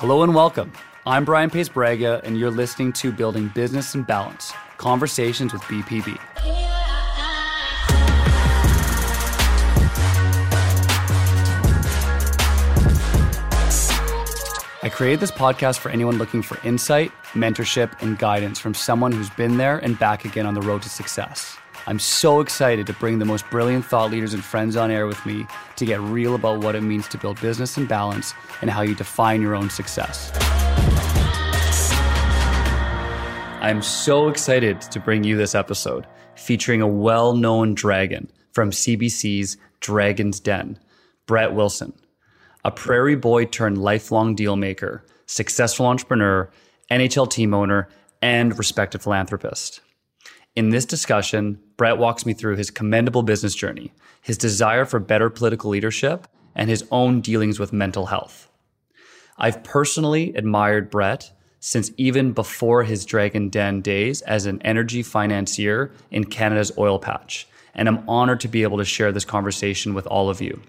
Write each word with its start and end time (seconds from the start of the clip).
Hello 0.00 0.22
and 0.22 0.32
welcome. 0.32 0.72
I'm 1.06 1.24
Brian 1.24 1.50
Paes-Braga, 1.50 2.20
and 2.22 2.38
you're 2.38 2.52
listening 2.52 2.92
to 2.92 3.10
Building 3.10 3.48
Business 3.48 3.96
and 3.96 4.06
Balance 4.06 4.52
Conversations 4.76 5.52
with 5.52 5.60
BPB. 5.62 6.16
I 14.84 14.88
created 14.88 15.18
this 15.18 15.32
podcast 15.32 15.80
for 15.80 15.88
anyone 15.88 16.16
looking 16.16 16.42
for 16.42 16.64
insight, 16.64 17.10
mentorship, 17.32 18.00
and 18.00 18.16
guidance 18.16 18.60
from 18.60 18.74
someone 18.74 19.10
who's 19.10 19.30
been 19.30 19.56
there 19.56 19.78
and 19.78 19.98
back 19.98 20.24
again 20.24 20.46
on 20.46 20.54
the 20.54 20.62
road 20.62 20.82
to 20.82 20.88
success. 20.88 21.56
I'm 21.88 21.98
so 21.98 22.40
excited 22.40 22.86
to 22.88 22.92
bring 22.92 23.18
the 23.18 23.24
most 23.24 23.48
brilliant 23.48 23.82
thought 23.82 24.10
leaders 24.10 24.34
and 24.34 24.44
friends 24.44 24.76
on 24.76 24.90
air 24.90 25.06
with 25.06 25.24
me 25.24 25.46
to 25.76 25.86
get 25.86 25.98
real 26.02 26.34
about 26.34 26.62
what 26.62 26.74
it 26.74 26.82
means 26.82 27.08
to 27.08 27.16
build 27.16 27.40
business 27.40 27.78
and 27.78 27.88
balance 27.88 28.34
and 28.60 28.68
how 28.68 28.82
you 28.82 28.94
define 28.94 29.40
your 29.40 29.54
own 29.54 29.70
success. 29.70 30.30
I'm 33.62 33.80
so 33.80 34.28
excited 34.28 34.82
to 34.82 35.00
bring 35.00 35.24
you 35.24 35.38
this 35.38 35.54
episode 35.54 36.06
featuring 36.34 36.82
a 36.82 36.86
well 36.86 37.34
known 37.34 37.72
dragon 37.72 38.30
from 38.52 38.70
CBC's 38.70 39.56
Dragon's 39.80 40.40
Den, 40.40 40.78
Brett 41.24 41.54
Wilson, 41.54 41.94
a 42.66 42.70
prairie 42.70 43.16
boy 43.16 43.46
turned 43.46 43.78
lifelong 43.78 44.34
deal 44.34 44.56
maker, 44.56 45.06
successful 45.24 45.86
entrepreneur, 45.86 46.50
NHL 46.90 47.30
team 47.30 47.54
owner, 47.54 47.88
and 48.20 48.58
respected 48.58 49.00
philanthropist. 49.00 49.80
In 50.58 50.70
this 50.70 50.86
discussion, 50.86 51.60
Brett 51.76 51.98
walks 51.98 52.26
me 52.26 52.32
through 52.32 52.56
his 52.56 52.68
commendable 52.68 53.22
business 53.22 53.54
journey, 53.54 53.92
his 54.20 54.36
desire 54.36 54.84
for 54.84 54.98
better 54.98 55.30
political 55.30 55.70
leadership, 55.70 56.26
and 56.56 56.68
his 56.68 56.84
own 56.90 57.20
dealings 57.20 57.60
with 57.60 57.72
mental 57.72 58.06
health. 58.06 58.50
I've 59.36 59.62
personally 59.62 60.34
admired 60.34 60.90
Brett 60.90 61.30
since 61.60 61.92
even 61.96 62.32
before 62.32 62.82
his 62.82 63.04
Dragon 63.04 63.50
Den 63.50 63.82
days 63.82 64.20
as 64.22 64.46
an 64.46 64.60
energy 64.62 65.00
financier 65.00 65.92
in 66.10 66.24
Canada's 66.24 66.76
oil 66.76 66.98
patch, 66.98 67.46
and 67.72 67.88
I'm 67.88 68.02
honored 68.08 68.40
to 68.40 68.48
be 68.48 68.64
able 68.64 68.78
to 68.78 68.84
share 68.84 69.12
this 69.12 69.24
conversation 69.24 69.94
with 69.94 70.08
all 70.08 70.28
of 70.28 70.40
you. 70.40 70.60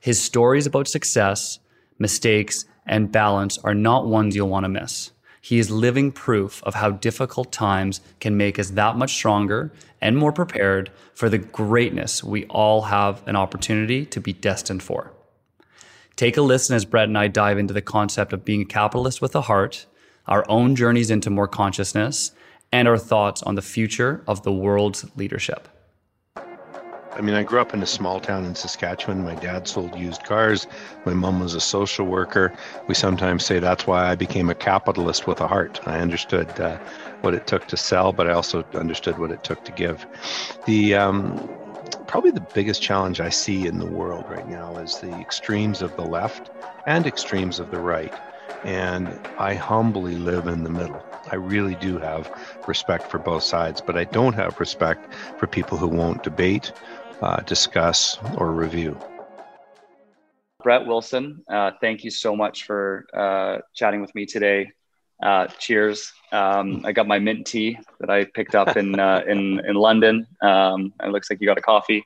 His 0.00 0.20
stories 0.20 0.66
about 0.66 0.86
success, 0.86 1.60
mistakes, 1.98 2.66
and 2.84 3.10
balance 3.10 3.56
are 3.64 3.74
not 3.74 4.06
ones 4.06 4.36
you'll 4.36 4.50
want 4.50 4.64
to 4.64 4.68
miss. 4.68 5.12
He 5.44 5.58
is 5.58 5.72
living 5.72 6.12
proof 6.12 6.62
of 6.62 6.76
how 6.76 6.92
difficult 6.92 7.50
times 7.50 8.00
can 8.20 8.36
make 8.36 8.60
us 8.60 8.70
that 8.70 8.96
much 8.96 9.12
stronger 9.12 9.72
and 10.00 10.16
more 10.16 10.30
prepared 10.30 10.92
for 11.14 11.28
the 11.28 11.38
greatness 11.38 12.22
we 12.22 12.46
all 12.46 12.82
have 12.82 13.26
an 13.26 13.34
opportunity 13.34 14.06
to 14.06 14.20
be 14.20 14.32
destined 14.32 14.84
for. 14.84 15.12
Take 16.14 16.36
a 16.36 16.42
listen 16.42 16.76
as 16.76 16.84
Brett 16.84 17.08
and 17.08 17.18
I 17.18 17.26
dive 17.26 17.58
into 17.58 17.74
the 17.74 17.82
concept 17.82 18.32
of 18.32 18.44
being 18.44 18.62
a 18.62 18.66
capitalist 18.66 19.20
with 19.20 19.34
a 19.34 19.40
heart, 19.40 19.86
our 20.28 20.48
own 20.48 20.76
journeys 20.76 21.10
into 21.10 21.28
more 21.28 21.48
consciousness, 21.48 22.30
and 22.70 22.86
our 22.86 22.98
thoughts 22.98 23.42
on 23.42 23.56
the 23.56 23.62
future 23.62 24.22
of 24.28 24.44
the 24.44 24.52
world's 24.52 25.04
leadership. 25.16 25.68
I 27.22 27.24
mean, 27.24 27.36
I 27.36 27.44
grew 27.44 27.60
up 27.60 27.72
in 27.72 27.80
a 27.84 27.86
small 27.86 28.18
town 28.18 28.44
in 28.44 28.56
Saskatchewan. 28.56 29.22
My 29.22 29.36
dad 29.36 29.68
sold 29.68 29.94
used 29.94 30.24
cars. 30.24 30.66
My 31.04 31.14
mom 31.14 31.38
was 31.38 31.54
a 31.54 31.60
social 31.60 32.04
worker. 32.04 32.52
We 32.88 32.96
sometimes 32.96 33.44
say 33.46 33.60
that's 33.60 33.86
why 33.86 34.10
I 34.10 34.16
became 34.16 34.50
a 34.50 34.56
capitalist 34.56 35.28
with 35.28 35.40
a 35.40 35.46
heart. 35.46 35.78
I 35.86 36.00
understood 36.00 36.48
uh, 36.58 36.78
what 37.20 37.34
it 37.34 37.46
took 37.46 37.68
to 37.68 37.76
sell, 37.76 38.12
but 38.12 38.28
I 38.28 38.32
also 38.32 38.64
understood 38.74 39.20
what 39.20 39.30
it 39.30 39.44
took 39.44 39.62
to 39.66 39.70
give. 39.70 40.04
The 40.64 40.96
um, 40.96 41.38
probably 42.08 42.32
the 42.32 42.40
biggest 42.40 42.82
challenge 42.82 43.20
I 43.20 43.28
see 43.28 43.68
in 43.68 43.78
the 43.78 43.86
world 43.86 44.24
right 44.28 44.48
now 44.48 44.78
is 44.78 44.98
the 44.98 45.20
extremes 45.20 45.80
of 45.80 45.94
the 45.94 46.04
left 46.04 46.50
and 46.86 47.06
extremes 47.06 47.60
of 47.60 47.70
the 47.70 47.78
right. 47.78 48.12
And 48.64 49.16
I 49.38 49.54
humbly 49.54 50.16
live 50.16 50.48
in 50.48 50.64
the 50.64 50.70
middle. 50.70 51.04
I 51.30 51.36
really 51.36 51.76
do 51.76 51.98
have 51.98 52.28
respect 52.66 53.04
for 53.04 53.18
both 53.18 53.44
sides, 53.44 53.80
but 53.80 53.96
I 53.96 54.04
don't 54.04 54.34
have 54.34 54.58
respect 54.58 55.14
for 55.38 55.46
people 55.46 55.78
who 55.78 55.86
won't 55.86 56.24
debate 56.24 56.72
uh, 57.22 57.36
discuss, 57.42 58.18
or 58.36 58.52
review. 58.52 58.98
Brett 60.62 60.86
Wilson, 60.86 61.42
uh, 61.48 61.72
thank 61.80 62.04
you 62.04 62.10
so 62.10 62.36
much 62.36 62.64
for 62.64 63.06
uh, 63.14 63.58
chatting 63.74 64.00
with 64.00 64.14
me 64.14 64.26
today. 64.26 64.72
Uh, 65.22 65.46
cheers. 65.46 66.12
Um, 66.32 66.84
I 66.84 66.92
got 66.92 67.06
my 67.06 67.18
mint 67.18 67.46
tea 67.46 67.78
that 68.00 68.10
I 68.10 68.24
picked 68.24 68.54
up 68.54 68.76
in 68.76 68.98
uh, 68.98 69.22
in 69.26 69.60
in 69.64 69.76
London. 69.76 70.26
Um, 70.40 70.92
it 71.02 71.10
looks 71.10 71.30
like 71.30 71.40
you 71.40 71.46
got 71.46 71.58
a 71.58 71.62
coffee. 71.62 72.04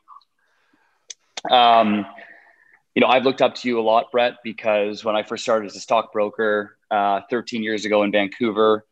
Um, 1.50 2.06
you 2.94 3.00
know, 3.00 3.08
I've 3.08 3.24
looked 3.24 3.42
up 3.42 3.54
to 3.56 3.68
you 3.68 3.80
a 3.80 3.82
lot, 3.82 4.10
Brett, 4.10 4.34
because 4.42 5.04
when 5.04 5.16
I 5.16 5.22
first 5.22 5.42
started 5.42 5.66
as 5.66 5.76
a 5.76 5.80
stockbroker 5.80 6.76
uh, 6.90 7.20
13 7.30 7.62
years 7.62 7.84
ago 7.84 8.02
in 8.02 8.12
Vancouver, 8.12 8.86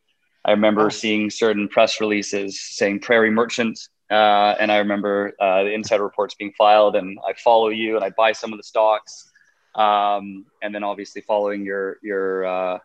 I 0.45 0.51
remember 0.51 0.91
seeing 0.91 1.31
certain 1.31 1.69
press 1.69 2.01
releases 2.01 2.61
saying 2.61 3.01
Prairie 3.01 3.31
Merchant 3.31 3.79
uh, 4.11 4.55
and 4.61 4.71
I 4.71 4.79
remember 4.79 5.33
uh, 5.41 5.65
the 5.65 5.73
insider 5.73 6.03
reports 6.03 6.35
being 6.35 6.53
filed, 6.57 6.95
and 6.97 7.19
I 7.27 7.33
follow 7.33 7.69
you, 7.69 7.97
and 7.97 8.05
I 8.05 8.11
buy 8.11 8.33
some 8.33 8.53
of 8.53 8.59
the 8.59 8.63
stocks, 8.63 9.31
um, 9.75 10.45
and 10.63 10.75
then 10.75 10.85
obviously 10.85 11.23
following 11.23 11.65
your 11.65 11.97
your 12.03 12.45
uh, 12.45 12.79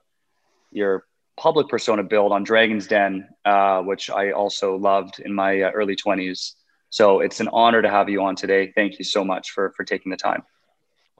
your 0.72 1.06
public 1.38 1.68
persona 1.68 2.03
build 2.03 2.31
on 2.31 2.44
Dragon's 2.44 2.88
Den, 2.88 3.28
uh, 3.44 3.81
which 3.81 4.09
I 4.09 4.31
also 4.31 4.78
loved 4.78 5.19
in 5.19 5.34
my 5.34 5.62
uh, 5.62 5.72
early 5.72 5.96
twenties. 5.96 6.56
So 6.90 7.19
it's 7.19 7.40
an 7.40 7.50
honor 7.51 7.81
to 7.81 7.90
have 7.90 8.09
you 8.09 8.24
on 8.24 8.36
today. 8.36 8.72
Thank 8.74 8.97
you 8.97 9.06
so 9.06 9.25
much 9.25 9.51
for 9.51 9.74
for 9.75 9.84
taking 9.84 10.12
the 10.12 10.18
time. 10.18 10.44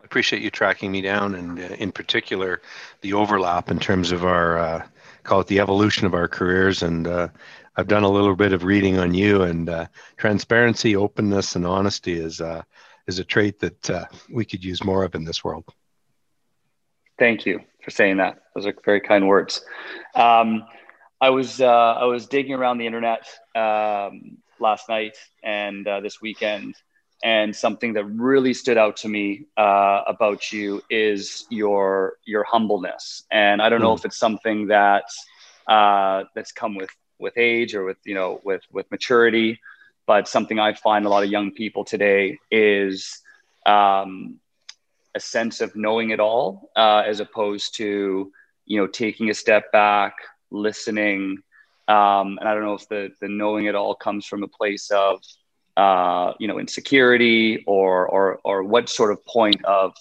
I 0.02 0.06
appreciate 0.06 0.42
you 0.42 0.50
tracking 0.50 0.94
me 0.94 1.02
down, 1.02 1.36
and 1.36 1.60
uh, 1.60 1.76
in 1.78 1.92
particular, 1.92 2.62
the 3.02 3.14
overlap 3.14 3.70
in 3.70 3.80
terms 3.80 4.14
of 4.14 4.24
our 4.24 4.90
call 5.24 5.42
it 5.42 5.48
the 5.48 5.60
evolution 5.60 6.06
of 6.06 6.14
our 6.14 6.30
careers 6.30 6.82
and 6.82 7.06
I've 7.80 7.88
done 7.88 8.04
a 8.04 8.10
little 8.10 8.36
bit 8.36 8.52
of 8.52 8.66
reading 8.66 9.00
on 9.00 9.14
you, 9.14 9.44
and 9.44 9.70
uh, 9.70 9.86
transparency, 10.18 10.98
openness, 10.98 11.56
and 11.56 11.66
honesty 11.66 12.20
is 12.20 12.42
uh, 12.42 12.64
is 13.08 13.20
a 13.20 13.24
trait 13.24 13.58
that 13.60 13.90
uh, 13.90 14.04
we 14.30 14.44
could 14.44 14.66
use 14.66 14.84
more 14.84 15.06
of 15.06 15.16
in 15.16 15.24
this 15.24 15.46
world. 15.46 15.64
Thank 17.18 17.46
you 17.46 17.62
for 17.82 17.90
saying 17.90 18.18
that. 18.18 18.42
Those 18.54 18.66
are 18.66 18.74
very 18.84 19.00
kind 19.00 19.30
words. 19.30 19.64
Um, 20.14 20.66
I 21.22 21.30
was 21.30 21.62
uh, 21.62 21.94
I 21.94 22.04
was 22.04 22.28
digging 22.28 22.54
around 22.54 22.80
the 22.80 22.86
internet 22.86 23.26
um, 23.56 24.40
last 24.60 24.90
night 24.90 25.16
and 25.42 25.88
uh, 25.88 26.02
this 26.02 26.20
weekend, 26.22 26.76
and 27.24 27.56
something 27.56 27.94
that 27.94 28.04
really 28.04 28.54
stood 28.54 28.78
out 28.78 28.98
to 28.98 29.08
me 29.08 29.46
uh, 29.56 30.02
about 30.06 30.52
you 30.52 30.82
is 30.90 31.48
your 31.50 32.18
your 32.26 32.44
humbleness. 32.44 33.24
And 33.32 33.62
I 33.62 33.70
don't 33.70 33.80
know 33.80 33.94
mm. 33.94 34.00
if 34.00 34.04
it's 34.04 34.18
something 34.18 34.68
that 34.68 35.06
that's 36.36 36.52
come 36.52 36.76
with 36.76 36.90
with 37.20 37.38
age 37.38 37.76
or 37.76 37.84
with 37.84 37.98
you 38.06 38.16
know 38.16 38.40
with 38.44 38.64
with 38.72 38.90
maturity. 38.92 39.60
But 40.06 40.28
something 40.28 40.60
i 40.60 40.74
find 40.74 41.06
a 41.06 41.10
lot 41.10 41.24
of 41.24 41.30
young 41.30 41.52
people 41.52 41.84
today 41.86 42.40
is 42.50 43.20
um, 43.66 44.40
a 45.14 45.20
sense 45.20 45.62
of 45.62 45.76
knowing 45.76 46.10
it 46.10 46.20
all 46.20 46.72
uh, 46.76 47.04
as 47.06 47.20
opposed 47.20 47.76
to 47.76 48.32
you 48.66 48.80
know 48.80 48.88
taking 48.88 49.30
a 49.30 49.34
step 49.34 49.72
back 49.72 50.16
listening. 50.52 51.40
Um, 51.88 52.38
and 52.40 52.48
i 52.48 52.54
don't 52.54 52.64
know 52.64 52.76
if 52.76 52.88
the 52.88 53.12
the 53.20 53.28
knowing 53.28 53.66
it 53.66 53.74
all 53.74 53.96
comes 53.96 54.26
from 54.26 54.44
a 54.44 54.48
place 54.48 54.92
of 54.92 55.24
uh, 55.76 56.34
you 56.40 56.48
know 56.48 56.60
insecurity 56.60 57.64
or 57.66 58.08
or 58.08 58.40
or 58.44 58.64
what 58.64 58.90
sort 58.90 59.12
of 59.12 59.26
point 59.26 59.64
of 59.66 59.94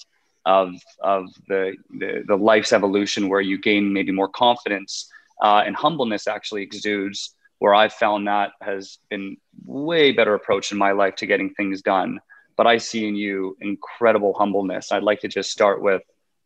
of 0.45 0.75
of 1.01 1.27
the, 1.47 1.77
the 1.99 2.25
the 2.27 2.37
life's 2.37 2.73
evolution 2.73 3.29
where 3.29 3.41
you 3.41 3.59
gain 3.61 3.93
maybe 3.93 4.11
more 4.11 4.29
confidence 4.29 5.11
uh, 5.43 5.63
and 5.67 5.77
humbleness 5.77 6.27
actually 6.27 6.63
exudes 6.63 7.35
where 7.59 7.75
I've 7.75 7.93
found 7.93 8.27
that 8.29 8.53
has 8.61 8.99
been 9.11 9.37
way 9.65 10.13
better 10.13 10.35
approach 10.35 10.71
in 10.73 10.79
my 10.79 10.93
life 10.93 11.17
to 11.17 11.27
getting 11.27 11.55
things 11.55 11.83
done. 11.83 12.21
But 12.57 12.67
I 12.67 12.79
see 12.79 13.07
in 13.07 13.17
you 13.17 13.57
incredible 13.61 14.35
humbleness. 14.35 14.93
I'd 14.93 15.03
like 15.03 15.21
to 15.21 15.29
just 15.29 15.51
start 15.51 15.83
with 15.83 16.03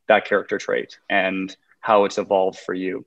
that 0.09 0.25
character 0.25 0.59
trait 0.59 0.99
and 1.09 1.55
how 1.81 2.05
it's 2.05 2.19
evolved 2.19 2.59
for 2.59 2.75
you. 2.75 3.05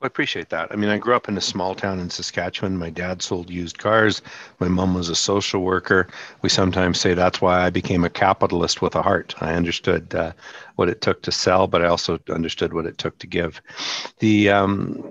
I 0.00 0.06
appreciate 0.06 0.50
that. 0.50 0.70
I 0.70 0.76
mean, 0.76 0.90
I 0.90 0.98
grew 0.98 1.16
up 1.16 1.28
in 1.28 1.36
a 1.36 1.40
small 1.40 1.74
town 1.74 1.98
in 1.98 2.08
Saskatchewan. 2.08 2.76
My 2.78 2.90
dad 2.90 3.20
sold 3.20 3.50
used 3.50 3.78
cars. 3.78 4.22
My 4.60 4.68
mom 4.68 4.94
was 4.94 5.08
a 5.08 5.16
social 5.16 5.62
worker. 5.62 6.06
We 6.40 6.48
sometimes 6.48 7.00
say 7.00 7.14
that's 7.14 7.40
why 7.40 7.64
I 7.64 7.70
became 7.70 8.04
a 8.04 8.10
capitalist 8.10 8.80
with 8.80 8.94
a 8.94 9.02
heart. 9.02 9.34
I 9.40 9.54
understood 9.54 10.14
uh, 10.14 10.32
what 10.76 10.88
it 10.88 11.00
took 11.00 11.22
to 11.22 11.32
sell, 11.32 11.66
but 11.66 11.82
I 11.82 11.88
also 11.88 12.20
understood 12.28 12.72
what 12.72 12.86
it 12.86 12.96
took 12.98 13.18
to 13.18 13.26
give. 13.26 13.60
The 14.20 14.50
um, 14.50 15.02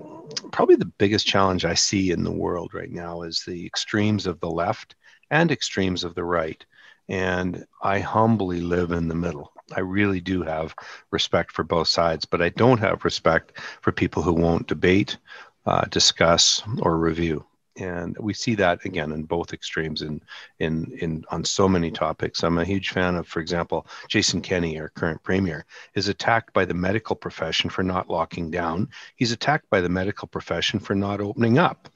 probably 0.52 0.76
the 0.76 0.86
biggest 0.86 1.26
challenge 1.26 1.66
I 1.66 1.74
see 1.74 2.10
in 2.10 2.24
the 2.24 2.32
world 2.32 2.72
right 2.72 2.90
now 2.90 3.22
is 3.22 3.44
the 3.44 3.66
extremes 3.66 4.26
of 4.26 4.40
the 4.40 4.50
left 4.50 4.96
and 5.30 5.50
extremes 5.50 6.02
of 6.02 6.14
the 6.14 6.24
right. 6.24 6.64
And 7.10 7.66
I 7.82 7.98
humbly 7.98 8.62
live 8.62 8.92
in 8.92 9.08
the 9.08 9.14
middle. 9.14 9.52
I 9.76 9.80
really 9.80 10.20
do 10.20 10.42
have 10.42 10.74
respect 11.10 11.52
for 11.52 11.62
both 11.64 11.88
sides, 11.88 12.24
but 12.24 12.42
I 12.42 12.48
don't 12.50 12.78
have 12.80 13.04
respect 13.04 13.58
for 13.82 13.92
people 13.92 14.22
who 14.22 14.32
won't 14.32 14.66
debate, 14.66 15.18
uh, 15.66 15.84
discuss, 15.90 16.62
or 16.80 16.96
review. 16.98 17.44
and 17.76 18.16
we 18.18 18.34
see 18.34 18.54
that 18.56 18.84
again 18.84 19.12
in 19.12 19.22
both 19.24 19.52
extremes 19.52 20.02
in 20.02 20.20
in 20.58 20.90
in 21.00 21.24
on 21.30 21.44
so 21.44 21.68
many 21.68 21.90
topics. 21.90 22.42
I'm 22.42 22.58
a 22.58 22.64
huge 22.64 22.90
fan 22.90 23.14
of 23.16 23.26
for 23.28 23.40
example 23.40 23.86
jason 24.08 24.40
kenney 24.40 24.78
our 24.80 24.88
current 24.88 25.22
premier 25.22 25.64
is 25.94 26.08
attacked 26.08 26.52
by 26.52 26.64
the 26.64 26.74
medical 26.74 27.14
profession 27.16 27.70
for 27.70 27.82
not 27.84 28.10
locking 28.10 28.50
down. 28.50 28.88
He's 29.16 29.32
attacked 29.32 29.70
by 29.70 29.80
the 29.80 29.88
medical 29.88 30.26
profession 30.28 30.80
for 30.80 30.94
not 30.94 31.20
opening 31.20 31.58
up 31.58 31.88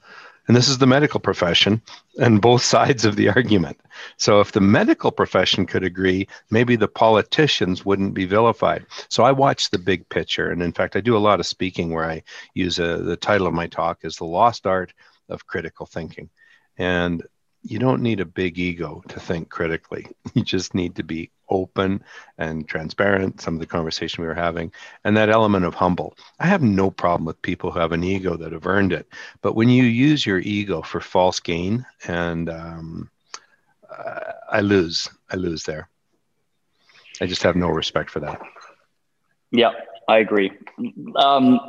and 0.49 0.57
this 0.57 0.69
is 0.69 0.79
the 0.79 0.87
medical 0.87 1.21
profession 1.21 1.81
and 2.19 2.41
both 2.41 2.63
sides 2.75 3.05
of 3.05 3.17
the 3.17 3.29
argument. 3.29 3.79
So, 4.17 4.41
if 4.41 4.53
the 4.53 4.61
medical 4.61 5.11
profession 5.11 5.67
could 5.67 5.85
agree, 5.85 6.27
maybe 6.51 6.77
the 6.77 6.89
politicians 6.89 7.85
wouldn't 7.85 8.15
be 8.15 8.25
vilified. 8.25 8.87
So, 9.09 9.23
I 9.23 9.33
watch 9.33 9.71
the 9.71 9.79
big 9.79 10.09
picture. 10.09 10.51
And 10.51 10.63
in 10.63 10.73
fact, 10.73 10.97
I 10.97 11.01
do 11.01 11.17
a 11.17 11.19
lot 11.19 11.41
of 11.41 11.47
speaking 11.47 11.93
where 11.93 12.09
I 12.09 12.23
use 12.55 12.79
a, 12.79 12.99
the 12.99 13.17
title 13.17 13.47
of 13.47 13.55
my 13.55 13.67
talk 13.67 14.01
is 14.03 14.17
The 14.17 14.25
Lost 14.25 14.67
Art 14.67 14.93
of 15.29 15.47
critical 15.47 15.87
thinking. 15.87 16.31
And 16.77 17.23
you 17.63 17.79
don't 17.79 18.03
need 18.03 18.21
a 18.21 18.25
big 18.25 18.59
ego 18.59 19.03
to 19.09 19.21
think 19.21 19.49
critically. 19.49 20.07
You 20.35 20.43
just 20.43 20.75
need 20.75 20.97
to 20.97 21.03
be 21.03 21.31
open 21.51 22.03
and 22.39 22.67
transparent. 22.67 23.41
Some 23.43 23.55
of 23.55 23.61
the 23.61 23.67
conversation 23.67 24.23
we 24.23 24.29
were 24.29 24.35
having, 24.35 24.73
and 25.05 25.15
that 25.17 25.29
element 25.29 25.67
of 25.67 25.75
humble. 25.75 26.17
I 26.41 26.47
have 26.47 26.63
no 26.63 26.91
problem 26.91 27.27
with 27.27 27.43
people 27.43 27.71
who 27.71 27.79
have 27.79 27.93
an 27.93 28.03
ego 28.03 28.35
that 28.37 28.53
have 28.53 28.67
earned 28.67 28.95
it. 28.95 29.07
But 29.43 29.55
when 29.55 29.69
you 29.69 29.85
use 29.85 30.25
your 30.25 30.39
ego 30.39 30.81
for 30.81 31.01
false 31.01 31.39
gain, 31.39 31.85
and 32.07 32.49
um, 32.49 33.11
uh, 33.91 34.33
I 34.51 34.63
lose, 34.63 35.11
I 35.31 35.37
lose 35.37 35.65
there. 35.65 35.89
I 37.21 37.27
just 37.27 37.43
have 37.43 37.57
no 37.57 37.69
respect 37.69 38.09
for 38.09 38.21
that. 38.21 38.41
Yeah, 39.51 39.73
I 40.09 40.19
agree. 40.19 40.51
Um, 41.17 41.61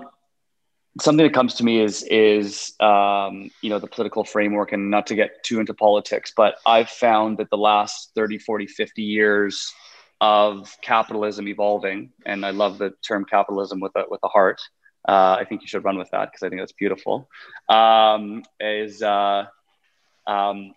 something 1.02 1.26
that 1.26 1.34
comes 1.34 1.56
to 1.56 1.64
me 1.64 1.82
is 1.82 2.04
is 2.04 2.74
um, 2.80 3.50
you 3.62 3.70
know 3.70 3.80
the 3.80 3.88
political 3.88 4.24
framework 4.24 4.72
and 4.72 4.92
not 4.92 5.08
to 5.08 5.16
get 5.16 5.44
too 5.44 5.60
into 5.60 5.74
politics 5.74 6.34
but 6.36 6.56
i've 6.66 6.90
found 6.90 7.38
that 7.38 7.50
the 7.50 7.58
last 7.58 8.12
30 8.16 8.38
40 8.38 8.68
50 8.68 9.02
years 9.02 9.74
of 10.22 10.76
capitalism 10.82 11.48
evolving 11.48 12.12
and 12.26 12.46
i 12.46 12.52
love 12.52 12.78
the 12.78 12.94
term 13.06 13.26
capitalism 13.26 13.80
with 13.80 13.92
a 13.96 14.04
with 14.10 14.22
a 14.24 14.28
heart 14.28 14.62
uh, 15.08 15.36
i 15.40 15.46
think 15.48 15.62
you 15.62 15.68
should 15.68 15.84
run 15.84 15.98
with 15.98 16.10
that 16.12 16.32
because 16.32 16.44
i 16.44 16.50
think 16.50 16.62
that's 16.62 16.74
beautiful 16.74 17.28
um, 17.70 18.44
is 18.60 19.02
uh, 19.02 19.46
um, 20.28 20.74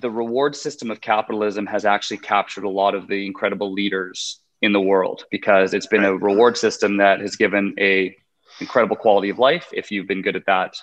the 0.00 0.10
reward 0.10 0.56
system 0.56 0.90
of 0.90 1.00
capitalism 1.00 1.66
has 1.66 1.84
actually 1.84 2.16
captured 2.16 2.64
a 2.64 2.68
lot 2.68 2.94
of 2.94 3.08
the 3.08 3.26
incredible 3.26 3.72
leaders 3.72 4.40
in 4.62 4.72
the 4.72 4.80
world 4.80 5.24
because 5.30 5.74
it's 5.74 5.86
been 5.88 6.04
a 6.04 6.16
reward 6.16 6.56
system 6.56 6.96
that 6.96 7.20
has 7.20 7.36
given 7.36 7.74
a 7.78 8.16
incredible 8.62 8.96
quality 8.96 9.28
of 9.28 9.38
life 9.38 9.68
if 9.72 9.90
you've 9.90 10.08
been 10.08 10.22
good 10.22 10.36
at 10.36 10.46
that 10.46 10.74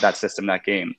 that 0.00 0.16
system 0.16 0.46
that 0.46 0.64
game. 0.64 0.94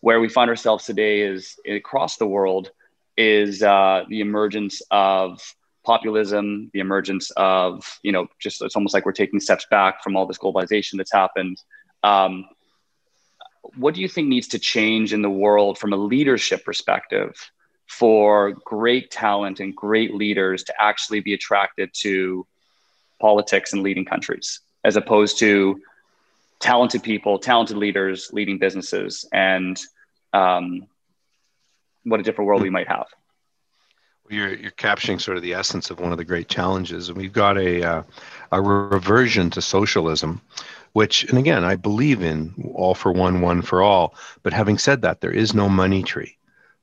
Where 0.00 0.20
we 0.20 0.28
find 0.28 0.50
ourselves 0.50 0.84
today 0.84 1.20
is 1.20 1.56
across 1.66 2.16
the 2.16 2.26
world 2.26 2.70
is 3.16 3.62
uh, 3.62 4.02
the 4.08 4.20
emergence 4.20 4.82
of 4.90 5.40
populism 5.84 6.70
the 6.72 6.78
emergence 6.78 7.32
of 7.36 7.98
you 8.04 8.12
know 8.12 8.28
just 8.38 8.62
it's 8.62 8.76
almost 8.76 8.94
like 8.94 9.04
we're 9.04 9.12
taking 9.12 9.40
steps 9.40 9.66
back 9.68 10.02
from 10.02 10.16
all 10.16 10.26
this 10.26 10.38
globalization 10.38 10.96
that's 10.96 11.12
happened. 11.12 11.60
Um, 12.02 12.48
what 13.76 13.94
do 13.94 14.00
you 14.00 14.08
think 14.08 14.28
needs 14.28 14.48
to 14.48 14.58
change 14.58 15.12
in 15.12 15.22
the 15.22 15.30
world 15.30 15.78
from 15.78 15.92
a 15.92 15.96
leadership 15.96 16.64
perspective 16.64 17.34
for 17.88 18.52
great 18.64 19.10
talent 19.10 19.60
and 19.60 19.74
great 19.74 20.14
leaders 20.14 20.64
to 20.64 20.74
actually 20.80 21.20
be 21.20 21.34
attracted 21.34 21.90
to 21.92 22.46
politics 23.20 23.72
and 23.72 23.82
leading 23.82 24.04
countries 24.04 24.60
as 24.84 24.96
opposed 24.96 25.38
to 25.38 25.80
talented 26.60 27.02
people, 27.02 27.38
talented 27.38 27.76
leaders 27.76 28.30
leading 28.32 28.58
businesses, 28.58 29.26
and 29.32 29.80
um, 30.32 30.86
what 32.04 32.20
a 32.20 32.22
different 32.22 32.46
world 32.46 32.62
we 32.62 32.70
might 32.70 32.88
have. 32.88 33.06
You're, 34.28 34.54
you're 34.54 34.70
capturing 34.70 35.18
sort 35.18 35.36
of 35.36 35.42
the 35.42 35.54
essence 35.54 35.90
of 35.90 36.00
one 36.00 36.12
of 36.12 36.18
the 36.18 36.24
great 36.24 36.48
challenges, 36.48 37.08
and 37.08 37.18
we've 37.18 37.32
got 37.32 37.58
a 37.58 37.82
uh, 37.82 38.02
a 38.52 38.62
reversion 38.62 39.50
to 39.50 39.60
socialism, 39.60 40.40
which, 40.92 41.24
and 41.24 41.38
again, 41.38 41.64
I 41.64 41.76
believe 41.76 42.22
in 42.22 42.72
all 42.74 42.94
for 42.94 43.12
one, 43.12 43.40
one 43.40 43.62
for 43.62 43.82
all. 43.82 44.14
But 44.42 44.52
having 44.52 44.78
said 44.78 45.02
that, 45.02 45.20
there 45.20 45.32
is 45.32 45.54
no 45.54 45.68
money 45.68 46.02
tree. 46.02 46.36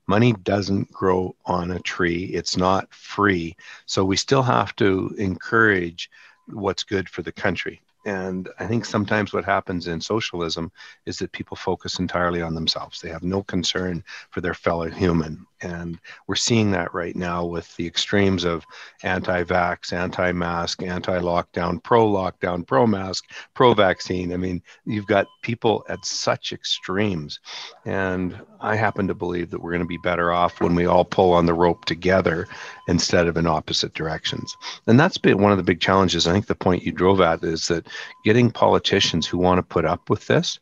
Money 0.08 0.34
doesn't 0.34 0.92
grow 0.92 1.36
on 1.46 1.72
a 1.72 1.80
tree. 1.80 2.26
It's 2.26 2.58
not 2.58 2.92
free. 2.94 3.56
So 3.86 4.04
we 4.04 4.18
still 4.18 4.42
have 4.42 4.76
to 4.78 5.14
encourage 5.18 6.10
what's 6.48 6.84
good 6.84 7.08
for 7.08 7.22
the 7.22 7.32
country. 7.32 7.82
And 8.06 8.50
I 8.60 8.66
think 8.66 8.86
sometimes 8.86 9.34
what 9.34 9.46
happens 9.46 9.88
in 9.88 10.00
socialism 10.00 10.72
is 11.06 11.20
that 11.20 11.32
people 11.32 11.58
focus 11.58 12.00
entirely 12.00 12.42
on 12.42 12.56
themselves. 12.56 13.02
They 13.02 13.10
have 13.10 13.24
no 13.24 13.44
concern 13.44 14.04
for 14.30 14.42
their 14.42 14.54
fellow 14.54 14.90
human. 14.90 15.46
And 15.62 16.00
we're 16.28 16.36
seeing 16.36 16.72
that 16.72 16.94
right 16.94 17.16
now 17.16 17.46
with 17.46 17.76
the 17.76 17.86
extremes 17.86 18.44
of 18.44 18.66
anti 19.04 19.44
vax, 19.44 19.92
anti 19.94 20.32
mask, 20.32 20.82
anti 20.84 21.20
lockdown, 21.20 21.84
pro 21.84 22.10
lockdown, 22.10 22.66
pro 22.66 22.88
mask, 22.88 23.26
pro 23.54 23.74
vaccine. 23.74 24.34
I 24.34 24.38
mean, 24.38 24.62
you've 24.86 25.08
got 25.08 25.28
people 25.42 25.86
at 25.90 26.06
such 26.06 26.54
extremes. 26.54 27.40
And 27.86 28.40
I 28.62 28.76
happen 28.76 29.08
to 29.08 29.14
believe 29.14 29.52
that 29.52 29.62
we're 29.62 29.72
going 29.72 29.82
to 29.82 29.88
be 29.88 29.98
better 29.98 30.32
off 30.32 30.62
when 30.62 30.76
we 30.76 30.86
all 30.86 31.06
pull 31.06 31.34
on 31.34 31.46
the 31.46 31.54
rope 31.54 31.86
together 31.86 32.48
instead 32.88 33.28
of 33.28 33.38
in 33.38 33.48
opposite 33.48 33.94
directions. 33.94 34.56
And 34.88 35.00
that's 35.00 35.18
been 35.18 35.42
one 35.42 35.52
of 35.52 35.58
the 35.58 35.64
big 35.64 35.80
challenges. 35.80 36.28
I 36.28 36.34
think 36.34 36.48
the 36.48 36.56
point 36.56 36.84
you 36.84 36.92
drove 36.92 37.22
at 37.22 37.44
is 37.44 37.68
that 37.68 37.88
getting 38.24 38.52
politicians 38.52 39.28
who 39.28 39.38
want 39.38 39.58
to 39.58 39.64
put 39.64 39.86
up 39.86 40.10
with 40.10 40.28
this 40.28 40.60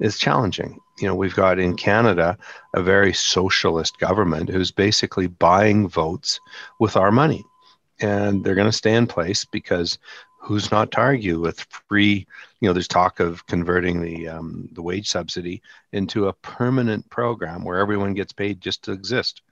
is 0.00 0.18
challenging. 0.18 0.78
You 1.00 1.08
know, 1.08 1.14
we've 1.14 1.34
got 1.34 1.58
in 1.58 1.76
Canada 1.76 2.36
a 2.74 2.82
very 2.82 3.12
socialist 3.12 3.98
government 3.98 4.48
who's 4.48 4.70
basically 4.70 5.26
buying 5.26 5.88
votes 5.88 6.40
with 6.78 6.96
our 6.96 7.10
money. 7.10 7.44
And 8.00 8.44
they're 8.44 8.54
going 8.54 8.70
to 8.70 8.76
stay 8.76 8.94
in 8.94 9.06
place 9.06 9.44
because 9.44 9.98
who's 10.40 10.70
not 10.70 10.90
to 10.92 10.98
argue 10.98 11.38
with 11.38 11.60
free 11.88 12.26
you 12.60 12.68
know 12.68 12.72
there's 12.72 12.88
talk 12.88 13.20
of 13.20 13.46
converting 13.46 14.00
the 14.00 14.28
um, 14.28 14.68
the 14.72 14.82
wage 14.82 15.08
subsidy 15.08 15.62
into 15.92 16.28
a 16.28 16.32
permanent 16.32 17.08
program 17.10 17.64
where 17.64 17.78
everyone 17.78 18.14
gets 18.14 18.32
paid 18.32 18.60
just 18.60 18.82
to 18.82 18.92
exist 18.92 19.42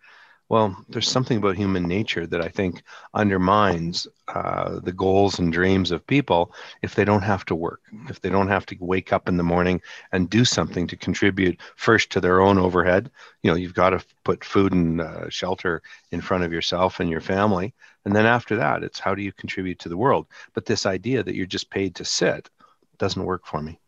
well, 0.49 0.75
there's 0.89 1.09
something 1.09 1.37
about 1.37 1.57
human 1.57 1.83
nature 1.83 2.27
that 2.27 2.41
I 2.41 2.49
think 2.49 2.83
undermines 3.13 4.07
uh, 4.29 4.79
the 4.81 4.93
goals 4.93 5.39
and 5.39 5.53
dreams 5.53 5.91
of 5.91 6.07
people 6.07 6.55
if 6.81 6.95
they 6.95 7.05
don't 7.05 7.23
have 7.23 7.45
to 7.47 7.55
work, 7.55 7.83
if 8.09 8.21
they 8.23 8.31
don't 8.31 8.49
have 8.49 8.65
to 8.67 8.77
wake 8.81 9.13
up 9.13 9.29
in 9.29 9.37
the 9.37 9.43
morning 9.43 9.83
and 10.13 10.31
do 10.31 10.47
something 10.47 10.87
to 10.87 10.97
contribute 10.97 11.61
first 11.77 12.11
to 12.11 12.21
their 12.21 12.41
own 12.41 12.57
overhead. 12.57 13.11
You 13.43 13.51
know, 13.51 13.57
you've 13.57 13.75
got 13.75 13.91
to 13.91 14.03
put 14.25 14.43
food 14.43 14.73
and 14.73 15.03
uh, 15.03 15.29
shelter 15.29 15.83
in 16.13 16.23
front 16.23 16.45
of 16.45 16.53
yourself 16.53 16.99
and 16.99 17.11
your 17.11 17.21
family. 17.21 17.75
And 18.07 18.17
then 18.17 18.25
after 18.25 18.57
that, 18.57 18.83
it's 18.83 18.99
how 18.99 19.15
do 19.15 19.21
you 19.23 19.33
contribute 19.33 19.79
to 19.81 19.91
the 19.91 19.99
world? 19.99 20.27
But 20.55 20.65
this 20.65 20.87
idea 20.87 21.23
that 21.23 21.35
you're 21.35 21.45
just 21.45 21.69
paid 21.69 21.95
to 21.97 22.07
sit 22.07 22.49
doesn't 22.97 23.23
work 23.25 23.45
for 23.45 23.61
me. 23.61 23.79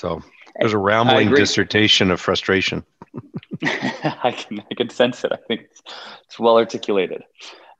So 0.00 0.20
there's 0.58 0.72
a 0.72 0.78
rambling 0.78 1.30
dissertation 1.30 2.10
of 2.10 2.20
frustration. 2.20 2.84
I 3.64 4.34
can 4.36 4.60
I 4.70 4.74
can 4.74 4.90
sense 4.90 5.24
it. 5.24 5.32
I 5.32 5.36
think 5.48 5.62
it's, 5.62 5.82
it's 6.24 6.38
well 6.38 6.56
articulated. 6.56 7.24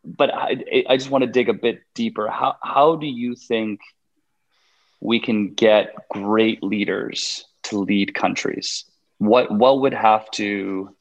But 0.04 0.32
I 0.32 0.84
I 0.88 0.96
just 0.96 1.10
want 1.10 1.22
to 1.22 1.30
dig 1.30 1.48
a 1.48 1.54
bit 1.54 1.82
deeper. 1.94 2.28
How 2.28 2.56
how 2.62 2.96
do 2.96 3.06
you 3.06 3.34
think 3.34 3.80
we 5.00 5.20
can 5.20 5.54
get 5.54 5.94
great 6.10 6.62
leaders 6.62 7.46
to 7.64 7.78
lead 7.78 8.14
countries? 8.14 8.84
What 9.18 9.50
what 9.50 9.80
would 9.80 9.94
have 9.94 10.30
to 10.32 10.94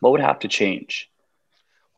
what 0.00 0.10
would 0.12 0.20
have 0.20 0.40
to 0.40 0.48
change? 0.48 1.08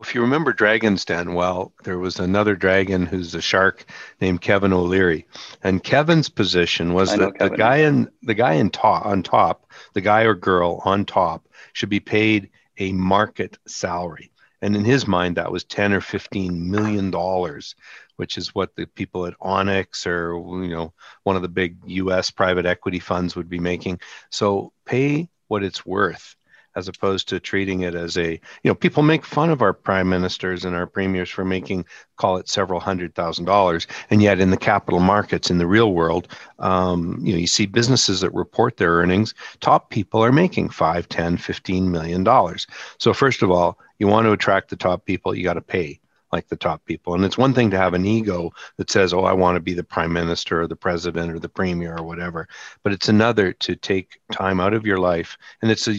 If 0.00 0.14
you 0.14 0.22
remember 0.22 0.52
Dragon's 0.52 1.04
Den, 1.04 1.34
well, 1.34 1.72
there 1.84 1.98
was 1.98 2.18
another 2.18 2.56
dragon 2.56 3.06
who's 3.06 3.34
a 3.34 3.40
shark 3.40 3.84
named 4.20 4.40
Kevin 4.40 4.72
O'Leary, 4.72 5.26
and 5.62 5.82
Kevin's 5.82 6.28
position 6.28 6.92
was 6.92 7.16
that 7.16 7.38
the 7.38 7.50
guy 7.50 7.78
in 7.78 8.10
the 8.22 8.34
guy 8.34 8.54
in 8.54 8.70
top 8.70 9.06
on 9.06 9.22
top, 9.22 9.70
the 9.92 10.00
guy 10.00 10.22
or 10.22 10.34
girl 10.34 10.82
on 10.84 11.04
top, 11.04 11.48
should 11.72 11.88
be 11.88 12.00
paid 12.00 12.50
a 12.78 12.92
market 12.92 13.56
salary. 13.66 14.30
And 14.60 14.74
in 14.74 14.84
his 14.84 15.06
mind, 15.06 15.36
that 15.36 15.52
was 15.52 15.64
10 15.64 15.92
or 15.92 16.00
15 16.00 16.70
million 16.70 17.10
dollars, 17.10 17.76
which 18.16 18.36
is 18.36 18.54
what 18.54 18.74
the 18.74 18.86
people 18.86 19.26
at 19.26 19.38
Onex 19.38 20.06
or 20.06 20.64
you 20.64 20.70
know 20.70 20.92
one 21.22 21.36
of 21.36 21.42
the 21.42 21.48
big 21.48 21.76
US 21.86 22.30
private 22.30 22.66
equity 22.66 22.98
funds 22.98 23.36
would 23.36 23.48
be 23.48 23.60
making. 23.60 24.00
So 24.30 24.72
pay 24.84 25.28
what 25.48 25.62
it's 25.62 25.86
worth 25.86 26.34
as 26.76 26.88
opposed 26.88 27.28
to 27.28 27.40
treating 27.40 27.80
it 27.80 27.94
as 27.94 28.16
a 28.16 28.32
you 28.32 28.40
know 28.70 28.74
people 28.74 29.02
make 29.02 29.24
fun 29.24 29.50
of 29.50 29.62
our 29.62 29.72
prime 29.72 30.08
ministers 30.08 30.64
and 30.64 30.74
our 30.74 30.86
premiers 30.86 31.30
for 31.30 31.44
making 31.44 31.84
call 32.16 32.36
it 32.36 32.48
several 32.48 32.80
hundred 32.80 33.14
thousand 33.14 33.44
dollars 33.44 33.86
and 34.10 34.22
yet 34.22 34.40
in 34.40 34.50
the 34.50 34.56
capital 34.56 35.00
markets 35.00 35.50
in 35.50 35.58
the 35.58 35.66
real 35.66 35.92
world 35.92 36.28
um, 36.58 37.18
you 37.22 37.32
know 37.32 37.38
you 37.38 37.46
see 37.46 37.66
businesses 37.66 38.20
that 38.20 38.32
report 38.34 38.76
their 38.76 38.92
earnings 38.92 39.34
top 39.60 39.90
people 39.90 40.22
are 40.22 40.32
making 40.32 40.68
5 40.68 41.08
10 41.08 41.36
15 41.36 41.90
million 41.90 42.24
dollars 42.24 42.66
so 42.98 43.12
first 43.12 43.42
of 43.42 43.50
all 43.50 43.78
you 43.98 44.06
want 44.06 44.26
to 44.26 44.32
attract 44.32 44.70
the 44.70 44.76
top 44.76 45.04
people 45.04 45.34
you 45.34 45.44
got 45.44 45.54
to 45.54 45.60
pay 45.60 46.00
like 46.34 46.48
the 46.48 46.56
top 46.56 46.84
people. 46.84 47.14
And 47.14 47.24
it's 47.24 47.38
one 47.38 47.54
thing 47.54 47.70
to 47.70 47.78
have 47.78 47.94
an 47.94 48.04
ego 48.04 48.50
that 48.76 48.90
says, 48.90 49.14
oh, 49.14 49.22
I 49.22 49.32
want 49.32 49.54
to 49.54 49.60
be 49.60 49.72
the 49.72 49.84
prime 49.84 50.12
minister 50.12 50.62
or 50.62 50.66
the 50.66 50.74
president 50.74 51.30
or 51.30 51.38
the 51.38 51.48
premier 51.48 51.96
or 51.96 52.02
whatever. 52.02 52.48
But 52.82 52.92
it's 52.92 53.08
another 53.08 53.52
to 53.52 53.76
take 53.76 54.18
time 54.32 54.58
out 54.58 54.74
of 54.74 54.84
your 54.84 54.98
life. 54.98 55.38
And 55.62 55.70
it's 55.70 55.86
a 55.86 55.94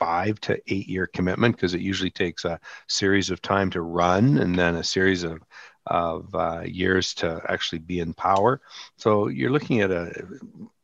five 0.00 0.40
to 0.40 0.60
eight 0.66 0.88
year 0.88 1.06
commitment 1.06 1.54
because 1.54 1.74
it 1.74 1.80
usually 1.80 2.10
takes 2.10 2.44
a 2.44 2.58
series 2.88 3.30
of 3.30 3.40
time 3.40 3.70
to 3.70 3.82
run 3.82 4.38
and 4.38 4.58
then 4.58 4.74
a 4.74 4.84
series 4.84 5.22
of 5.22 5.40
of 5.86 6.34
uh, 6.34 6.62
years 6.64 7.14
to 7.14 7.40
actually 7.48 7.78
be 7.78 8.00
in 8.00 8.12
power. 8.12 8.60
So 8.96 9.28
you're 9.28 9.50
looking 9.50 9.80
at 9.80 9.90
a 9.90 10.12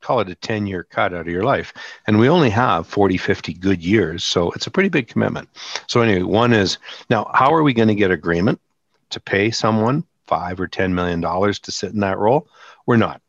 call 0.06 0.20
it 0.20 0.28
a 0.28 0.34
10 0.36 0.66
year 0.66 0.84
cut 0.84 1.12
out 1.12 1.22
of 1.22 1.26
your 1.26 1.42
life. 1.42 1.72
And 2.06 2.18
we 2.18 2.28
only 2.28 2.50
have 2.50 2.86
40, 2.86 3.16
50 3.16 3.54
good 3.54 3.82
years. 3.82 4.22
So 4.22 4.52
it's 4.52 4.68
a 4.68 4.70
pretty 4.70 4.88
big 4.88 5.08
commitment. 5.08 5.48
So, 5.88 6.00
anyway, 6.00 6.22
one 6.22 6.52
is 6.52 6.78
now, 7.10 7.28
how 7.34 7.52
are 7.52 7.64
we 7.64 7.74
going 7.74 7.88
to 7.88 7.94
get 7.94 8.12
agreement 8.12 8.60
to 9.10 9.20
pay 9.20 9.50
someone 9.50 10.04
five 10.26 10.60
or 10.60 10.68
$10 10.68 10.92
million 10.92 11.20
to 11.20 11.72
sit 11.72 11.92
in 11.92 12.00
that 12.00 12.18
role? 12.18 12.48
We're 12.86 12.96
not. 12.96 13.20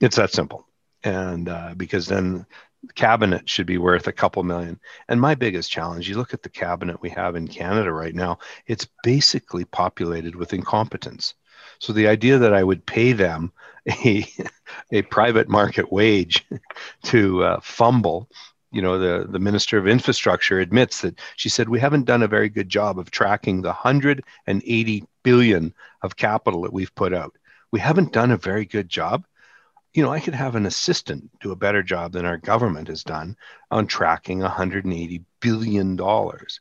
It's 0.00 0.16
that 0.16 0.32
simple. 0.32 0.66
And 1.04 1.48
uh, 1.48 1.74
because 1.76 2.06
then 2.06 2.46
cabinet 2.94 3.48
should 3.48 3.66
be 3.66 3.78
worth 3.78 4.06
a 4.06 4.12
couple 4.12 4.42
million. 4.42 4.78
And 5.08 5.20
my 5.20 5.34
biggest 5.34 5.70
challenge, 5.70 6.08
you 6.08 6.16
look 6.16 6.34
at 6.34 6.42
the 6.42 6.48
cabinet 6.48 7.02
we 7.02 7.10
have 7.10 7.36
in 7.36 7.48
Canada 7.48 7.92
right 7.92 8.14
now, 8.14 8.38
it's 8.66 8.86
basically 9.02 9.64
populated 9.64 10.34
with 10.34 10.52
incompetence. 10.52 11.34
So 11.78 11.92
the 11.92 12.08
idea 12.08 12.38
that 12.38 12.54
I 12.54 12.64
would 12.64 12.86
pay 12.86 13.12
them 13.12 13.52
a, 14.04 14.26
a 14.92 15.02
private 15.02 15.48
market 15.48 15.92
wage 15.92 16.46
to 17.04 17.44
uh, 17.44 17.60
fumble, 17.60 18.28
you 18.72 18.82
know, 18.82 18.98
the, 18.98 19.26
the 19.28 19.38
Minister 19.38 19.78
of 19.78 19.86
Infrastructure 19.86 20.60
admits 20.60 21.00
that 21.00 21.18
she 21.36 21.48
said, 21.48 21.68
we 21.68 21.80
haven't 21.80 22.04
done 22.04 22.22
a 22.22 22.28
very 22.28 22.48
good 22.48 22.68
job 22.68 22.98
of 22.98 23.10
tracking 23.10 23.62
the 23.62 23.68
180 23.68 25.04
billion 25.22 25.74
of 26.02 26.16
capital 26.16 26.62
that 26.62 26.72
we've 26.72 26.94
put 26.94 27.14
out. 27.14 27.36
We 27.70 27.80
haven't 27.80 28.12
done 28.12 28.30
a 28.30 28.36
very 28.36 28.64
good 28.64 28.88
job 28.88 29.24
you 29.96 30.02
know, 30.02 30.12
I 30.12 30.20
could 30.20 30.34
have 30.34 30.56
an 30.56 30.66
assistant 30.66 31.30
do 31.40 31.52
a 31.52 31.56
better 31.56 31.82
job 31.82 32.12
than 32.12 32.26
our 32.26 32.36
government 32.36 32.88
has 32.88 33.02
done 33.02 33.34
on 33.70 33.86
tracking 33.86 34.40
180 34.40 35.24
billion 35.40 35.96
dollars. 35.96 36.60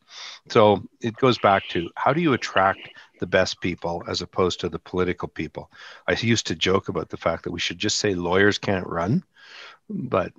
So 0.49 0.81
it 1.01 1.17
goes 1.17 1.37
back 1.37 1.67
to 1.71 1.89
how 1.97 2.13
do 2.13 2.21
you 2.21 2.31
attract 2.31 2.89
the 3.19 3.27
best 3.27 3.59
people 3.59 4.03
as 4.07 4.21
opposed 4.21 4.61
to 4.61 4.69
the 4.69 4.79
political 4.79 5.27
people? 5.27 5.69
I 6.07 6.13
used 6.13 6.47
to 6.47 6.55
joke 6.55 6.87
about 6.87 7.09
the 7.09 7.17
fact 7.17 7.43
that 7.43 7.51
we 7.51 7.59
should 7.59 7.77
just 7.77 7.99
say 7.99 8.15
lawyers 8.15 8.57
can't 8.57 8.87
run, 8.87 9.21
but 9.89 10.31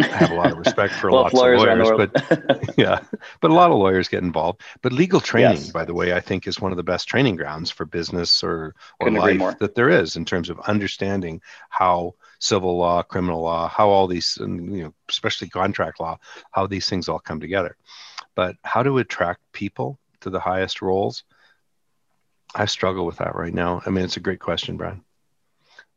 I 0.00 0.06
have 0.06 0.30
a 0.30 0.34
lot 0.34 0.52
of 0.52 0.58
respect 0.58 0.94
for 0.94 1.10
well, 1.10 1.22
lots 1.22 1.34
of 1.34 1.40
lawyers, 1.40 1.90
but 1.96 2.74
yeah, 2.78 3.00
but 3.40 3.50
a 3.50 3.54
lot 3.54 3.70
of 3.70 3.78
lawyers 3.78 4.08
get 4.08 4.22
involved. 4.22 4.60
But 4.82 4.92
legal 4.92 5.20
training, 5.20 5.58
yes. 5.58 5.70
by 5.70 5.84
the 5.84 5.94
way, 5.94 6.12
I 6.12 6.20
think 6.20 6.46
is 6.46 6.60
one 6.60 6.72
of 6.72 6.76
the 6.76 6.82
best 6.82 7.08
training 7.08 7.36
grounds 7.36 7.70
for 7.70 7.84
business 7.84 8.42
or, 8.42 8.74
or 9.00 9.10
life 9.10 9.58
that 9.58 9.74
there 9.74 9.88
is 9.88 10.16
in 10.16 10.24
terms 10.24 10.50
of 10.50 10.60
understanding 10.60 11.40
how 11.68 12.14
civil 12.38 12.76
law, 12.76 13.02
criminal 13.02 13.42
law, 13.42 13.68
how 13.68 13.88
all 13.88 14.06
these, 14.06 14.36
and, 14.38 14.76
you 14.76 14.84
know, 14.84 14.94
especially 15.08 15.48
contract 15.48 16.00
law, 16.00 16.18
how 16.50 16.66
these 16.66 16.88
things 16.88 17.08
all 17.08 17.18
come 17.18 17.40
together. 17.40 17.76
But 18.34 18.56
how 18.62 18.82
to 18.82 18.98
attract 18.98 19.40
people 19.52 19.98
to 20.20 20.30
the 20.30 20.40
highest 20.40 20.82
roles, 20.82 21.24
I 22.54 22.66
struggle 22.66 23.06
with 23.06 23.18
that 23.18 23.34
right 23.34 23.54
now. 23.54 23.82
I 23.86 23.90
mean, 23.90 24.04
it's 24.04 24.16
a 24.16 24.20
great 24.20 24.40
question, 24.40 24.76
Brian. 24.76 25.02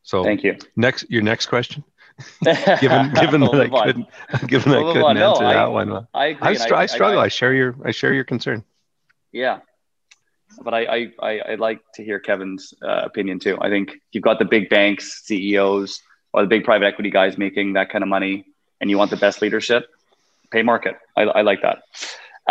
So 0.04 0.24
thank 0.24 0.44
you. 0.44 0.58
Next, 0.76 1.10
your 1.10 1.22
next 1.22 1.48
question. 1.48 1.84
given 2.82 3.14
given 3.14 3.42
that 3.42 3.70
I 3.74 3.86
couldn't 3.86 4.08
given 4.48 4.72
we'll 4.72 4.90
I 4.90 4.94
couldn't 4.94 5.18
answer 5.18 5.44
no, 5.44 5.50
that 5.50 5.58
I, 5.58 5.68
one. 5.68 6.08
I 6.14 6.26
agree. 6.28 6.48
I, 6.48 6.54
str- 6.54 6.76
I, 6.76 6.82
I 6.82 6.86
struggle. 6.86 7.20
I, 7.20 7.28
share 7.28 7.54
your 7.54 7.76
I 7.84 7.92
share 7.92 8.14
your 8.14 8.24
concern. 8.24 8.64
Yeah, 9.32 9.60
but 10.62 10.74
I 10.74 11.12
I 11.22 11.40
I 11.40 11.56
like 11.56 11.82
to 11.96 12.04
hear 12.04 12.20
Kevin's 12.20 12.74
uh, 12.82 13.02
opinion 13.04 13.40
too. 13.40 13.58
I 13.62 13.70
think 13.70 13.94
you've 14.12 14.24
got 14.24 14.40
the 14.40 14.46
big 14.46 14.70
banks, 14.70 15.22
CEOs, 15.26 16.02
or 16.34 16.42
the 16.42 16.48
big 16.48 16.64
private 16.64 16.86
equity 16.86 17.10
guys 17.10 17.38
making 17.38 17.74
that 17.74 17.90
kind 17.90 18.04
of 18.04 18.08
money, 18.08 18.46
and 18.82 18.90
you 18.90 18.98
want 18.98 19.12
the 19.12 19.18
best 19.18 19.42
leadership, 19.42 19.88
pay 20.52 20.64
market. 20.64 20.96
I, 21.16 21.24
I 21.24 21.42
like 21.42 21.62
that. 21.62 21.84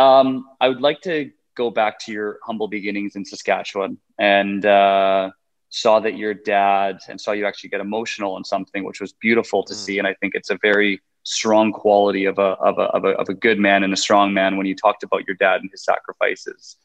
Um, 0.00 0.48
I 0.60 0.68
would 0.68 0.80
like 0.80 1.00
to 1.02 1.30
go 1.56 1.70
back 1.70 1.98
to 2.00 2.12
your 2.12 2.38
humble 2.44 2.68
beginnings 2.68 3.16
in 3.16 3.24
Saskatchewan 3.24 3.98
and. 4.18 4.64
Uh, 4.64 5.30
saw 5.70 6.00
that 6.00 6.16
your 6.16 6.34
dad 6.34 6.98
and 7.08 7.20
saw 7.20 7.32
you 7.32 7.46
actually 7.46 7.70
get 7.70 7.80
emotional 7.80 8.36
in 8.36 8.44
something, 8.44 8.84
which 8.84 9.00
was 9.00 9.12
beautiful 9.12 9.62
to 9.64 9.74
mm. 9.74 9.76
see. 9.76 9.98
And 9.98 10.06
I 10.06 10.14
think 10.14 10.34
it's 10.34 10.50
a 10.50 10.58
very 10.62 11.00
strong 11.24 11.72
quality 11.72 12.24
of 12.24 12.38
a, 12.38 12.42
of 12.42 12.78
a, 12.78 12.82
of 12.82 13.04
a, 13.04 13.08
of 13.08 13.28
a 13.28 13.34
good 13.34 13.58
man 13.58 13.82
and 13.82 13.92
a 13.92 13.96
strong 13.96 14.32
man 14.32 14.56
when 14.56 14.66
you 14.66 14.74
talked 14.74 15.02
about 15.02 15.26
your 15.26 15.36
dad 15.36 15.60
and 15.60 15.70
his 15.70 15.84
sacrifices. 15.84 16.76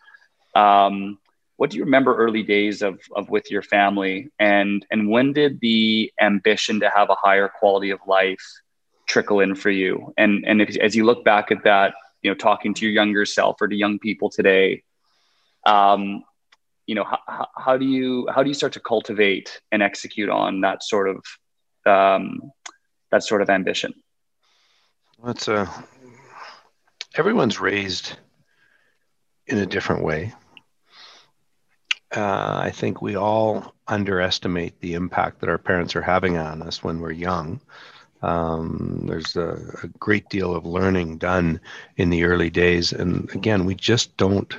Um, 0.54 1.18
what 1.56 1.70
do 1.70 1.78
you 1.78 1.86
remember 1.86 2.16
early 2.16 2.44
days 2.44 2.82
of, 2.82 3.00
of 3.16 3.30
with 3.30 3.50
your 3.50 3.62
family 3.62 4.30
and, 4.40 4.86
and 4.92 5.10
when 5.10 5.32
did 5.32 5.60
the 5.62 6.12
ambition 6.20 6.80
to 6.82 6.90
have 6.90 7.10
a 7.10 7.16
higher 7.16 7.48
quality 7.48 7.92
of 7.92 8.00
life 8.06 8.44
trickle 9.08 9.40
in 9.40 9.56
for 9.56 9.70
you? 9.70 10.14
And, 10.18 10.44
and 10.46 10.62
if, 10.62 10.76
as 10.78 10.96
you 10.96 11.06
look 11.06 11.24
back 11.24 11.52
at 11.52 11.64
that, 11.64 11.94
you 12.22 12.30
know, 12.30 12.36
talking 12.36 12.74
to 12.74 12.86
your 12.86 12.92
younger 12.92 13.26
self 13.26 13.62
or 13.62 13.68
to 13.68 13.76
young 13.76 14.00
people 14.00 14.30
today, 14.30 14.84
um, 15.66 16.24
you 16.86 16.96
know 16.96 17.04
how, 17.06 17.48
how 17.56 17.78
do 17.78 17.86
you 17.86 18.28
how 18.34 18.44
do 18.44 18.50
you 18.50 18.54
start 18.54 18.74
to 18.74 18.80
cultivate 18.80 19.62
and 19.72 19.82
execute 19.82 20.30
on 20.30 20.62
that 20.62 20.84
sort 20.84 21.08
of 21.10 21.24
um, 21.86 22.52
that 23.12 23.24
sort 23.24 23.42
of 23.42 23.50
ambition? 23.50 23.94
That's 25.24 25.48
a 25.48 25.70
everyone's 27.16 27.60
raised 27.60 28.18
in 29.48 29.58
a 29.58 29.66
different 29.66 30.04
way. 30.04 30.34
Uh, 32.16 32.60
i 32.62 32.70
think 32.70 33.02
we 33.02 33.16
all 33.16 33.74
underestimate 33.88 34.80
the 34.82 34.94
impact 34.94 35.40
that 35.40 35.50
our 35.50 35.58
parents 35.58 35.96
are 35.96 36.02
having 36.02 36.38
on 36.38 36.62
us 36.62 36.84
when 36.84 37.00
we're 37.00 37.12
young. 37.12 37.60
Um, 38.22 39.06
there's 39.08 39.36
a, 39.36 39.58
a, 39.84 39.88
great 40.00 40.30
deal 40.30 40.56
of 40.56 40.66
learning 40.66 41.18
done 41.18 41.60
in 41.98 42.10
the 42.10 42.24
early 42.24 42.50
days. 42.50 42.94
And 42.94 43.30
again 43.32 43.66
we 43.66 43.76
just 43.76 44.16
don't 44.16 44.54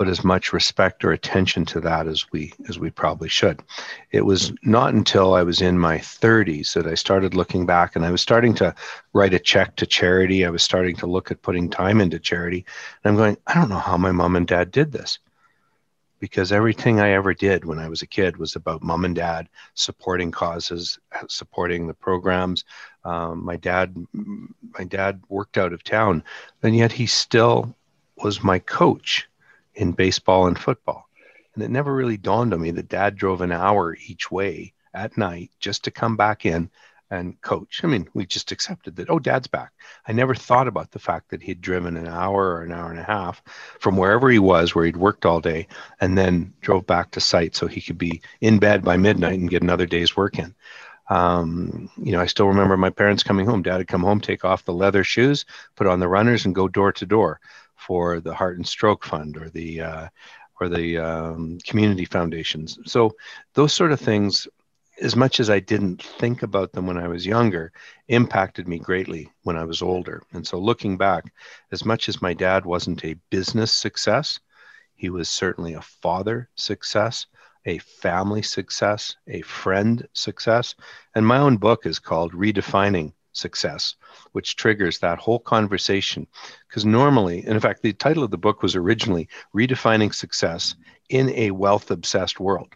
put 0.00 0.08
as 0.08 0.24
much 0.24 0.54
respect 0.54 1.04
or 1.04 1.12
attention 1.12 1.66
to 1.66 1.78
that 1.78 2.06
as 2.06 2.24
we 2.32 2.54
as 2.70 2.78
we 2.78 2.88
probably 2.88 3.28
should. 3.28 3.60
It 4.12 4.24
was 4.24 4.50
not 4.62 4.94
until 4.94 5.34
I 5.34 5.42
was 5.42 5.60
in 5.60 5.78
my 5.78 5.98
30s 5.98 6.72
that 6.72 6.86
I 6.86 6.94
started 6.94 7.34
looking 7.34 7.66
back 7.66 7.94
and 7.94 8.06
I 8.06 8.10
was 8.10 8.22
starting 8.22 8.54
to 8.54 8.74
write 9.12 9.34
a 9.34 9.38
check 9.38 9.76
to 9.76 9.84
charity. 9.84 10.46
I 10.46 10.48
was 10.48 10.62
starting 10.62 10.96
to 10.96 11.06
look 11.06 11.30
at 11.30 11.42
putting 11.42 11.68
time 11.68 12.00
into 12.00 12.18
charity. 12.18 12.64
And 13.04 13.10
I'm 13.10 13.16
going, 13.18 13.36
I 13.46 13.52
don't 13.52 13.68
know 13.68 13.76
how 13.76 13.98
my 13.98 14.10
mom 14.10 14.36
and 14.36 14.46
dad 14.46 14.70
did 14.70 14.90
this. 14.90 15.18
Because 16.18 16.50
everything 16.50 16.98
I 16.98 17.10
ever 17.10 17.34
did 17.34 17.66
when 17.66 17.78
I 17.78 17.90
was 17.90 18.00
a 18.00 18.06
kid 18.06 18.38
was 18.38 18.56
about 18.56 18.82
mom 18.82 19.04
and 19.04 19.14
dad 19.14 19.50
supporting 19.74 20.30
causes, 20.30 20.98
supporting 21.28 21.86
the 21.86 21.92
programs. 21.92 22.64
Um, 23.04 23.44
my 23.44 23.56
dad, 23.56 23.94
my 24.14 24.84
dad 24.84 25.20
worked 25.28 25.58
out 25.58 25.74
of 25.74 25.84
town, 25.84 26.24
and 26.62 26.74
yet 26.74 26.90
he 26.90 27.04
still 27.04 27.76
was 28.16 28.42
my 28.42 28.58
coach 28.58 29.26
in 29.74 29.92
baseball 29.92 30.46
and 30.46 30.58
football. 30.58 31.08
And 31.54 31.62
it 31.62 31.70
never 31.70 31.94
really 31.94 32.16
dawned 32.16 32.54
on 32.54 32.60
me 32.60 32.70
that 32.72 32.88
dad 32.88 33.16
drove 33.16 33.40
an 33.40 33.52
hour 33.52 33.96
each 34.06 34.30
way 34.30 34.72
at 34.94 35.16
night 35.16 35.50
just 35.58 35.84
to 35.84 35.90
come 35.90 36.16
back 36.16 36.46
in 36.46 36.70
and 37.10 37.40
coach. 37.40 37.80
I 37.82 37.88
mean, 37.88 38.08
we 38.14 38.24
just 38.24 38.52
accepted 38.52 38.96
that, 38.96 39.10
oh, 39.10 39.18
dad's 39.18 39.48
back. 39.48 39.72
I 40.06 40.12
never 40.12 40.34
thought 40.34 40.68
about 40.68 40.92
the 40.92 41.00
fact 41.00 41.30
that 41.30 41.42
he'd 41.42 41.60
driven 41.60 41.96
an 41.96 42.06
hour 42.06 42.54
or 42.54 42.62
an 42.62 42.72
hour 42.72 42.90
and 42.90 43.00
a 43.00 43.04
half 43.04 43.42
from 43.80 43.96
wherever 43.96 44.30
he 44.30 44.38
was, 44.38 44.74
where 44.74 44.84
he'd 44.84 44.96
worked 44.96 45.26
all 45.26 45.40
day, 45.40 45.66
and 46.00 46.16
then 46.16 46.52
drove 46.60 46.86
back 46.86 47.10
to 47.12 47.20
site 47.20 47.56
so 47.56 47.66
he 47.66 47.80
could 47.80 47.98
be 47.98 48.22
in 48.40 48.58
bed 48.58 48.84
by 48.84 48.96
midnight 48.96 49.40
and 49.40 49.50
get 49.50 49.62
another 49.62 49.86
day's 49.86 50.16
work 50.16 50.38
in. 50.38 50.54
Um, 51.08 51.90
you 52.00 52.12
know, 52.12 52.20
I 52.20 52.26
still 52.26 52.46
remember 52.46 52.76
my 52.76 52.90
parents 52.90 53.24
coming 53.24 53.44
home. 53.44 53.62
Dad 53.62 53.78
would 53.78 53.88
come 53.88 54.02
home, 54.02 54.20
take 54.20 54.44
off 54.44 54.64
the 54.64 54.72
leather 54.72 55.02
shoes, 55.02 55.44
put 55.74 55.88
on 55.88 55.98
the 55.98 56.06
runners, 56.06 56.44
and 56.44 56.54
go 56.54 56.68
door 56.68 56.92
to 56.92 57.06
door 57.06 57.40
for 57.80 58.20
the 58.20 58.34
Heart 58.34 58.58
and 58.58 58.66
Stroke 58.66 59.04
Fund 59.04 59.36
or 59.36 59.48
the 59.50 59.80
uh, 59.80 60.08
or 60.60 60.68
the 60.68 60.98
um, 60.98 61.58
community 61.66 62.04
foundations. 62.04 62.78
So 62.84 63.16
those 63.54 63.72
sort 63.72 63.92
of 63.92 64.00
things, 64.00 64.46
as 65.00 65.16
much 65.16 65.40
as 65.40 65.48
I 65.48 65.58
didn't 65.58 66.02
think 66.02 66.42
about 66.42 66.72
them 66.72 66.86
when 66.86 66.98
I 66.98 67.08
was 67.08 67.24
younger, 67.24 67.72
impacted 68.08 68.68
me 68.68 68.78
greatly 68.78 69.30
when 69.42 69.56
I 69.56 69.64
was 69.64 69.80
older. 69.80 70.22
And 70.32 70.46
so 70.46 70.58
looking 70.58 70.98
back, 70.98 71.32
as 71.72 71.84
much 71.84 72.08
as 72.10 72.20
my 72.20 72.34
dad 72.34 72.66
wasn't 72.66 73.04
a 73.04 73.16
business 73.30 73.72
success, 73.72 74.38
he 74.94 75.08
was 75.08 75.30
certainly 75.30 75.74
a 75.74 75.80
father 75.80 76.50
success, 76.56 77.26
a 77.64 77.78
family 77.78 78.42
success, 78.42 79.16
a 79.28 79.40
friend 79.40 80.06
success. 80.12 80.74
And 81.14 81.26
my 81.26 81.38
own 81.38 81.56
book 81.56 81.86
is 81.86 81.98
called 81.98 82.34
Redefining 82.34 83.14
success, 83.32 83.96
which 84.32 84.56
triggers 84.56 84.98
that 84.98 85.18
whole 85.18 85.38
conversation. 85.38 86.26
Because 86.68 86.84
normally, 86.84 87.40
and 87.40 87.54
in 87.54 87.60
fact, 87.60 87.82
the 87.82 87.92
title 87.92 88.22
of 88.24 88.30
the 88.30 88.38
book 88.38 88.62
was 88.62 88.76
originally 88.76 89.28
Redefining 89.54 90.14
Success 90.14 90.74
in 91.08 91.30
a 91.30 91.50
Wealth 91.50 91.90
Obsessed 91.90 92.40
World. 92.40 92.74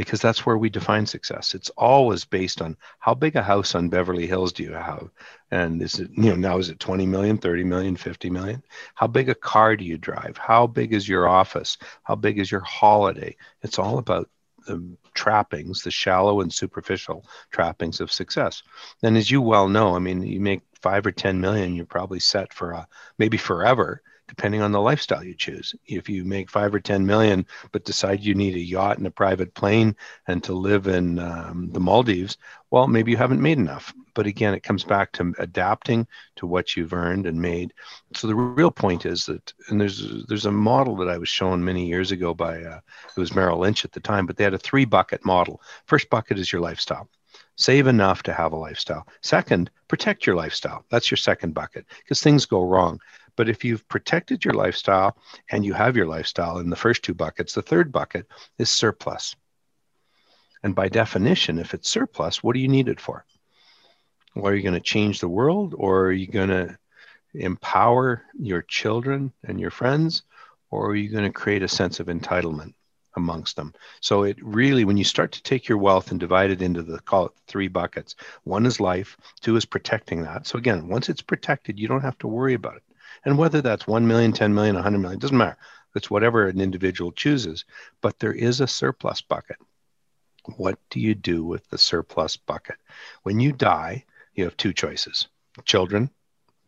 because 0.00 0.20
that's 0.22 0.46
where 0.46 0.56
we 0.56 0.70
define 0.70 1.04
success. 1.04 1.54
It's 1.54 1.68
always 1.76 2.24
based 2.24 2.62
on 2.62 2.74
how 3.00 3.12
big 3.14 3.36
a 3.36 3.42
house 3.42 3.74
on 3.74 3.90
Beverly 3.90 4.26
Hills 4.26 4.50
do 4.50 4.62
you 4.62 4.72
have? 4.72 5.10
And 5.50 5.82
is 5.82 5.98
it, 6.00 6.10
you 6.16 6.30
know, 6.30 6.36
now 6.36 6.56
is 6.56 6.70
it 6.70 6.80
20 6.80 7.04
million, 7.04 7.36
30 7.36 7.64
million, 7.64 7.96
50 7.96 8.30
million? 8.30 8.62
How 8.94 9.06
big 9.08 9.28
a 9.28 9.34
car 9.34 9.76
do 9.76 9.84
you 9.84 9.98
drive? 9.98 10.38
How 10.38 10.66
big 10.66 10.94
is 10.94 11.06
your 11.06 11.28
office? 11.28 11.76
How 12.02 12.14
big 12.14 12.38
is 12.38 12.50
your 12.50 12.62
holiday? 12.62 13.36
It's 13.60 13.78
all 13.78 13.98
about 13.98 14.30
the 14.66 14.96
trappings, 15.14 15.82
the 15.82 15.90
shallow 15.90 16.40
and 16.40 16.52
superficial 16.52 17.24
trappings 17.50 18.00
of 18.00 18.12
success. 18.12 18.62
And 19.02 19.16
as 19.16 19.30
you 19.30 19.40
well 19.40 19.68
know, 19.68 19.96
I 19.96 19.98
mean, 19.98 20.22
you 20.22 20.40
make 20.40 20.62
five 20.80 21.06
or 21.06 21.12
10 21.12 21.40
million, 21.40 21.74
you're 21.74 21.86
probably 21.86 22.20
set 22.20 22.52
for 22.52 22.72
a, 22.72 22.88
maybe 23.18 23.36
forever 23.36 24.02
depending 24.30 24.62
on 24.62 24.70
the 24.70 24.80
lifestyle 24.80 25.24
you 25.24 25.34
choose. 25.34 25.74
If 25.86 26.08
you 26.08 26.24
make 26.24 26.48
five 26.48 26.72
or 26.72 26.78
10 26.78 27.04
million, 27.04 27.44
but 27.72 27.84
decide 27.84 28.20
you 28.20 28.36
need 28.36 28.54
a 28.54 28.60
yacht 28.60 28.98
and 28.98 29.06
a 29.08 29.10
private 29.10 29.52
plane 29.54 29.96
and 30.28 30.42
to 30.44 30.52
live 30.52 30.86
in 30.86 31.18
um, 31.18 31.68
the 31.72 31.80
Maldives, 31.80 32.38
well, 32.70 32.86
maybe 32.86 33.10
you 33.10 33.16
haven't 33.16 33.42
made 33.42 33.58
enough. 33.58 33.92
But 34.14 34.28
again, 34.28 34.54
it 34.54 34.62
comes 34.62 34.84
back 34.84 35.10
to 35.12 35.34
adapting 35.38 36.06
to 36.36 36.46
what 36.46 36.76
you've 36.76 36.92
earned 36.92 37.26
and 37.26 37.42
made. 37.42 37.74
So 38.14 38.28
the 38.28 38.36
real 38.36 38.70
point 38.70 39.04
is 39.04 39.26
that, 39.26 39.52
and 39.68 39.80
there's 39.80 40.24
there's 40.26 40.46
a 40.46 40.52
model 40.52 40.94
that 40.98 41.08
I 41.08 41.18
was 41.18 41.28
shown 41.28 41.64
many 41.64 41.86
years 41.86 42.12
ago 42.12 42.32
by 42.32 42.62
uh, 42.62 42.80
it 43.16 43.20
was 43.20 43.34
Merrill 43.34 43.58
Lynch 43.58 43.84
at 43.84 43.90
the 43.90 44.00
time, 44.00 44.26
but 44.26 44.36
they 44.36 44.44
had 44.44 44.54
a 44.54 44.58
three 44.58 44.84
bucket 44.84 45.24
model. 45.24 45.60
First 45.86 46.08
bucket 46.08 46.38
is 46.38 46.52
your 46.52 46.62
lifestyle. 46.62 47.08
Save 47.56 47.88
enough 47.88 48.22
to 48.22 48.32
have 48.32 48.52
a 48.52 48.56
lifestyle. 48.56 49.06
Second, 49.20 49.70
protect 49.86 50.26
your 50.26 50.34
lifestyle. 50.34 50.84
That's 50.90 51.10
your 51.10 51.18
second 51.18 51.52
bucket 51.52 51.84
because 51.98 52.22
things 52.22 52.46
go 52.46 52.62
wrong. 52.62 52.98
But 53.40 53.48
if 53.48 53.64
you've 53.64 53.88
protected 53.88 54.44
your 54.44 54.52
lifestyle 54.52 55.16
and 55.50 55.64
you 55.64 55.72
have 55.72 55.96
your 55.96 56.04
lifestyle 56.04 56.58
in 56.58 56.68
the 56.68 56.76
first 56.76 57.02
two 57.02 57.14
buckets, 57.14 57.54
the 57.54 57.62
third 57.62 57.90
bucket 57.90 58.26
is 58.58 58.68
surplus. 58.68 59.34
And 60.62 60.74
by 60.74 60.90
definition, 60.90 61.58
if 61.58 61.72
it's 61.72 61.88
surplus, 61.88 62.42
what 62.42 62.52
do 62.52 62.60
you 62.60 62.68
need 62.68 62.86
it 62.86 63.00
for? 63.00 63.24
Well, 64.36 64.52
are 64.52 64.54
you 64.54 64.62
going 64.62 64.74
to 64.74 64.80
change 64.80 65.20
the 65.20 65.28
world 65.30 65.74
or 65.74 66.08
are 66.08 66.12
you 66.12 66.26
going 66.26 66.50
to 66.50 66.76
empower 67.32 68.24
your 68.38 68.60
children 68.60 69.32
and 69.42 69.58
your 69.58 69.70
friends 69.70 70.22
or 70.70 70.90
are 70.90 70.94
you 70.94 71.08
going 71.08 71.24
to 71.24 71.32
create 71.32 71.62
a 71.62 71.68
sense 71.68 71.98
of 71.98 72.08
entitlement 72.08 72.74
amongst 73.16 73.56
them? 73.56 73.72
So 74.02 74.24
it 74.24 74.36
really, 74.42 74.84
when 74.84 74.98
you 74.98 75.04
start 75.04 75.32
to 75.32 75.42
take 75.42 75.66
your 75.66 75.78
wealth 75.78 76.10
and 76.10 76.20
divide 76.20 76.50
it 76.50 76.60
into 76.60 76.82
the 76.82 77.00
call 77.00 77.24
it 77.24 77.32
three 77.46 77.68
buckets, 77.68 78.16
one 78.44 78.66
is 78.66 78.80
life, 78.80 79.16
two 79.40 79.56
is 79.56 79.64
protecting 79.64 80.20
that. 80.24 80.46
So 80.46 80.58
again, 80.58 80.88
once 80.88 81.08
it's 81.08 81.22
protected, 81.22 81.78
you 81.78 81.88
don't 81.88 82.02
have 82.02 82.18
to 82.18 82.28
worry 82.28 82.52
about 82.52 82.76
it. 82.76 82.82
And 83.24 83.38
whether 83.38 83.60
that's 83.60 83.86
1 83.86 84.06
million, 84.06 84.32
10 84.32 84.54
million, 84.54 84.74
100 84.74 84.98
million, 84.98 85.18
doesn't 85.18 85.36
matter. 85.36 85.58
It's 85.94 86.10
whatever 86.10 86.46
an 86.46 86.60
individual 86.60 87.12
chooses. 87.12 87.64
But 88.00 88.18
there 88.18 88.32
is 88.32 88.60
a 88.60 88.66
surplus 88.66 89.20
bucket. 89.20 89.56
What 90.56 90.78
do 90.90 91.00
you 91.00 91.14
do 91.14 91.44
with 91.44 91.68
the 91.68 91.78
surplus 91.78 92.36
bucket? 92.36 92.76
When 93.22 93.40
you 93.40 93.52
die, 93.52 94.04
you 94.34 94.44
have 94.44 94.56
two 94.56 94.72
choices 94.72 95.28
children, 95.64 96.10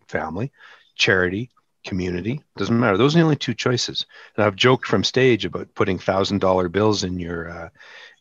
family, 0.09 0.53
charity, 0.97 1.51
community. 1.85 2.43
Doesn't 2.57 2.79
matter. 2.79 2.97
Those 2.97 3.15
are 3.15 3.19
the 3.19 3.25
only 3.25 3.37
two 3.37 3.55
choices. 3.55 4.07
And 4.37 4.45
I've 4.45 4.57
joked 4.57 4.87
from 4.87 5.05
stage 5.05 5.45
about 5.45 5.75
putting 5.75 5.99
thousand 5.99 6.41
dollar 6.41 6.69
bills 6.69 7.05
in 7.05 7.19
your 7.19 7.51
uh, 7.51 7.69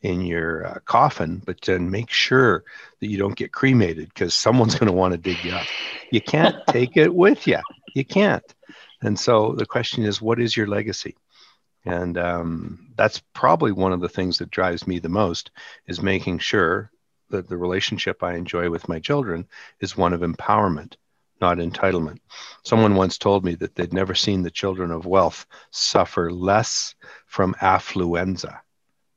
in 0.01 0.21
your 0.21 0.65
uh, 0.65 0.79
coffin, 0.85 1.41
but 1.45 1.61
then 1.61 1.91
make 1.91 2.09
sure 2.09 2.63
that 2.99 3.07
you 3.07 3.17
don't 3.17 3.35
get 3.35 3.51
cremated 3.51 4.09
because 4.09 4.33
someone's 4.33 4.75
going 4.75 4.87
to 4.87 4.93
want 4.93 5.13
to 5.13 5.17
dig 5.17 5.43
you 5.43 5.51
up. 5.51 5.65
You 6.11 6.21
can't 6.21 6.55
take 6.67 6.97
it 6.97 7.13
with 7.13 7.47
you. 7.47 7.59
You 7.93 8.03
can't. 8.03 8.43
And 9.01 9.19
so 9.19 9.53
the 9.53 9.65
question 9.65 10.03
is, 10.03 10.21
what 10.21 10.39
is 10.39 10.55
your 10.55 10.67
legacy? 10.67 11.15
And 11.85 12.17
um, 12.17 12.91
that's 12.95 13.21
probably 13.33 13.71
one 13.71 13.93
of 13.93 14.01
the 14.01 14.09
things 14.09 14.37
that 14.37 14.51
drives 14.51 14.85
me 14.85 14.99
the 14.99 15.09
most 15.09 15.51
is 15.87 16.01
making 16.01 16.39
sure 16.39 16.91
that 17.29 17.47
the 17.47 17.57
relationship 17.57 18.21
I 18.23 18.35
enjoy 18.35 18.69
with 18.69 18.89
my 18.89 18.99
children 18.99 19.47
is 19.79 19.97
one 19.97 20.13
of 20.13 20.21
empowerment, 20.21 20.95
not 21.41 21.57
entitlement. 21.57 22.19
Someone 22.63 22.95
once 22.95 23.17
told 23.17 23.43
me 23.43 23.55
that 23.55 23.75
they'd 23.75 23.93
never 23.93 24.15
seen 24.15 24.43
the 24.43 24.51
children 24.51 24.91
of 24.91 25.05
wealth 25.05 25.45
suffer 25.71 26.31
less 26.31 26.95
from 27.25 27.55
affluenza 27.55 28.59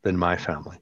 than 0.03 0.17
my 0.17 0.37
family. 0.37 0.79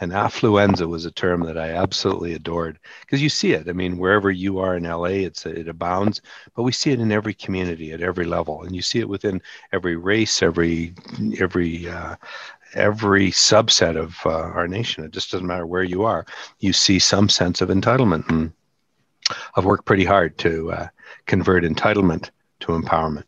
And 0.00 0.12
affluenza 0.12 0.86
was 0.86 1.04
a 1.04 1.10
term 1.10 1.42
that 1.42 1.58
I 1.58 1.70
absolutely 1.70 2.34
adored 2.34 2.78
because 3.00 3.20
you 3.20 3.28
see 3.28 3.52
it. 3.52 3.68
I 3.68 3.72
mean, 3.72 3.98
wherever 3.98 4.30
you 4.30 4.60
are 4.60 4.76
in 4.76 4.84
LA, 4.84 5.26
it's 5.26 5.44
it 5.44 5.68
abounds, 5.68 6.20
but 6.54 6.62
we 6.62 6.70
see 6.70 6.92
it 6.92 7.00
in 7.00 7.10
every 7.10 7.34
community 7.34 7.92
at 7.92 8.00
every 8.00 8.24
level, 8.24 8.62
and 8.62 8.76
you 8.76 8.82
see 8.82 9.00
it 9.00 9.08
within 9.08 9.42
every 9.72 9.96
race, 9.96 10.40
every 10.40 10.94
every 11.40 11.88
uh, 11.88 12.14
every 12.74 13.32
subset 13.32 13.96
of 13.96 14.16
uh, 14.24 14.30
our 14.30 14.68
nation. 14.68 15.04
It 15.04 15.10
just 15.10 15.32
doesn't 15.32 15.46
matter 15.46 15.66
where 15.66 15.82
you 15.82 16.04
are. 16.04 16.24
You 16.60 16.72
see 16.72 17.00
some 17.00 17.28
sense 17.28 17.60
of 17.60 17.68
entitlement, 17.68 18.28
and 18.28 18.52
I've 19.56 19.64
worked 19.64 19.84
pretty 19.84 20.04
hard 20.04 20.38
to 20.38 20.72
uh, 20.72 20.88
convert 21.26 21.64
entitlement 21.64 22.30
to 22.60 22.68
empowerment. 22.68 23.24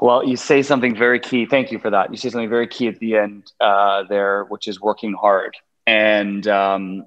Well, 0.00 0.26
you 0.26 0.36
say 0.36 0.62
something 0.62 0.96
very 0.96 1.20
key. 1.20 1.46
Thank 1.46 1.70
you 1.70 1.78
for 1.78 1.90
that. 1.90 2.10
You 2.10 2.16
say 2.16 2.30
something 2.30 2.48
very 2.48 2.66
key 2.66 2.88
at 2.88 2.98
the 2.98 3.16
end 3.16 3.52
uh, 3.60 4.02
there, 4.08 4.44
which 4.44 4.66
is 4.66 4.80
working 4.80 5.12
hard. 5.12 5.56
And 5.86 6.44
um, 6.48 7.06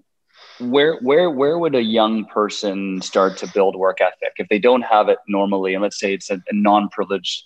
where 0.59 0.95
where 1.01 1.29
where 1.29 1.59
would 1.59 1.75
a 1.75 1.81
young 1.81 2.25
person 2.25 3.01
start 3.01 3.35
to 3.37 3.47
build 3.47 3.75
work 3.75 3.99
ethic 3.99 4.33
if 4.37 4.47
they 4.47 4.59
don't 4.59 4.81
have 4.83 5.09
it 5.09 5.17
normally? 5.27 5.73
And 5.73 5.83
let's 5.83 5.99
say 5.99 6.13
it's 6.13 6.29
a, 6.29 6.35
a 6.35 6.53
non-privileged 6.53 7.43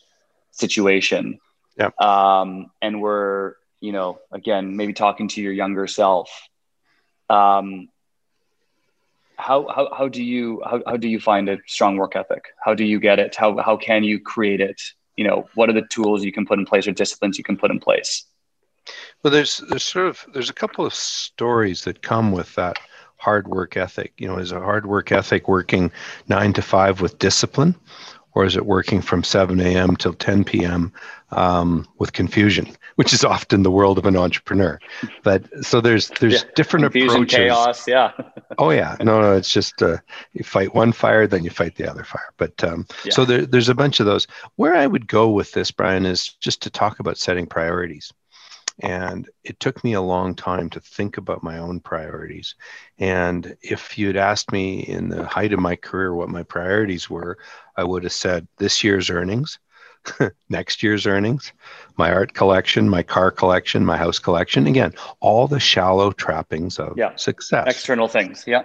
situation. 0.52 1.40
Yeah. 1.78 1.90
Um, 2.00 2.72
and 2.82 3.02
we're 3.02 3.54
you 3.80 3.92
know 3.92 4.20
again 4.32 4.76
maybe 4.76 4.94
talking 4.94 5.30
to 5.30 5.42
your 5.42 5.54
younger 5.54 5.88
self. 5.88 6.30
Um, 7.28 7.90
how, 9.40 9.68
how, 9.76 9.90
how 9.98 10.08
do 10.08 10.24
you 10.24 10.62
how, 10.66 10.82
how 10.86 10.98
do 10.98 11.08
you 11.08 11.20
find 11.20 11.50
a 11.50 11.58
strong 11.66 11.98
work 11.98 12.16
ethic? 12.16 12.44
How 12.64 12.76
do 12.76 12.84
you 12.84 13.00
get 13.00 13.20
it? 13.20 13.36
How, 13.36 13.58
how 13.58 13.78
can 13.78 14.04
you 14.04 14.20
create 14.20 14.62
it? 14.62 14.80
you 15.20 15.26
know 15.26 15.50
what 15.54 15.70
are 15.70 15.74
the 15.74 15.86
tools 15.90 16.24
you 16.24 16.32
can 16.32 16.46
put 16.46 16.58
in 16.58 16.66
place 16.66 16.88
or 16.88 16.94
disciplines 16.94 17.38
you 17.38 17.44
can 17.44 17.58
put 17.58 17.72
in 17.72 17.80
place 17.80 18.24
well 19.22 19.32
there's 19.32 19.58
there's 19.70 19.84
sort 19.84 20.08
of 20.08 20.26
there's 20.34 20.50
a 20.50 20.54
couple 20.54 20.86
of 20.86 20.94
stories 20.94 21.84
that 21.84 22.02
come 22.02 22.32
with 22.32 22.56
that 22.56 22.78
hard 23.18 23.50
work 23.50 23.76
ethic 23.76 24.14
you 24.18 24.26
know 24.26 24.38
is 24.38 24.54
a 24.54 24.62
hard 24.62 24.86
work 24.86 25.12
ethic 25.12 25.50
working 25.50 25.92
nine 26.30 26.54
to 26.54 26.62
five 26.62 27.02
with 27.02 27.20
discipline 27.20 27.76
or 28.34 28.46
is 28.46 28.56
it 28.56 28.66
working 28.66 29.02
from 29.02 29.24
7 29.24 29.60
a.m. 29.60 29.96
till 29.96 30.14
10 30.14 30.44
p.m. 30.44 30.94
Um, 31.32 31.88
with 32.00 32.14
confusion, 32.14 32.68
which 32.96 33.14
is 33.14 33.24
often 33.24 33.64
the 33.64 33.72
world 33.72 33.98
of 33.98 34.06
an 34.06 34.18
entrepreneur? 34.18 34.80
But 35.24 35.44
so 35.64 35.82
there's 35.82 36.10
there's 36.20 36.44
yeah. 36.44 36.50
different 36.56 36.86
confusion, 36.86 37.24
approaches. 37.24 37.38
chaos, 37.38 37.88
yeah. 37.88 38.12
oh 38.58 38.72
yeah, 38.72 38.96
no, 39.02 39.22
no, 39.22 39.36
it's 39.36 39.52
just 39.52 39.82
uh, 39.82 39.98
you 40.34 40.44
fight 40.44 40.74
one 40.74 40.92
fire, 40.92 41.28
then 41.28 41.44
you 41.44 41.50
fight 41.50 41.76
the 41.76 41.90
other 41.90 42.04
fire. 42.04 42.34
But 42.38 42.64
um, 42.64 42.88
yeah. 43.04 43.14
so 43.14 43.26
there, 43.26 43.46
there's 43.46 43.70
a 43.70 43.76
bunch 43.76 44.00
of 44.00 44.06
those. 44.06 44.28
Where 44.56 44.76
I 44.76 44.88
would 44.88 45.08
go 45.08 45.30
with 45.30 45.52
this, 45.52 45.72
Brian, 45.72 46.06
is 46.06 46.30
just 46.40 46.62
to 46.64 46.70
talk 46.70 47.00
about 47.00 47.18
setting 47.18 47.46
priorities. 47.46 48.12
And 48.82 49.30
it 49.44 49.60
took 49.60 49.84
me 49.84 49.94
a 49.94 50.02
long 50.02 50.36
time 50.36 50.70
to 50.72 50.80
think 50.80 51.18
about 51.18 51.44
my 51.44 51.58
own 51.58 51.80
priorities. 51.80 52.56
And 52.98 53.58
if 53.62 53.98
you'd 53.98 54.18
asked 54.18 54.52
me 54.52 54.80
in 54.82 55.10
the 55.10 55.26
height 55.26 55.54
of 55.54 55.60
my 55.60 55.76
career 55.76 56.14
what 56.14 56.30
my 56.30 56.44
priorities 56.44 57.10
were, 57.10 57.38
I 57.76 57.84
would 57.84 58.04
have 58.04 58.14
said 58.14 58.48
this 58.58 58.84
year's 58.84 59.10
earnings, 59.10 59.60
next 60.50 60.82
year's 60.82 61.06
earnings, 61.06 61.52
my 61.98 62.12
art 62.12 62.34
collection, 62.34 62.90
my 62.90 63.04
car 63.04 63.32
collection, 63.32 63.86
my 63.86 63.98
house 63.98 64.20
collection. 64.20 64.66
Again, 64.68 64.94
all 65.20 65.48
the 65.48 65.60
shallow 65.60 66.12
trappings 66.12 66.80
of 66.80 66.98
yeah. 66.98 67.16
success. 67.16 67.68
External 67.68 68.08
things. 68.08 68.46
Yeah. 68.48 68.64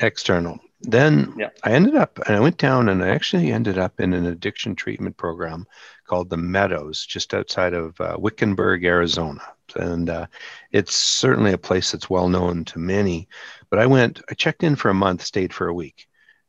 External. 0.00 0.60
Then 0.80 1.34
yeah. 1.38 1.50
I 1.64 1.72
ended 1.72 1.94
up, 1.94 2.18
and 2.26 2.36
I 2.36 2.40
went 2.40 2.58
down 2.58 2.88
and 2.88 3.02
I 3.02 3.08
actually 3.08 3.50
ended 3.50 3.78
up 3.78 3.98
in 3.98 4.12
an 4.12 4.26
addiction 4.26 4.76
treatment 4.76 5.16
program 5.16 5.66
called 6.06 6.28
the 6.28 6.36
Meadows, 6.36 7.04
just 7.04 7.34
outside 7.34 7.72
of 7.72 8.00
uh, 8.00 8.16
Wickenburg, 8.18 8.84
Arizona. 8.84 9.40
And 9.74 10.10
uh, 10.10 10.26
it's 10.72 10.94
certainly 10.94 11.52
a 11.52 11.58
place 11.58 11.92
that's 11.92 12.10
well 12.10 12.28
known 12.28 12.64
to 12.66 12.78
many. 12.78 13.28
But 13.70 13.78
I 13.78 13.86
went, 13.86 14.20
I 14.30 14.34
checked 14.34 14.62
in 14.62 14.76
for 14.76 14.90
a 14.90 14.94
month, 14.94 15.22
stayed 15.22 15.52
for 15.52 15.66
a 15.68 15.74
week. 15.74 16.06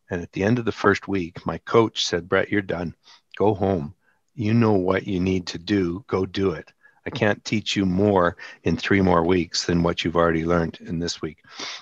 And 0.10 0.22
at 0.22 0.32
the 0.34 0.44
end 0.44 0.60
of 0.60 0.66
the 0.66 0.72
first 0.72 1.08
week, 1.08 1.46
my 1.46 1.58
coach 1.60 2.06
said, 2.06 2.30
Brett, 2.30 2.50
you're 2.50 2.62
done. 2.62 2.96
Go 3.38 3.54
home. 3.54 3.96
You 4.36 4.54
know 4.54 4.74
what 4.74 5.08
you 5.08 5.20
need 5.20 5.48
to 5.48 5.58
do. 5.58 6.06
Go 6.08 6.26
do 6.26 6.52
it. 6.52 6.72
I 7.08 7.10
can't 7.10 7.44
teach 7.46 7.78
you 7.78 7.86
more 7.86 8.36
in 8.64 8.76
three 8.76 9.00
more 9.00 9.24
weeks 9.24 9.66
than 9.66 9.82
what 9.82 10.04
you've 10.04 10.18
already 10.18 10.44
learned 10.44 10.80
in 10.82 11.00
this 11.00 11.22
week. 11.22 11.38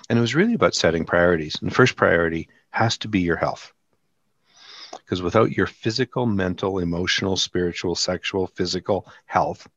And 0.08 0.16
it 0.16 0.22
was 0.22 0.36
really 0.36 0.54
about 0.54 0.76
setting 0.76 1.04
priorities. 1.04 1.56
And 1.60 1.68
the 1.68 1.74
first 1.74 1.96
priority 1.96 2.48
has 2.70 2.96
to 2.98 3.08
be 3.08 3.20
your 3.20 3.34
health. 3.34 3.72
Because 4.92 5.22
without 5.22 5.50
your 5.50 5.66
physical, 5.66 6.26
mental, 6.26 6.78
emotional, 6.78 7.36
spiritual, 7.36 7.96
sexual, 7.96 8.46
physical 8.46 9.08
health, 9.26 9.68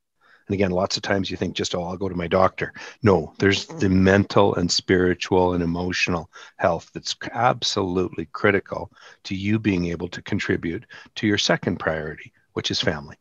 and 0.47 0.53
again, 0.53 0.71
lots 0.71 0.97
of 0.97 1.03
times 1.03 1.31
you 1.31 1.37
think 1.37 1.55
just, 1.55 1.73
oh, 1.73 1.83
I'll 1.83 1.97
go 1.97 2.09
to 2.09 2.15
my 2.15 2.27
doctor. 2.27 2.73
No, 3.01 3.33
there's 3.39 3.65
the 3.65 3.89
mental 3.89 4.53
and 4.55 4.71
spiritual 4.71 5.53
and 5.53 5.63
emotional 5.63 6.29
health 6.57 6.91
that's 6.93 7.15
absolutely 7.33 8.25
critical 8.33 8.91
to 9.23 9.35
you 9.35 9.57
being 9.57 9.85
able 9.87 10.09
to 10.09 10.21
contribute 10.21 10.85
to 11.15 11.27
your 11.27 11.37
second 11.39 11.77
priority, 11.77 12.33
which 12.53 12.69
is 12.69 12.79
family. 12.79 13.15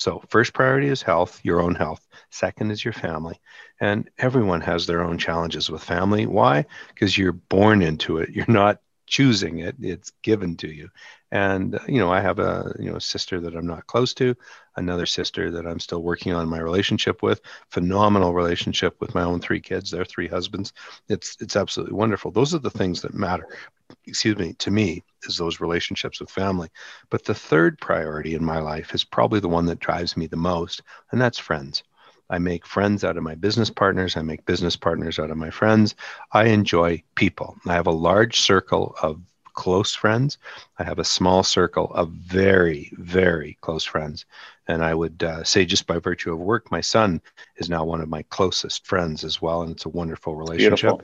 So, 0.00 0.22
first 0.30 0.54
priority 0.54 0.88
is 0.88 1.02
health, 1.02 1.40
your 1.42 1.60
own 1.60 1.74
health. 1.74 2.08
Second 2.30 2.70
is 2.70 2.82
your 2.82 2.94
family. 2.94 3.38
And 3.80 4.08
everyone 4.16 4.62
has 4.62 4.86
their 4.86 5.02
own 5.02 5.18
challenges 5.18 5.68
with 5.68 5.84
family. 5.84 6.24
Why? 6.24 6.64
Because 6.88 7.18
you're 7.18 7.32
born 7.32 7.82
into 7.82 8.16
it. 8.16 8.30
You're 8.30 8.46
not 8.48 8.80
choosing 9.10 9.58
it, 9.58 9.76
it's 9.80 10.12
given 10.22 10.56
to 10.56 10.68
you. 10.68 10.88
And, 11.32 11.74
uh, 11.74 11.80
you 11.86 11.98
know, 11.98 12.10
I 12.10 12.20
have 12.20 12.38
a, 12.38 12.74
you 12.78 12.90
know, 12.90 12.96
a 12.96 13.00
sister 13.00 13.40
that 13.40 13.54
I'm 13.54 13.66
not 13.66 13.86
close 13.86 14.14
to, 14.14 14.34
another 14.76 15.04
sister 15.04 15.50
that 15.50 15.66
I'm 15.66 15.80
still 15.80 16.02
working 16.02 16.32
on 16.32 16.48
my 16.48 16.60
relationship 16.60 17.22
with, 17.22 17.40
phenomenal 17.68 18.32
relationship 18.32 18.96
with 19.00 19.14
my 19.14 19.22
own 19.22 19.40
three 19.40 19.60
kids, 19.60 19.90
their 19.90 20.04
three 20.04 20.28
husbands. 20.28 20.72
It's, 21.08 21.36
it's 21.40 21.56
absolutely 21.56 21.94
wonderful. 21.94 22.30
Those 22.30 22.54
are 22.54 22.58
the 22.58 22.70
things 22.70 23.02
that 23.02 23.12
matter 23.12 23.46
excuse 24.06 24.36
me, 24.36 24.52
to 24.54 24.70
me 24.70 25.02
is 25.24 25.36
those 25.36 25.60
relationships 25.60 26.20
with 26.20 26.30
family. 26.30 26.68
But 27.10 27.24
the 27.24 27.34
third 27.34 27.78
priority 27.80 28.34
in 28.34 28.44
my 28.44 28.60
life 28.60 28.94
is 28.94 29.04
probably 29.04 29.40
the 29.40 29.48
one 29.48 29.66
that 29.66 29.80
drives 29.80 30.16
me 30.16 30.28
the 30.28 30.36
most, 30.36 30.82
and 31.10 31.20
that's 31.20 31.38
friends. 31.38 31.82
I 32.30 32.38
make 32.38 32.64
friends 32.64 33.04
out 33.04 33.16
of 33.16 33.22
my 33.22 33.34
business 33.34 33.70
partners. 33.70 34.16
I 34.16 34.22
make 34.22 34.46
business 34.46 34.76
partners 34.76 35.18
out 35.18 35.30
of 35.30 35.36
my 35.36 35.50
friends. 35.50 35.94
I 36.32 36.44
enjoy 36.46 37.02
people. 37.16 37.56
I 37.66 37.74
have 37.74 37.88
a 37.88 37.92
large 37.92 38.40
circle 38.40 38.94
of 39.02 39.20
close 39.52 39.94
friends. 39.94 40.38
I 40.78 40.84
have 40.84 41.00
a 41.00 41.04
small 41.04 41.42
circle 41.42 41.92
of 41.92 42.10
very, 42.10 42.92
very 42.96 43.58
close 43.60 43.84
friends. 43.84 44.24
And 44.68 44.82
I 44.84 44.94
would 44.94 45.22
uh, 45.22 45.42
say, 45.42 45.64
just 45.64 45.86
by 45.88 45.98
virtue 45.98 46.32
of 46.32 46.38
work, 46.38 46.70
my 46.70 46.80
son 46.80 47.20
is 47.56 47.68
now 47.68 47.84
one 47.84 48.00
of 48.00 48.08
my 48.08 48.22
closest 48.30 48.86
friends 48.86 49.24
as 49.24 49.42
well. 49.42 49.62
And 49.62 49.72
it's 49.72 49.84
a 49.84 49.90
wonderful 49.90 50.36
relationship. 50.36 50.80
Beautiful 50.80 51.02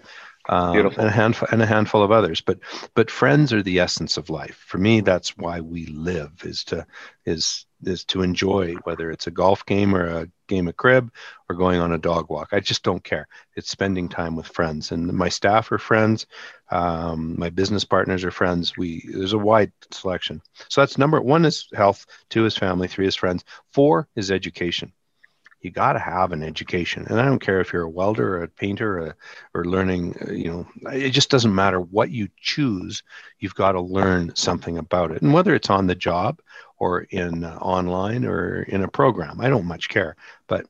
um, 0.49 0.77
and 0.77 0.99
a 0.99 1.11
handful 1.11 1.49
and 1.51 1.63
a 1.63 1.67
handful 1.67 2.03
of 2.03 2.13
others. 2.13 2.41
But 2.41 2.61
but 2.95 3.11
friends 3.11 3.53
are 3.53 3.63
the 3.63 3.81
essence 3.81 4.17
of 4.17 4.31
life. 4.31 4.63
For 4.67 4.79
me, 4.79 5.01
that's 5.01 5.37
why 5.37 5.61
we 5.61 5.87
live 5.87 6.33
is 6.45 6.65
to 6.65 6.87
is 7.25 7.67
is 7.85 8.05
to 8.07 8.23
enjoy 8.23 8.75
whether 8.85 9.11
it's 9.11 9.27
a 9.27 9.33
golf 9.33 9.67
game 9.67 9.95
or 9.95 10.07
a 10.07 10.29
game 10.49 10.69
of 10.69 10.77
crib 10.77 11.13
or 11.49 11.57
going 11.57 11.81
on 11.81 11.93
a 11.93 11.99
dog 11.99 12.31
walk. 12.31 12.49
I 12.53 12.61
just 12.61 12.83
don't 12.83 13.03
care. 13.03 13.29
It's 13.57 13.71
spending 13.71 14.09
time 14.09 14.37
with 14.37 14.47
friends, 14.47 14.93
and 14.93 15.13
my 15.13 15.29
staff 15.29 15.71
are 15.73 15.79
friends. 15.79 16.27
Um, 16.71 17.37
my 17.39 17.51
business 17.51 17.85
partners 17.85 18.25
are 18.25 18.31
friends. 18.31 18.77
We 18.77 19.05
there's 19.13 19.33
a 19.33 19.39
wide 19.39 19.73
selection. 19.91 20.43
So 20.69 20.81
that's 20.81 20.99
number 20.99 21.21
one 21.21 21.45
is 21.45 21.69
health, 21.75 22.07
two 22.31 22.47
is 22.47 22.57
family, 22.57 22.89
three 22.89 23.07
is 23.07 23.17
friends, 23.17 23.45
four 23.73 24.09
is 24.17 24.31
education 24.31 24.93
you 25.67 25.73
got 25.73 25.95
to 25.95 25.99
have 25.99 26.31
an 26.31 26.45
education. 26.45 27.05
And 27.09 27.21
i 27.21 27.25
don't 27.25 27.41
care 27.41 27.61
if 27.61 27.73
you're 27.73 27.83
a 27.83 27.91
welder 27.91 28.37
or 28.37 28.43
a 28.45 28.49
painter 28.49 29.01
or, 29.01 29.17
or 29.53 29.65
learning 29.65 30.17
uh, 30.27 30.33
you 30.33 30.49
know 30.51 30.67
it 30.93 31.11
just 31.11 31.29
doesn't 31.29 31.55
matter 31.55 31.81
what 31.81 32.11
you 32.11 32.29
choose 32.41 33.03
you've 33.41 33.55
got 33.57 33.73
to 33.73 33.81
learn 33.81 34.35
something 34.37 34.79
about 34.79 35.11
it. 35.11 35.23
And 35.23 35.35
whether 35.35 35.55
it's 35.55 35.71
on 35.71 35.89
the 35.89 35.95
job 35.95 36.41
or 36.79 37.01
in 37.11 37.45
uh, 37.45 37.59
online 37.61 38.25
or 38.25 38.63
in 38.63 38.85
a 38.85 38.89
program 38.89 39.41
i 39.41 39.49
don't 39.49 39.67
much 39.67 39.89
care. 39.89 40.17
But 40.47 40.67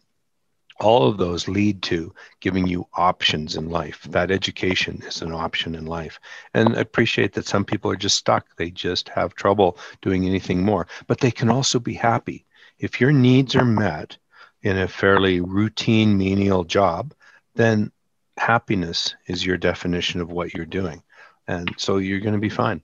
all 0.81 1.09
of 1.09 1.17
those 1.19 1.49
lead 1.49 1.83
to 1.83 2.15
giving 2.41 2.67
you 2.67 2.87
options 2.95 3.57
in 3.57 3.71
life. 3.71 4.03
That 4.11 4.31
education 4.31 5.03
is 5.07 5.23
an 5.23 5.33
option 5.33 5.75
in 5.75 5.87
life. 5.87 6.21
And 6.53 6.77
I 6.77 6.81
appreciate 6.81 7.33
that 7.33 7.47
some 7.47 7.65
people 7.65 7.91
are 7.91 7.97
just 7.97 8.19
stuck. 8.19 8.45
They 8.57 8.71
just 8.71 9.09
have 9.09 9.35
trouble 9.35 9.79
doing 10.03 10.27
anything 10.27 10.63
more. 10.63 10.87
But 11.07 11.21
they 11.21 11.31
can 11.31 11.49
also 11.49 11.79
be 11.79 11.95
happy. 11.95 12.45
If 12.79 13.01
your 13.01 13.13
needs 13.13 13.57
are 13.57 13.65
met 13.65 14.19
in 14.63 14.79
a 14.79 14.89
fairly 14.89 15.41
routine 15.41 16.17
menial 16.17 16.65
job, 16.65 17.15
then 17.55 17.91
happiness 18.37 19.15
is 19.27 19.45
your 19.45 19.57
definition 19.57 20.21
of 20.21 20.31
what 20.31 20.55
you're 20.55 20.67
doing. 20.67 21.03
And 21.49 21.75
so 21.79 21.99
you're 21.99 22.21
going 22.21 22.35
to 22.35 22.41
be 22.41 22.49
fine. 22.49 22.83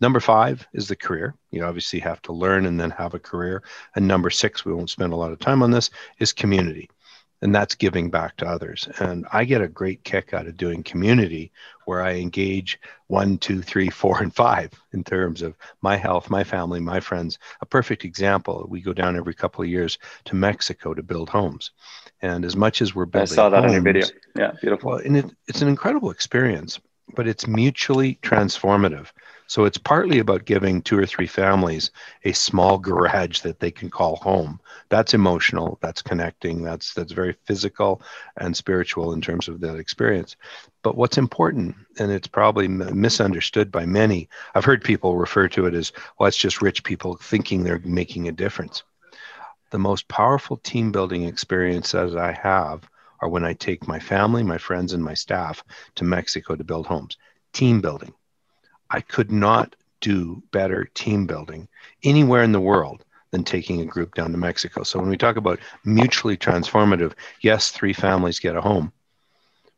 Number 0.00 0.20
five 0.20 0.66
is 0.72 0.86
the 0.86 0.96
career. 0.96 1.34
You 1.50 1.64
obviously 1.64 1.98
have 2.00 2.22
to 2.22 2.32
learn 2.32 2.66
and 2.66 2.78
then 2.78 2.90
have 2.90 3.14
a 3.14 3.18
career. 3.18 3.64
And 3.96 4.06
number 4.06 4.30
six, 4.30 4.64
we 4.64 4.72
won't 4.72 4.90
spend 4.90 5.12
a 5.12 5.16
lot 5.16 5.32
of 5.32 5.40
time 5.40 5.62
on 5.62 5.72
this, 5.72 5.90
is 6.18 6.32
community 6.32 6.88
and 7.44 7.54
that's 7.54 7.74
giving 7.74 8.08
back 8.08 8.38
to 8.38 8.46
others. 8.46 8.88
And 9.00 9.26
I 9.30 9.44
get 9.44 9.60
a 9.60 9.68
great 9.68 10.02
kick 10.02 10.32
out 10.32 10.46
of 10.46 10.56
doing 10.56 10.82
community 10.82 11.52
where 11.86 12.02
I 12.02 12.14
engage 12.14 12.78
one, 13.06 13.38
two, 13.38 13.62
three, 13.62 13.90
four, 13.90 14.22
and 14.22 14.34
five 14.34 14.72
in 14.92 15.04
terms 15.04 15.42
of 15.42 15.56
my 15.82 15.96
health, 15.96 16.30
my 16.30 16.44
family, 16.44 16.80
my 16.80 17.00
friends. 17.00 17.38
A 17.60 17.66
perfect 17.66 18.04
example 18.04 18.66
we 18.68 18.80
go 18.80 18.92
down 18.92 19.16
every 19.16 19.34
couple 19.34 19.62
of 19.62 19.68
years 19.68 19.98
to 20.26 20.36
Mexico 20.36 20.94
to 20.94 21.02
build 21.02 21.28
homes. 21.28 21.70
And 22.22 22.44
as 22.44 22.56
much 22.56 22.82
as 22.82 22.94
we're 22.94 23.04
building, 23.06 23.32
I 23.32 23.36
saw 23.36 23.48
that 23.50 23.62
homes, 23.62 23.74
in 23.76 23.84
your 23.84 23.92
video. 23.92 24.06
Yeah, 24.36 24.52
beautiful. 24.60 24.90
Well, 24.90 25.00
and 25.00 25.16
it, 25.16 25.26
it's 25.46 25.62
an 25.62 25.68
incredible 25.68 26.10
experience, 26.10 26.80
but 27.14 27.28
it's 27.28 27.46
mutually 27.46 28.18
transformative. 28.22 29.08
So 29.54 29.66
it's 29.66 29.78
partly 29.78 30.18
about 30.18 30.46
giving 30.46 30.82
two 30.82 30.98
or 30.98 31.06
three 31.06 31.28
families 31.28 31.92
a 32.24 32.32
small 32.32 32.76
garage 32.76 33.42
that 33.42 33.60
they 33.60 33.70
can 33.70 33.88
call 33.88 34.16
home. 34.16 34.58
That's 34.88 35.14
emotional, 35.14 35.78
that's 35.80 36.02
connecting, 36.02 36.64
that's 36.64 36.92
that's 36.92 37.12
very 37.12 37.36
physical 37.44 38.02
and 38.36 38.56
spiritual 38.56 39.12
in 39.12 39.20
terms 39.20 39.46
of 39.46 39.60
that 39.60 39.76
experience. 39.76 40.34
But 40.82 40.96
what's 40.96 41.18
important, 41.18 41.76
and 42.00 42.10
it's 42.10 42.26
probably 42.26 42.66
misunderstood 42.66 43.70
by 43.70 43.86
many, 43.86 44.28
I've 44.56 44.64
heard 44.64 44.82
people 44.82 45.16
refer 45.16 45.46
to 45.50 45.66
it 45.66 45.74
as, 45.74 45.92
well, 46.18 46.26
it's 46.26 46.36
just 46.36 46.60
rich 46.60 46.82
people 46.82 47.16
thinking 47.16 47.62
they're 47.62 47.80
making 47.84 48.26
a 48.26 48.32
difference. 48.32 48.82
The 49.70 49.78
most 49.78 50.08
powerful 50.08 50.56
team 50.56 50.90
building 50.90 51.26
experiences 51.26 52.16
I 52.16 52.32
have 52.32 52.90
are 53.20 53.28
when 53.28 53.44
I 53.44 53.52
take 53.52 53.86
my 53.86 54.00
family, 54.00 54.42
my 54.42 54.58
friends, 54.58 54.94
and 54.94 55.04
my 55.04 55.14
staff 55.14 55.62
to 55.94 56.02
Mexico 56.02 56.56
to 56.56 56.64
build 56.64 56.88
homes. 56.88 57.16
Team 57.52 57.80
building 57.80 58.14
I 58.94 59.00
could 59.00 59.32
not 59.32 59.74
do 60.00 60.40
better 60.52 60.88
team 60.94 61.26
building 61.26 61.66
anywhere 62.04 62.44
in 62.44 62.52
the 62.52 62.60
world 62.60 63.04
than 63.32 63.42
taking 63.42 63.80
a 63.80 63.84
group 63.84 64.14
down 64.14 64.30
to 64.30 64.38
Mexico. 64.38 64.84
So 64.84 65.00
when 65.00 65.08
we 65.08 65.16
talk 65.16 65.34
about 65.34 65.58
mutually 65.84 66.36
transformative, 66.36 67.14
yes, 67.40 67.72
three 67.72 67.92
families 67.92 68.38
get 68.38 68.54
a 68.54 68.60
home, 68.60 68.92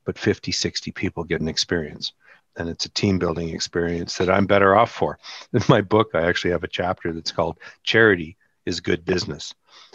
but 0.05 0.18
50, 0.18 0.52
60 0.52 0.92
people 0.92 1.24
get 1.24 1.40
an 1.40 1.48
experience. 1.48 2.12
And 2.59 2.68
it's 2.68 2.85
a 2.85 2.90
team 2.90 3.18
building 3.18 3.48
experience 3.48 4.18
that 4.18 4.29
I'm 4.29 4.44
better 4.44 4.76
off 4.76 4.90
for. 4.90 5.18
In 5.55 5.62
my 5.66 5.81
book, 5.81 6.11
I 6.12 6.26
actually 6.26 6.50
have 6.50 6.64
a 6.64 6.68
chapter 6.68 7.14
that's 7.14 7.33
called 7.33 7.59
Charity 7.85 8.37
is 8.66 8.81
Good 8.81 9.07
Business. 9.07 9.55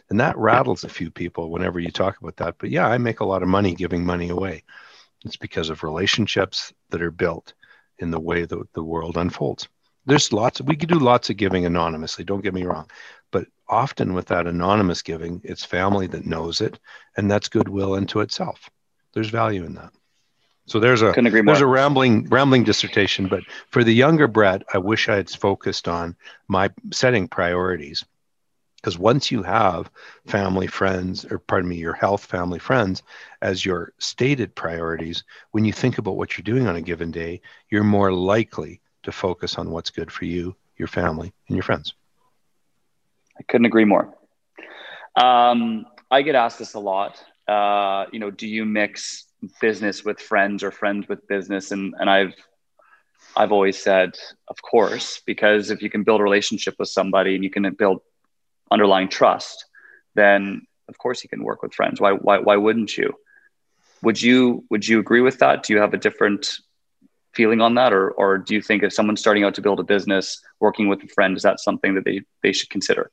And 0.09 0.19
that 0.19 0.35
rattles 0.35 0.83
a 0.83 0.89
few 0.89 1.11
people 1.11 1.51
whenever 1.51 1.79
you 1.79 1.91
talk 1.91 2.19
about 2.19 2.37
that. 2.37 2.55
But 2.57 2.71
yeah, 2.71 2.87
I 2.87 2.97
make 2.97 3.19
a 3.19 3.25
lot 3.25 3.43
of 3.43 3.49
money 3.49 3.75
giving 3.75 4.03
money 4.03 4.29
away. 4.29 4.63
It's 5.25 5.37
because 5.37 5.69
of 5.69 5.83
relationships 5.83 6.73
that 6.89 7.03
are 7.03 7.11
built 7.11 7.53
in 8.01 8.11
the 8.11 8.19
way 8.19 8.45
that 8.45 8.73
the 8.73 8.83
world 8.83 9.17
unfolds. 9.17 9.67
There's 10.05 10.33
lots 10.33 10.61
we 10.61 10.75
could 10.75 10.89
do 10.89 10.99
lots 10.99 11.29
of 11.29 11.37
giving 11.37 11.65
anonymously, 11.65 12.25
don't 12.25 12.41
get 12.41 12.53
me 12.53 12.63
wrong. 12.63 12.89
But 13.31 13.47
often 13.67 14.13
with 14.13 14.27
that 14.27 14.47
anonymous 14.47 15.01
giving, 15.01 15.41
it's 15.43 15.63
family 15.63 16.07
that 16.07 16.25
knows 16.25 16.59
it, 16.59 16.79
and 17.15 17.29
that's 17.29 17.49
goodwill 17.49 17.95
into 17.95 18.19
itself. 18.19 18.69
There's 19.13 19.29
value 19.29 19.63
in 19.63 19.75
that. 19.75 19.93
So 20.65 20.79
there's 20.79 21.01
a 21.01 21.11
there's 21.11 21.61
a 21.61 21.67
rambling 21.67 22.29
rambling 22.29 22.63
dissertation, 22.63 23.27
but 23.27 23.43
for 23.69 23.83
the 23.83 23.93
younger 23.93 24.27
Brett, 24.27 24.63
I 24.73 24.77
wish 24.77 25.09
I 25.09 25.15
had 25.15 25.29
focused 25.29 25.87
on 25.87 26.15
my 26.47 26.69
setting 26.91 27.27
priorities 27.27 28.05
because 28.81 28.97
once 28.97 29.31
you 29.31 29.43
have 29.43 29.91
family, 30.25 30.65
friends, 30.65 31.25
or 31.25 31.37
pardon 31.37 31.69
me, 31.69 31.75
your 31.75 31.93
health, 31.93 32.25
family, 32.25 32.57
friends 32.57 33.03
as 33.41 33.63
your 33.63 33.93
stated 33.99 34.55
priorities, 34.55 35.23
when 35.51 35.65
you 35.65 35.73
think 35.73 35.99
about 35.99 36.17
what 36.17 36.37
you're 36.37 36.43
doing 36.43 36.67
on 36.67 36.75
a 36.75 36.81
given 36.81 37.11
day, 37.11 37.41
you're 37.69 37.83
more 37.83 38.11
likely 38.11 38.81
to 39.03 39.11
focus 39.11 39.57
on 39.57 39.69
what's 39.69 39.91
good 39.91 40.11
for 40.11 40.25
you, 40.25 40.55
your 40.77 40.87
family, 40.87 41.31
and 41.47 41.55
your 41.55 41.63
friends. 41.63 41.93
I 43.39 43.43
couldn't 43.43 43.65
agree 43.65 43.85
more. 43.85 44.13
Um, 45.15 45.85
I 46.09 46.23
get 46.23 46.35
asked 46.35 46.59
this 46.59 46.73
a 46.73 46.79
lot. 46.79 47.23
Uh, 47.47 48.05
you 48.11 48.19
know, 48.19 48.31
do 48.31 48.47
you 48.47 48.65
mix 48.65 49.25
business 49.59 50.03
with 50.03 50.19
friends 50.19 50.63
or 50.63 50.71
friends 50.71 51.07
with 51.07 51.27
business? 51.27 51.71
And 51.71 51.93
and 51.99 52.09
I've 52.09 52.33
I've 53.35 53.51
always 53.51 53.81
said, 53.81 54.17
of 54.47 54.61
course, 54.61 55.21
because 55.25 55.71
if 55.71 55.81
you 55.81 55.89
can 55.89 56.03
build 56.03 56.19
a 56.19 56.23
relationship 56.23 56.75
with 56.79 56.89
somebody 56.89 57.35
and 57.35 57.43
you 57.43 57.49
can 57.49 57.71
build 57.75 58.01
underlying 58.71 59.09
trust, 59.09 59.65
then 60.15 60.65
of 60.87 60.97
course 60.97 61.23
you 61.23 61.29
can 61.29 61.43
work 61.43 61.61
with 61.61 61.73
friends. 61.73 62.01
Why, 62.01 62.13
why, 62.13 62.39
why 62.39 62.55
wouldn't 62.55 62.97
you? 62.97 63.13
Would 64.01 64.21
you, 64.21 64.65
would 64.69 64.87
you 64.87 64.99
agree 64.99 65.21
with 65.21 65.39
that? 65.39 65.63
Do 65.63 65.73
you 65.73 65.79
have 65.79 65.93
a 65.93 65.97
different 65.97 66.57
feeling 67.33 67.61
on 67.61 67.75
that? 67.75 67.93
Or, 67.93 68.11
or 68.11 68.37
do 68.37 68.55
you 68.55 68.61
think 68.61 68.83
if 68.83 68.93
someone's 68.93 69.19
starting 69.19 69.43
out 69.43 69.55
to 69.55 69.61
build 69.61 69.79
a 69.79 69.83
business, 69.83 70.41
working 70.59 70.87
with 70.87 71.03
a 71.03 71.07
friend, 71.07 71.37
is 71.37 71.43
that 71.43 71.59
something 71.59 71.95
that 71.95 72.05
they, 72.05 72.21
they 72.41 72.51
should 72.51 72.69
consider? 72.69 73.11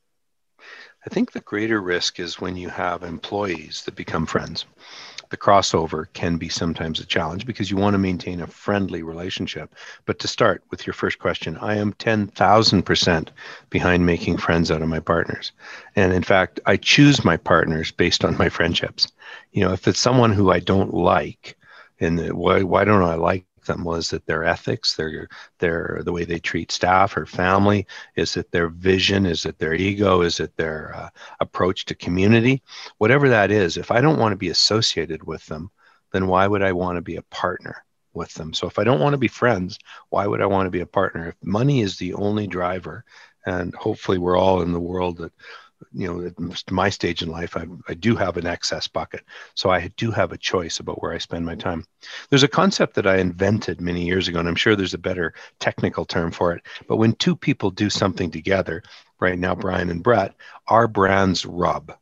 I 1.07 1.11
think 1.11 1.33
the 1.33 1.41
greater 1.41 1.81
risk 1.81 2.19
is 2.19 2.41
when 2.41 2.57
you 2.57 2.69
have 2.69 3.03
employees 3.03 3.83
that 3.85 3.95
become 3.95 4.27
friends 4.27 4.65
the 5.31 5.37
crossover 5.37 6.07
can 6.13 6.37
be 6.37 6.49
sometimes 6.49 7.01
a 7.01 7.07
challenge 7.07 7.47
because 7.47 7.71
you 7.71 7.77
want 7.77 7.95
to 7.95 7.99
maintain 7.99 8.41
a 8.41 8.47
friendly 8.47 9.03
relationship. 9.03 9.75
But 10.07 10.19
to 10.21 10.29
start 10.29 10.63
with 10.71 10.87
your 10.87 10.95
first 10.95 11.19
question, 11.19 11.57
I 11.59 11.77
am 11.77 11.93
10,000% 11.95 13.29
behind 13.71 14.07
making 14.07 14.39
friends 14.39 14.71
out 14.71 14.83
of 14.83 14.89
my 14.89 15.01
partners. 15.01 15.53
And 15.97 16.13
in 16.13 16.23
fact, 16.23 16.61
I 16.67 16.77
choose 16.77 17.25
my 17.25 17.37
partners 17.37 17.91
based 17.91 18.25
on 18.25 18.39
my 18.39 18.49
friendships. 18.49 19.09
You 19.53 19.65
know, 19.65 19.73
if 19.73 19.87
it's 19.89 19.99
someone 19.99 20.33
who 20.33 20.51
I 20.51 20.61
don't 20.61 20.95
like, 20.95 21.57
and 22.01 22.33
why, 22.33 22.63
why 22.63 22.85
don't 22.85 23.03
I 23.03 23.15
like 23.15 23.45
them? 23.69 23.85
Was 23.85 24.13
it 24.13 24.27
their 24.27 24.43
ethics, 24.43 24.97
their 24.97 25.29
their 25.61 26.01
the 26.05 26.13
way 26.13 26.25
they 26.25 26.41
treat 26.41 26.73
staff 26.73 27.17
or 27.17 27.27
family? 27.27 27.87
Is 28.17 28.37
it 28.37 28.51
their 28.51 28.69
vision? 28.69 29.27
Is 29.27 29.47
it 29.47 29.59
their 29.59 29.75
ego? 29.75 30.23
Is 30.23 30.41
it 30.41 30.57
their 30.57 30.93
uh, 30.97 31.11
approach 31.39 31.85
to 31.87 31.95
community? 31.95 32.63
Whatever 32.99 33.29
that 33.29 33.53
is, 33.53 33.77
if 33.77 33.93
I 33.93 34.01
don't 34.01 34.19
want 34.19 34.33
to 34.33 34.37
be 34.37 34.49
associated 34.49 35.23
with 35.25 35.47
them, 35.47 35.71
then 36.13 36.27
why 36.27 36.49
would 36.49 36.63
I 36.63 36.73
want 36.73 36.97
to 36.97 37.03
be 37.03 37.17
a 37.17 37.23
partner 37.23 37.85
with 38.13 38.35
them? 38.35 38.53
So 38.53 38.67
if 38.67 38.81
I 38.81 38.85
don't 38.85 39.01
want 39.01 39.15
to 39.15 39.19
be 39.19 39.29
friends, 39.29 39.79
why 40.09 40.27
would 40.27 40.43
I 40.43 40.47
want 40.47 40.67
to 40.67 40.71
be 40.71 40.81
a 40.81 40.87
partner? 40.87 41.29
If 41.29 41.37
money 41.43 41.83
is 41.83 41.97
the 41.97 42.15
only 42.15 42.49
driver, 42.49 43.05
and 43.47 43.75
hopefully 43.75 44.19
we're 44.19 44.37
all 44.37 44.63
in 44.63 44.73
the 44.73 44.81
world 44.81 45.19
that 45.19 45.33
you 45.93 46.07
know 46.07 46.27
at 46.27 46.71
my 46.71 46.89
stage 46.89 47.23
in 47.23 47.29
life 47.29 47.57
I, 47.57 47.67
I 47.89 47.95
do 47.95 48.17
have 48.17 48.37
an 48.37 48.47
excess 48.47 48.89
bucket 48.89 49.25
so 49.55 49.71
i 49.71 49.89
do 49.97 50.11
have 50.11 50.33
a 50.33 50.39
choice 50.39 50.81
about 50.81 51.01
where 51.03 51.13
i 51.13 51.19
spend 51.19 51.47
my 51.47 51.55
time 51.55 51.85
there's 52.31 52.43
a 52.43 52.49
concept 52.49 52.95
that 52.95 53.07
i 53.07 53.19
invented 53.19 53.81
many 53.81 54.05
years 54.05 54.29
ago 54.29 54.39
and 54.39 54.49
i'm 54.49 54.57
sure 54.57 54.77
there's 54.77 54.95
a 54.95 54.99
better 54.99 55.35
technical 55.61 56.05
term 56.05 56.31
for 56.31 56.53
it 56.53 56.63
but 56.89 56.97
when 56.97 57.13
two 57.15 57.37
people 57.37 57.71
do 57.71 57.91
something 57.91 58.31
together 58.31 58.83
right 59.21 59.39
now 59.39 59.55
brian 59.55 59.91
and 59.91 60.03
brett 60.03 60.35
our 60.67 60.89
brands 60.89 61.47
rub 61.47 61.93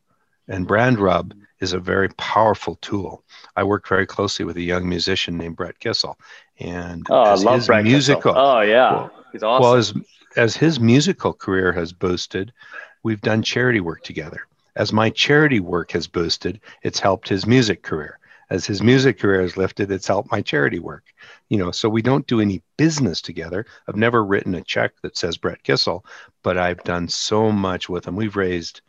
and 0.49 0.67
brand 0.67 0.99
rub 0.99 1.35
is 1.61 1.73
a 1.73 1.79
very 1.79 2.09
powerful 2.11 2.77
tool. 2.77 3.25
I 3.57 3.65
work 3.65 3.89
very 3.89 4.07
closely 4.07 4.45
with 4.45 4.57
a 4.57 4.62
young 4.62 4.89
musician 4.89 5.39
named 5.39 5.57
Brett 5.57 5.79
Kissel, 5.79 6.19
and 6.59 7.07
oh, 7.11 7.23
I 7.23 7.35
love 7.35 7.67
Brett 7.67 7.85
musical. 7.85 8.33
Kissel. 8.33 8.47
Oh 8.47 8.61
yeah, 8.61 8.93
well, 8.93 9.11
he's 9.33 9.43
awesome. 9.43 9.62
Well, 9.62 9.75
as 9.75 9.95
as 10.37 10.57
his 10.57 10.79
musical 10.79 11.33
career 11.33 11.73
has 11.73 11.93
boosted, 11.93 12.53
we've 13.07 13.21
done 13.21 13.40
charity 13.40 13.79
work 13.79 14.03
together. 14.03 14.49
As 14.75 14.92
my 14.92 15.11
charity 15.11 15.61
work 15.61 15.92
has 15.92 16.09
boosted, 16.09 16.61
it's 16.83 16.99
helped 16.99 17.29
his 17.29 17.47
music 17.47 17.85
career. 17.85 18.19
As 18.51 18.66
his 18.66 18.83
music 18.83 19.21
career 19.21 19.42
has 19.42 19.57
lifted, 19.57 19.92
it's 19.92 20.09
helped 20.09 20.33
my 20.33 20.42
charity 20.42 20.81
work. 20.81 21.05
You 21.49 21.59
know, 21.59 21.71
so 21.71 21.88
we 21.88 22.03
don't 22.03 22.27
do 22.27 22.40
any 22.40 22.62
business 22.77 23.21
together. 23.21 23.64
I've 23.87 23.95
never 23.95 24.25
written 24.25 24.57
a 24.57 24.61
check 24.61 24.92
that 25.03 25.16
says 25.16 25.37
Brett 25.37 25.62
Kissel, 25.62 26.05
but 26.42 26.59
I've 26.59 26.83
done 26.83 27.07
so 27.07 27.53
much 27.53 27.88
with 27.88 28.09
him. 28.09 28.16
We've 28.16 28.35
raised 28.35 28.81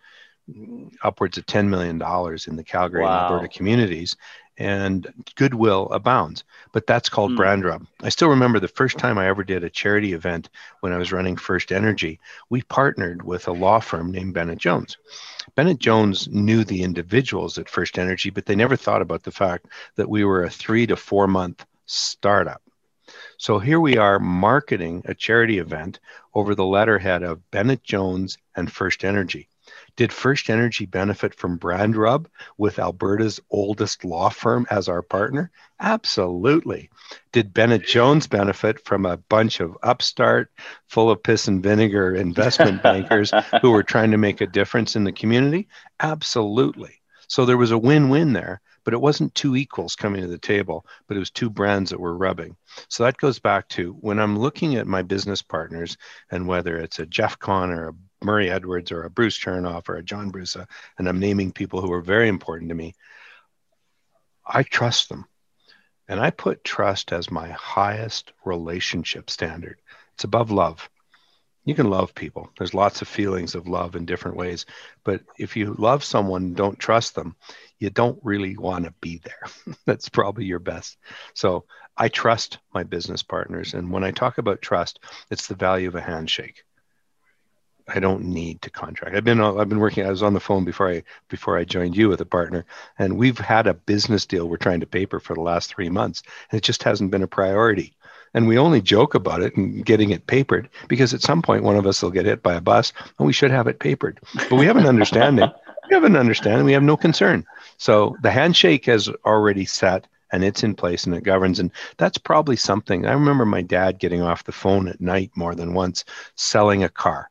upwards 1.03 1.38
of 1.38 1.45
$10 1.45 1.67
million 1.67 2.01
in 2.47 2.56
the 2.56 2.63
Calgary 2.63 3.03
wow. 3.03 3.25
and 3.25 3.34
Alberta 3.34 3.56
communities, 3.56 4.15
and 4.58 5.08
goodwill 5.36 5.88
abounds. 5.91 6.43
But 6.72 6.88
that's 6.88 7.10
called 7.10 7.32
mm. 7.32 7.38
brand 7.38 7.63
rub. 7.63 7.86
I 8.02 8.10
still 8.10 8.30
remember 8.30 8.60
the 8.60 8.67
first 8.67 8.98
time 8.98 9.17
I 9.17 9.28
ever 9.28 9.43
did 9.43 9.63
a 9.63 9.70
charity 9.70 10.13
event 10.13 10.50
when 10.80 10.93
I 10.93 10.98
was 10.98 11.12
running 11.12 11.38
First 11.38 11.72
Energy. 11.72 12.20
We 12.50 12.63
partnered 12.63 13.24
with 13.24 13.48
a 13.48 13.54
law 13.54 13.80
firm 13.80 14.12
named 14.12 14.34
Bennett 14.34 14.60
Jones. 14.60 14.98
Bennett 15.56 15.80
Jones 15.80 16.28
knew 16.28 16.63
the 16.63 16.84
individuals 16.84 17.58
at 17.58 17.70
First 17.70 17.98
Energy, 17.98 18.30
but 18.30 18.46
they 18.46 18.56
never 18.56 18.76
thought 18.76 19.02
about 19.02 19.24
the 19.24 19.32
fact 19.32 19.67
that 19.96 20.10
we 20.10 20.24
were 20.24 20.43
a 20.43 20.50
three 20.50 20.88
to 20.88 20.96
four 20.96 21.28
month 21.28 21.65
startup. 21.86 22.62
So 23.38 23.60
here 23.60 23.80
we 23.80 23.98
are 23.98 24.20
marketing 24.20 25.04
a 25.06 25.13
charity 25.13 25.60
event 25.60 26.00
over 26.34 26.56
the 26.56 26.65
letterhead 26.65 27.24
of 27.24 27.50
Bennett 27.52 27.84
Jones 27.84 28.38
and 28.56 28.72
First 28.72 29.06
Energy. 29.06 29.48
Did 29.97 30.13
First 30.13 30.51
Energy 30.51 30.86
benefit 30.86 31.33
from 31.33 31.57
brand 31.57 31.95
rub 31.95 32.29
with 32.55 32.77
Alberta's 32.77 33.39
oldest 33.49 34.05
law 34.05 34.29
firm 34.29 34.67
as 34.69 34.88
our 34.88 35.01
partner? 35.01 35.49
Absolutely. 35.79 36.91
Did 37.31 37.51
Bennett 37.51 37.83
Jones 37.83 38.27
benefit 38.27 38.86
from 38.86 39.07
a 39.07 39.17
bunch 39.17 39.60
of 39.60 39.75
upstart, 39.81 40.51
full 40.88 41.10
of 41.10 41.23
piss 41.23 41.47
and 41.47 41.63
vinegar 41.63 42.13
investment 42.13 42.83
bankers 42.83 43.33
who 43.62 43.71
were 43.71 43.81
trying 43.81 44.12
to 44.12 44.17
make 44.17 44.39
a 44.39 44.45
difference 44.45 44.95
in 44.95 45.03
the 45.03 45.12
community? 45.12 45.67
Absolutely. 45.99 47.01
So 47.27 47.45
there 47.45 47.57
was 47.57 47.71
a 47.71 47.77
win 47.77 48.10
win 48.10 48.33
there, 48.33 48.62
but 48.83 48.93
it 48.93 49.01
wasn't 49.01 49.33
two 49.33 49.55
equals 49.55 49.95
coming 49.95 50.21
to 50.21 50.27
the 50.27 50.38
table, 50.38 50.86
but 51.07 51.17
it 51.17 51.19
was 51.19 51.31
two 51.31 51.49
brands 51.49 51.89
that 51.89 51.99
were 51.99 52.15
rubbing. 52.15 52.55
So 52.88 53.03
that 53.03 53.17
goes 53.17 53.39
back 53.39 53.67
to 53.69 53.93
when 53.99 54.19
I'm 54.19 54.38
looking 54.38 54.75
at 54.75 54.86
my 54.86 55.01
business 55.01 55.41
partners 55.41 55.97
and 56.29 56.47
whether 56.47 56.77
it's 56.77 56.99
a 56.99 57.05
Jeff 57.07 57.39
Connor, 57.39 57.86
or 57.86 57.88
a 57.89 57.95
Murray 58.23 58.49
Edwards 58.49 58.91
or 58.91 59.03
a 59.03 59.10
Bruce 59.10 59.38
Chernoff 59.38 59.89
or 59.89 59.95
a 59.95 60.03
John 60.03 60.32
Brussa, 60.32 60.62
uh, 60.62 60.65
and 60.97 61.08
I'm 61.08 61.19
naming 61.19 61.51
people 61.51 61.82
who 61.82 61.91
are 61.93 62.01
very 62.01 62.27
important 62.27 62.69
to 62.69 62.75
me, 62.75 62.95
I 64.45 64.63
trust 64.63 65.10
them. 65.10 65.25
And 66.08 66.19
I 66.19 66.30
put 66.30 66.63
trust 66.63 67.12
as 67.12 67.30
my 67.30 67.49
highest 67.49 68.32
relationship 68.45 69.30
standard. 69.30 69.82
It's 70.13 70.23
above 70.23 70.51
love. 70.51 70.89
You 71.65 71.75
can 71.75 71.89
love 71.89 72.15
people. 72.15 72.49
There's 72.58 72.73
lots 72.73 73.01
of 73.01 73.10
feelings 73.10 73.53
of 73.53 73.67
love 73.67 73.97
in 73.97 74.06
different 74.06 74.38
ways. 74.38 74.65
But 75.03 75.21
if 75.38 75.58
you 75.58 75.75
love 75.77 76.01
someone, 76.01 76.53
don't 76.53 76.80
trust 76.80 77.13
them, 77.13 77.36
you 77.77 77.89
don't 77.89 78.17
really 78.23 78.56
want 78.56 78.86
to 78.86 78.93
be 79.01 79.21
there. 79.21 79.75
That's 79.86 80.08
probably 80.08 80.45
your 80.45 80.60
best. 80.60 80.97
So 81.34 81.65
I 81.97 82.08
trust 82.08 82.60
my 82.73 82.84
business 82.84 83.21
partners. 83.21 83.73
And 83.73 83.91
when 83.91 84.06
I 84.06 84.12
talk 84.12 84.38
about 84.38 84.62
trust, 84.62 84.99
it's 85.30 85.47
the 85.47 85.56
value 85.56 85.89
of 85.89 85.95
a 85.95 86.01
handshake. 86.01 86.63
I 87.89 88.00
don't 88.02 88.26
need 88.26 88.62
to 88.63 88.69
contract. 88.69 89.15
I've 89.15 89.23
been 89.23 89.39
I've 89.39 89.69
been 89.69 89.80
working. 89.80 90.06
I 90.06 90.10
was 90.10 90.21
on 90.21 90.34
the 90.34 90.41
phone 90.41 90.65
before 90.65 90.89
I 90.91 91.04
before 91.30 91.58
I 91.58 91.63
joined 91.63 91.95
you 91.95 92.10
with 92.10 92.19
a 92.19 92.26
partner, 92.26 92.65
and 93.00 93.17
we've 93.17 93.38
had 93.38 93.65
a 93.65 93.73
business 93.73 94.26
deal 94.26 94.50
we're 94.50 94.58
trying 94.58 94.82
to 94.82 94.86
paper 94.86 95.21
for 95.21 95.34
the 95.34 95.41
last 95.41 95.73
three 95.73 95.88
months, 95.88 96.21
and 96.52 96.58
it 96.58 96.63
just 96.63 96.84
hasn't 96.84 97.12
been 97.12 97.23
a 97.23 97.28
priority. 97.28 97.93
And 98.34 98.45
we 98.45 98.58
only 98.58 98.82
joke 98.82 99.15
about 99.15 99.41
it 99.41 99.56
and 99.56 99.86
getting 99.86 100.10
it 100.10 100.28
papered 100.28 100.67
because 100.89 101.13
at 101.13 101.21
some 101.21 101.41
point 101.41 101.63
one 101.63 101.78
of 101.78 101.88
us 101.88 102.04
will 102.04 102.12
get 102.12 102.26
hit 102.26 102.43
by 102.43 102.56
a 102.56 102.62
bus, 102.62 102.91
and 103.17 103.26
we 103.26 103.32
should 103.32 103.52
have 103.52 103.67
it 103.67 103.80
papered. 103.80 104.19
But 104.34 104.58
we 104.58 104.65
have 104.65 104.76
an 104.76 104.86
understanding. 104.86 105.50
we 105.89 105.95
have 105.95 106.04
an 106.04 106.17
understanding. 106.17 106.65
We 106.65 106.73
have 106.73 106.84
no 106.84 106.97
concern. 106.97 107.45
So 107.78 108.17
the 108.21 108.32
handshake 108.32 108.86
has 108.88 109.08
already 109.26 109.63
set 109.63 110.08
and 110.34 110.43
it's 110.43 110.62
in 110.62 110.76
place 110.76 111.06
and 111.06 111.15
it 111.15 111.23
governs. 111.23 111.58
And 111.58 111.71
that's 111.95 112.17
probably 112.17 112.58
something. 112.58 113.06
I 113.06 113.13
remember 113.13 113.45
my 113.45 113.62
dad 113.62 113.97
getting 113.97 114.21
off 114.21 114.43
the 114.43 114.52
phone 114.52 114.89
at 114.89 115.00
night 115.00 115.32
more 115.36 115.56
than 115.56 115.73
once 115.73 116.04
selling 116.36 116.84
a 116.84 116.89
car 116.89 117.30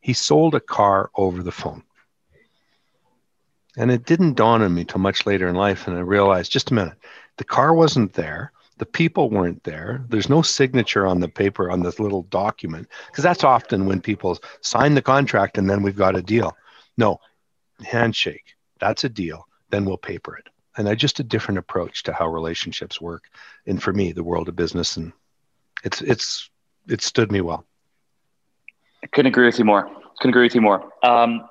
he 0.00 0.12
sold 0.12 0.54
a 0.54 0.60
car 0.60 1.10
over 1.14 1.42
the 1.42 1.52
phone. 1.52 1.82
And 3.76 3.90
it 3.90 4.04
didn't 4.04 4.34
dawn 4.34 4.62
on 4.62 4.74
me 4.74 4.84
till 4.84 5.00
much 5.00 5.26
later 5.26 5.48
in 5.48 5.54
life. 5.54 5.86
And 5.86 5.96
I 5.96 6.00
realized 6.00 6.50
just 6.50 6.70
a 6.70 6.74
minute, 6.74 6.98
the 7.36 7.44
car 7.44 7.72
wasn't 7.74 8.12
there. 8.14 8.52
The 8.78 8.86
people 8.86 9.30
weren't 9.30 9.62
there. 9.64 10.04
There's 10.08 10.28
no 10.28 10.42
signature 10.42 11.06
on 11.06 11.20
the 11.20 11.28
paper 11.28 11.70
on 11.70 11.82
this 11.82 11.98
little 11.98 12.22
document. 12.24 12.88
Because 13.06 13.24
that's 13.24 13.44
often 13.44 13.86
when 13.86 14.00
people 14.00 14.38
sign 14.60 14.94
the 14.94 15.02
contract 15.02 15.58
and 15.58 15.68
then 15.68 15.82
we've 15.82 15.96
got 15.96 16.16
a 16.16 16.22
deal. 16.22 16.56
No, 16.96 17.20
handshake. 17.84 18.54
That's 18.80 19.04
a 19.04 19.08
deal. 19.08 19.46
Then 19.70 19.84
we'll 19.84 19.98
paper 19.98 20.36
it. 20.36 20.48
And 20.76 20.88
I 20.88 20.94
just 20.94 21.20
a 21.20 21.24
different 21.24 21.58
approach 21.58 22.04
to 22.04 22.12
how 22.12 22.28
relationships 22.28 23.00
work. 23.00 23.24
And 23.66 23.82
for 23.82 23.92
me, 23.92 24.12
the 24.12 24.24
world 24.24 24.48
of 24.48 24.56
business. 24.56 24.96
And 24.96 25.12
it's 25.84 26.00
it's 26.02 26.50
it 26.88 27.02
stood 27.02 27.30
me 27.30 27.40
well. 27.40 27.67
I 29.02 29.06
couldn't 29.08 29.28
agree 29.28 29.46
with 29.46 29.58
you 29.58 29.64
more. 29.64 29.88
Couldn't 30.18 30.30
agree 30.30 30.46
with 30.46 30.54
you 30.54 30.60
more. 30.60 30.90
Um, 31.02 31.48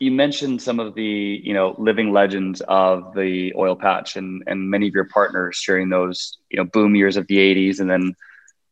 you 0.00 0.10
mentioned 0.10 0.60
some 0.60 0.80
of 0.80 0.94
the 0.94 1.40
you 1.44 1.54
know 1.54 1.74
living 1.78 2.12
legends 2.12 2.62
of 2.62 3.14
the 3.14 3.52
oil 3.56 3.76
patch 3.76 4.16
and 4.16 4.42
and 4.46 4.68
many 4.68 4.88
of 4.88 4.94
your 4.94 5.04
partners 5.04 5.62
during 5.64 5.90
those 5.90 6.38
you 6.50 6.56
know 6.56 6.64
boom 6.64 6.96
years 6.96 7.16
of 7.16 7.26
the 7.28 7.36
80s 7.36 7.80
and 7.80 7.88
then 7.88 8.16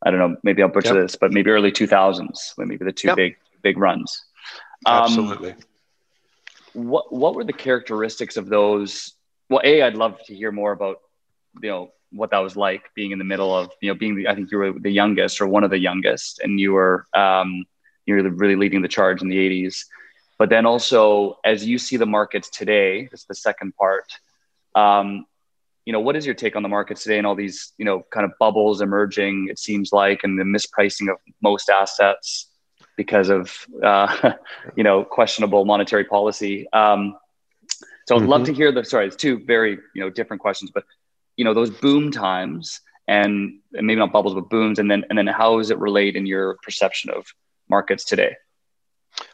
I 0.03 0.11
don't 0.11 0.19
know 0.19 0.37
maybe 0.43 0.63
I'll 0.63 0.71
butcher 0.71 0.95
yep. 0.95 1.05
this 1.05 1.17
but 1.17 1.33
maybe 1.33 1.51
early 1.51 1.71
2000s 1.71 2.53
when 2.57 2.69
maybe 2.69 2.85
the 2.85 2.93
two 2.93 3.09
yep. 3.09 3.17
big 3.17 3.37
big 3.63 3.79
runs. 3.79 4.25
Um, 4.87 5.05
Absolutely. 5.05 5.55
What 6.73 7.13
what 7.13 7.35
were 7.35 7.45
the 7.45 7.53
characteristics 7.53 8.37
of 8.37 8.49
those? 8.49 9.13
Well, 9.51 9.61
a 9.65 9.83
I'd 9.83 9.97
love 9.97 10.19
to 10.27 10.35
hear 10.35 10.51
more 10.51 10.73
about 10.73 11.01
you 11.63 11.69
know 11.69 11.93
what 12.11 12.31
that 12.31 12.39
was 12.39 12.57
like 12.57 12.85
being 12.95 13.11
in 13.11 13.19
the 13.19 13.25
middle 13.25 13.55
of 13.55 13.71
you 13.83 13.91
know 13.91 13.95
being 13.95 14.15
the, 14.15 14.29
I 14.29 14.35
think 14.35 14.51
you 14.51 14.59
were 14.59 14.73
the 14.73 14.91
youngest 14.91 15.41
or 15.41 15.47
one 15.47 15.65
of 15.65 15.71
the 15.71 15.79
youngest 15.79 16.41
and 16.41 16.59
you 16.59 16.73
were 16.73 17.07
um, 17.15 17.65
you're 18.09 18.31
really 18.31 18.57
leading 18.57 18.83
the 18.83 18.89
charge 18.89 19.23
in 19.23 19.29
the 19.29 19.37
80s. 19.37 19.85
But 20.39 20.51
then 20.51 20.67
also, 20.67 21.39
as 21.45 21.67
you 21.67 21.79
see 21.79 21.97
the 21.97 22.07
markets 22.07 22.49
today, 22.49 23.07
this 23.11 23.21
is 23.21 23.27
the 23.27 23.35
second 23.35 23.75
part. 23.77 24.13
Um, 24.75 25.27
you 25.85 25.93
know, 25.93 26.01
what 26.01 26.17
is 26.17 26.25
your 26.25 26.35
take 26.35 26.55
on 26.55 26.63
the 26.63 26.69
markets 26.69 27.03
today 27.03 27.19
and 27.19 27.27
all 27.27 27.35
these, 27.35 27.73
you 27.79 27.85
know, 27.85 28.05
kind 28.11 28.25
of 28.25 28.33
bubbles 28.39 28.81
emerging? 28.81 29.49
It 29.51 29.59
seems 29.59 29.93
like, 29.93 30.21
and 30.23 30.39
the 30.39 30.45
mispricing 30.45 31.11
of 31.11 31.17
most 31.43 31.69
assets 31.69 32.49
because 32.97 33.31
of, 33.31 33.55
uh, 33.83 34.33
you 34.77 34.85
know, 34.85 35.05
questionable 35.05 35.65
monetary 35.65 36.05
policy. 36.05 36.67
Um, 36.73 37.17
so 38.07 38.17
I'd 38.17 38.21
mm-hmm. 38.21 38.31
love 38.31 38.45
to 38.45 38.55
hear 38.55 38.73
the. 38.73 38.85
Sorry, 38.85 39.07
it's 39.07 39.17
two 39.17 39.45
very, 39.45 39.79
you 39.95 40.01
know, 40.03 40.09
different 40.09 40.41
questions, 40.41 40.71
but 40.73 40.85
you 41.37 41.45
know, 41.45 41.53
those 41.53 41.71
boom 41.71 42.11
times 42.11 42.81
and, 43.07 43.61
and 43.75 43.87
maybe 43.87 43.99
not 43.99 44.13
bubbles, 44.13 44.35
but 44.35 44.49
booms, 44.49 44.79
and 44.79 44.91
then 44.91 45.05
and 45.11 45.19
then 45.19 45.27
how 45.27 45.59
does 45.59 45.71
it 45.71 45.79
relate 45.79 46.17
in 46.17 46.27
your 46.27 46.57
perception 46.63 47.11
of 47.11 47.27
markets 47.69 48.05
today? 48.05 48.37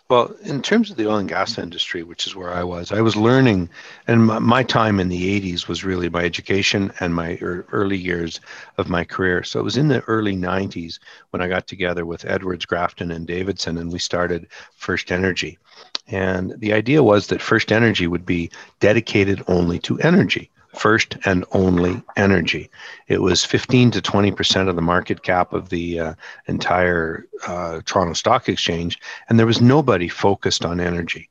Well, 0.08 0.34
in 0.42 0.60
terms 0.60 0.90
of 0.90 0.96
the 0.96 1.08
oil 1.08 1.16
and 1.16 1.28
gas 1.28 1.58
industry, 1.58 2.02
which 2.02 2.26
is 2.26 2.36
where 2.36 2.52
I 2.52 2.62
was, 2.62 2.92
I 2.92 3.00
was 3.00 3.16
learning, 3.16 3.70
and 4.06 4.26
my, 4.26 4.38
my 4.38 4.62
time 4.62 5.00
in 5.00 5.08
the 5.08 5.40
80s 5.40 5.66
was 5.66 5.82
really 5.82 6.10
my 6.10 6.22
education 6.22 6.92
and 7.00 7.14
my 7.14 7.38
early 7.38 7.96
years 7.96 8.40
of 8.76 8.90
my 8.90 9.04
career. 9.04 9.42
So 9.42 9.58
it 9.58 9.64
was 9.64 9.78
in 9.78 9.88
the 9.88 10.02
early 10.02 10.36
90s 10.36 10.98
when 11.30 11.40
I 11.40 11.48
got 11.48 11.66
together 11.66 12.04
with 12.04 12.26
Edwards, 12.26 12.66
Grafton, 12.66 13.10
and 13.10 13.26
Davidson, 13.26 13.78
and 13.78 13.90
we 13.90 13.98
started 13.98 14.46
First 14.76 15.10
Energy. 15.10 15.58
And 16.06 16.54
the 16.58 16.74
idea 16.74 17.02
was 17.02 17.28
that 17.28 17.40
First 17.40 17.72
Energy 17.72 18.06
would 18.06 18.26
be 18.26 18.50
dedicated 18.80 19.42
only 19.48 19.78
to 19.80 19.98
energy 20.00 20.50
first 20.76 21.16
and 21.24 21.44
only 21.52 22.02
energy. 22.16 22.70
It 23.08 23.22
was 23.22 23.44
15 23.44 23.92
to 23.92 24.02
20 24.02 24.32
percent 24.32 24.68
of 24.68 24.76
the 24.76 24.82
market 24.82 25.22
cap 25.22 25.52
of 25.52 25.68
the 25.68 26.00
uh, 26.00 26.14
entire 26.46 27.26
uh, 27.46 27.80
Toronto 27.84 28.14
Stock 28.14 28.48
Exchange, 28.48 28.98
and 29.28 29.38
there 29.38 29.46
was 29.46 29.60
nobody 29.60 30.08
focused 30.08 30.64
on 30.64 30.80
energy. 30.80 31.28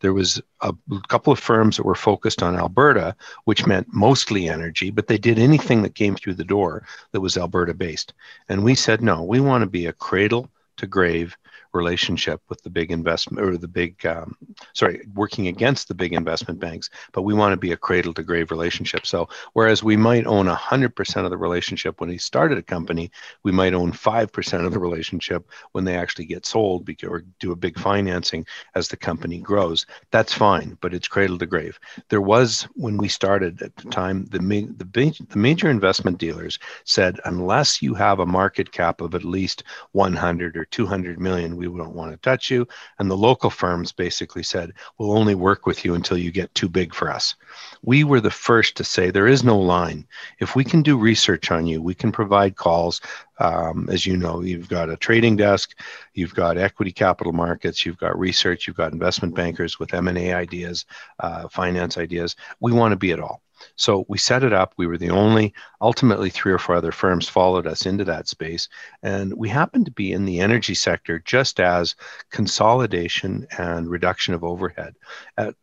There 0.00 0.12
was 0.12 0.42
a 0.60 0.74
couple 1.08 1.32
of 1.32 1.38
firms 1.38 1.76
that 1.76 1.86
were 1.86 1.94
focused 1.94 2.42
on 2.42 2.56
Alberta, 2.56 3.16
which 3.44 3.66
meant 3.66 3.88
mostly 3.92 4.48
energy, 4.48 4.90
but 4.90 5.06
they 5.06 5.16
did 5.16 5.38
anything 5.38 5.82
that 5.82 5.94
came 5.94 6.14
through 6.16 6.34
the 6.34 6.44
door 6.44 6.86
that 7.12 7.22
was 7.22 7.36
Alberta 7.38 7.72
based. 7.72 8.12
And 8.48 8.62
we 8.62 8.74
said, 8.74 9.00
no, 9.00 9.22
we 9.22 9.40
want 9.40 9.62
to 9.62 9.70
be 9.70 9.86
a 9.86 9.94
cradle 9.94 10.50
to 10.76 10.86
grave 10.86 11.36
relationship 11.76 12.40
with 12.48 12.62
the 12.62 12.70
big 12.70 12.90
investment 12.90 13.46
or 13.46 13.56
the 13.56 13.68
big 13.68 14.04
um, 14.06 14.36
sorry 14.72 15.06
working 15.14 15.46
against 15.48 15.88
the 15.88 15.94
big 15.94 16.12
investment 16.12 16.58
banks 16.58 16.90
but 17.12 17.22
we 17.22 17.34
want 17.34 17.52
to 17.52 17.56
be 17.56 17.72
a 17.72 17.76
cradle 17.76 18.14
to 18.14 18.22
grave 18.22 18.50
relationship. 18.50 19.06
So 19.06 19.28
whereas 19.52 19.82
we 19.82 19.96
might 19.96 20.26
own 20.26 20.46
100% 20.46 21.24
of 21.24 21.30
the 21.30 21.36
relationship 21.36 22.00
when 22.00 22.10
he 22.10 22.18
started 22.18 22.58
a 22.58 22.62
company 22.62 23.10
we 23.42 23.52
might 23.52 23.74
own 23.74 23.92
5% 23.92 24.66
of 24.66 24.72
the 24.72 24.78
relationship 24.78 25.48
when 25.72 25.84
they 25.84 25.96
actually 25.96 26.26
get 26.26 26.46
sold 26.46 26.88
or 27.04 27.24
do 27.40 27.52
a 27.52 27.56
big 27.56 27.78
financing 27.78 28.46
as 28.74 28.88
the 28.88 28.96
company 28.96 29.38
grows. 29.38 29.86
That's 30.10 30.32
fine 30.32 30.78
but 30.80 30.94
it's 30.94 31.08
cradle 31.08 31.38
to 31.38 31.46
grave. 31.46 31.78
There 32.08 32.20
was 32.20 32.62
when 32.74 32.96
we 32.96 33.08
started 33.08 33.62
at 33.62 33.76
the 33.76 33.90
time 33.90 34.26
the, 34.26 34.38
the, 34.38 35.26
the 35.28 35.38
major 35.38 35.70
investment 35.70 36.18
dealers 36.18 36.58
said 36.84 37.20
unless 37.24 37.82
you 37.82 37.94
have 37.94 38.20
a 38.20 38.26
market 38.26 38.72
cap 38.72 39.00
of 39.00 39.14
at 39.14 39.24
least 39.24 39.64
100 39.92 40.56
or 40.56 40.64
200 40.64 41.20
million 41.20 41.56
we 41.56 41.65
we 41.70 41.78
don't 41.78 41.94
want 41.94 42.12
to 42.12 42.16
touch 42.18 42.50
you. 42.50 42.66
And 42.98 43.10
the 43.10 43.16
local 43.16 43.50
firms 43.50 43.92
basically 43.92 44.42
said, 44.42 44.72
we'll 44.98 45.16
only 45.16 45.34
work 45.34 45.66
with 45.66 45.84
you 45.84 45.94
until 45.94 46.18
you 46.18 46.30
get 46.30 46.54
too 46.54 46.68
big 46.68 46.94
for 46.94 47.10
us. 47.10 47.34
We 47.82 48.04
were 48.04 48.20
the 48.20 48.30
first 48.30 48.76
to 48.76 48.84
say 48.84 49.10
there 49.10 49.26
is 49.26 49.44
no 49.44 49.58
line. 49.58 50.06
If 50.40 50.56
we 50.56 50.64
can 50.64 50.82
do 50.82 50.98
research 50.98 51.50
on 51.50 51.66
you, 51.66 51.82
we 51.82 51.94
can 51.94 52.12
provide 52.12 52.56
calls. 52.56 53.00
Um, 53.38 53.88
as 53.90 54.06
you 54.06 54.16
know, 54.16 54.40
you've 54.40 54.68
got 54.68 54.90
a 54.90 54.96
trading 54.96 55.36
desk, 55.36 55.78
you've 56.14 56.34
got 56.34 56.56
equity 56.56 56.92
capital 56.92 57.32
markets, 57.32 57.84
you've 57.84 57.98
got 57.98 58.18
research, 58.18 58.66
you've 58.66 58.76
got 58.76 58.92
investment 58.92 59.34
bankers 59.34 59.78
with 59.78 59.92
M&A 59.92 60.32
ideas, 60.32 60.86
uh, 61.20 61.48
finance 61.48 61.98
ideas. 61.98 62.36
We 62.60 62.72
want 62.72 62.92
to 62.92 62.96
be 62.96 63.10
it 63.10 63.20
all. 63.20 63.42
So 63.76 64.04
we 64.08 64.18
set 64.18 64.44
it 64.44 64.52
up. 64.52 64.74
We 64.76 64.86
were 64.86 64.98
the 64.98 65.10
only, 65.10 65.54
ultimately, 65.80 66.30
three 66.30 66.52
or 66.52 66.58
four 66.58 66.74
other 66.74 66.92
firms 66.92 67.28
followed 67.28 67.66
us 67.66 67.86
into 67.86 68.04
that 68.04 68.28
space. 68.28 68.68
And 69.02 69.34
we 69.34 69.48
happened 69.48 69.86
to 69.86 69.92
be 69.92 70.12
in 70.12 70.24
the 70.24 70.40
energy 70.40 70.74
sector 70.74 71.18
just 71.20 71.60
as 71.60 71.94
consolidation 72.30 73.46
and 73.58 73.88
reduction 73.88 74.34
of 74.34 74.44
overhead. 74.44 74.94
At, 75.36 75.54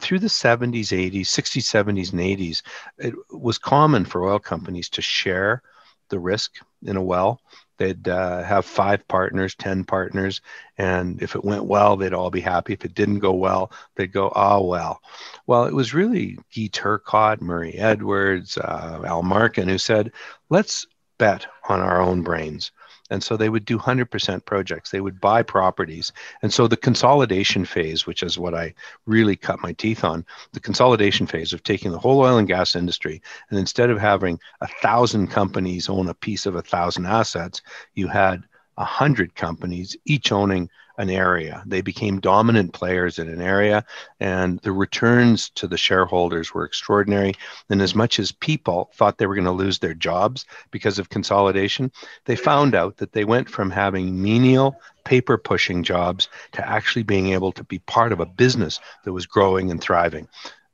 through 0.00 0.20
the 0.20 0.28
70s, 0.28 0.92
80s, 0.92 1.22
60s, 1.22 1.64
70s, 1.64 2.12
and 2.12 2.20
80s, 2.20 2.62
it 2.98 3.14
was 3.30 3.58
common 3.58 4.04
for 4.04 4.24
oil 4.24 4.38
companies 4.38 4.88
to 4.90 5.02
share 5.02 5.62
the 6.10 6.18
risk 6.18 6.52
in 6.84 6.96
a 6.96 7.02
well 7.02 7.40
They'd 7.80 8.08
uh, 8.08 8.42
have 8.42 8.66
five 8.66 9.08
partners, 9.08 9.54
10 9.54 9.84
partners. 9.84 10.42
And 10.76 11.22
if 11.22 11.34
it 11.34 11.42
went 11.42 11.64
well, 11.64 11.96
they'd 11.96 12.12
all 12.12 12.28
be 12.28 12.42
happy. 12.42 12.74
If 12.74 12.84
it 12.84 12.92
didn't 12.92 13.20
go 13.20 13.32
well, 13.32 13.72
they'd 13.94 14.12
go, 14.12 14.30
oh, 14.36 14.64
well. 14.64 15.00
Well, 15.46 15.64
it 15.64 15.72
was 15.72 15.94
really 15.94 16.34
Guy 16.54 16.68
Turcotte, 16.68 17.40
Murray 17.40 17.72
Edwards, 17.72 18.58
uh, 18.58 19.02
Al 19.06 19.22
Markin 19.22 19.66
who 19.66 19.78
said, 19.78 20.12
let's 20.50 20.86
bet 21.16 21.46
on 21.70 21.80
our 21.80 22.02
own 22.02 22.20
brains. 22.20 22.70
And 23.10 23.22
so 23.22 23.36
they 23.36 23.48
would 23.48 23.64
do 23.64 23.78
100% 23.78 24.44
projects. 24.44 24.90
They 24.90 25.00
would 25.00 25.20
buy 25.20 25.42
properties. 25.42 26.12
And 26.42 26.52
so 26.52 26.66
the 26.66 26.76
consolidation 26.76 27.64
phase, 27.64 28.06
which 28.06 28.22
is 28.22 28.38
what 28.38 28.54
I 28.54 28.74
really 29.06 29.36
cut 29.36 29.62
my 29.62 29.72
teeth 29.72 30.04
on, 30.04 30.24
the 30.52 30.60
consolidation 30.60 31.26
phase 31.26 31.52
of 31.52 31.62
taking 31.62 31.90
the 31.90 31.98
whole 31.98 32.20
oil 32.20 32.38
and 32.38 32.48
gas 32.48 32.76
industry, 32.76 33.20
and 33.50 33.58
instead 33.58 33.90
of 33.90 33.98
having 33.98 34.38
a 34.60 34.68
thousand 34.80 35.28
companies 35.28 35.88
own 35.88 36.08
a 36.08 36.14
piece 36.14 36.46
of 36.46 36.54
a 36.54 36.62
thousand 36.62 37.06
assets, 37.06 37.62
you 37.94 38.08
had 38.08 38.44
a 38.78 38.84
hundred 38.84 39.34
companies, 39.34 39.96
each 40.06 40.32
owning 40.32 40.70
an 41.00 41.08
area. 41.08 41.62
They 41.66 41.80
became 41.80 42.20
dominant 42.20 42.74
players 42.74 43.18
in 43.18 43.26
an 43.28 43.40
area, 43.40 43.84
and 44.20 44.60
the 44.60 44.70
returns 44.70 45.48
to 45.50 45.66
the 45.66 45.78
shareholders 45.78 46.52
were 46.52 46.64
extraordinary. 46.64 47.34
And 47.70 47.80
as 47.80 47.94
much 47.94 48.18
as 48.18 48.32
people 48.32 48.90
thought 48.94 49.16
they 49.16 49.26
were 49.26 49.34
going 49.34 49.46
to 49.46 49.50
lose 49.50 49.78
their 49.78 49.94
jobs 49.94 50.44
because 50.70 50.98
of 50.98 51.08
consolidation, 51.08 51.90
they 52.26 52.36
found 52.36 52.74
out 52.74 52.98
that 52.98 53.12
they 53.12 53.24
went 53.24 53.48
from 53.48 53.70
having 53.70 54.20
menial 54.22 54.78
paper 55.06 55.38
pushing 55.38 55.82
jobs 55.82 56.28
to 56.52 56.68
actually 56.68 57.02
being 57.02 57.32
able 57.32 57.52
to 57.52 57.64
be 57.64 57.78
part 57.78 58.12
of 58.12 58.20
a 58.20 58.26
business 58.26 58.78
that 59.04 59.14
was 59.14 59.24
growing 59.24 59.70
and 59.70 59.80
thriving 59.80 60.28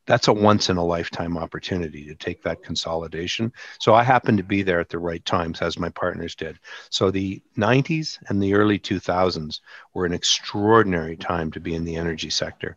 that's 0.07 0.29
a 0.29 0.33
once 0.33 0.71
in 0.71 0.77
a 0.77 0.85
lifetime 0.85 1.37
opportunity 1.37 2.05
to 2.07 2.15
take 2.15 2.43
that 2.43 2.63
consolidation. 2.63 3.53
So 3.81 3.95
I 3.95 4.03
happened 4.03 4.39
to 4.39 4.45
be 4.45 4.63
there 4.63 4.81
at 4.81 4.89
the 4.89 4.99
right 4.99 5.25
times 5.25 5.61
as 5.61 5.79
my 5.79 5.89
partners 5.91 6.35
did. 6.35 6.59
So 6.91 7.11
the 7.11 7.43
90s 7.59 8.19
and 8.29 8.43
the 8.43 8.55
early 8.55 8.79
2000s 8.79 9.61
were 9.95 10.07
an 10.07 10.13
extraordinary 10.13 11.17
time 11.17 11.51
to 11.53 11.61
be 11.61 11.75
in 11.75 11.85
the 11.85 11.97
energy 11.97 12.31
sector. 12.31 12.77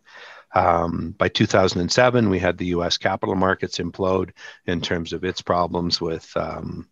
Um, 0.52 1.14
by 1.16 1.28
2007, 1.28 2.28
we 2.28 2.38
had 2.40 2.58
the 2.58 2.66
US 2.66 2.96
capital 2.96 3.36
markets 3.36 3.78
implode 3.78 4.30
in 4.66 4.80
terms 4.80 5.12
of 5.12 5.24
its 5.24 5.40
problems 5.40 6.00
with 6.00 6.30
um, 6.36 6.88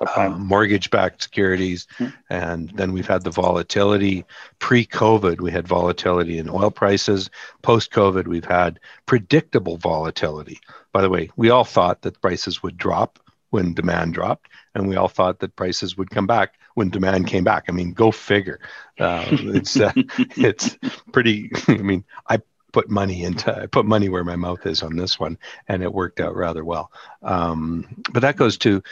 uh, 0.00 0.30
mortgage-backed 0.30 1.22
securities, 1.22 1.86
mm-hmm. 1.98 2.14
and 2.30 2.70
then 2.70 2.92
we've 2.92 3.06
had 3.06 3.24
the 3.24 3.30
volatility. 3.30 4.24
Pre-COVID, 4.58 5.40
we 5.40 5.50
had 5.50 5.66
volatility 5.66 6.38
in 6.38 6.48
oil 6.48 6.70
prices. 6.70 7.30
Post-COVID, 7.62 8.26
we've 8.26 8.44
had 8.44 8.80
predictable 9.06 9.76
volatility. 9.76 10.60
By 10.92 11.02
the 11.02 11.10
way, 11.10 11.30
we 11.36 11.50
all 11.50 11.64
thought 11.64 12.02
that 12.02 12.20
prices 12.20 12.62
would 12.62 12.76
drop 12.76 13.18
when 13.50 13.74
demand 13.74 14.14
dropped, 14.14 14.48
and 14.74 14.88
we 14.88 14.96
all 14.96 15.08
thought 15.08 15.40
that 15.40 15.56
prices 15.56 15.96
would 15.96 16.10
come 16.10 16.26
back 16.26 16.54
when 16.74 16.90
demand 16.90 17.26
came 17.26 17.44
back. 17.44 17.64
I 17.68 17.72
mean, 17.72 17.92
go 17.92 18.10
figure. 18.10 18.60
Uh, 18.98 19.24
it's 19.30 19.78
uh, 19.78 19.92
it's 19.96 20.76
pretty. 21.12 21.50
I 21.68 21.78
mean, 21.78 22.04
I 22.28 22.40
put 22.72 22.90
money 22.90 23.22
into 23.22 23.62
I 23.62 23.66
put 23.66 23.86
money 23.86 24.10
where 24.10 24.24
my 24.24 24.36
mouth 24.36 24.66
is 24.66 24.82
on 24.82 24.96
this 24.96 25.18
one, 25.18 25.38
and 25.66 25.82
it 25.82 25.92
worked 25.92 26.20
out 26.20 26.36
rather 26.36 26.64
well. 26.64 26.92
Um, 27.22 28.02
but 28.12 28.20
that 28.20 28.36
goes 28.36 28.58
to 28.58 28.82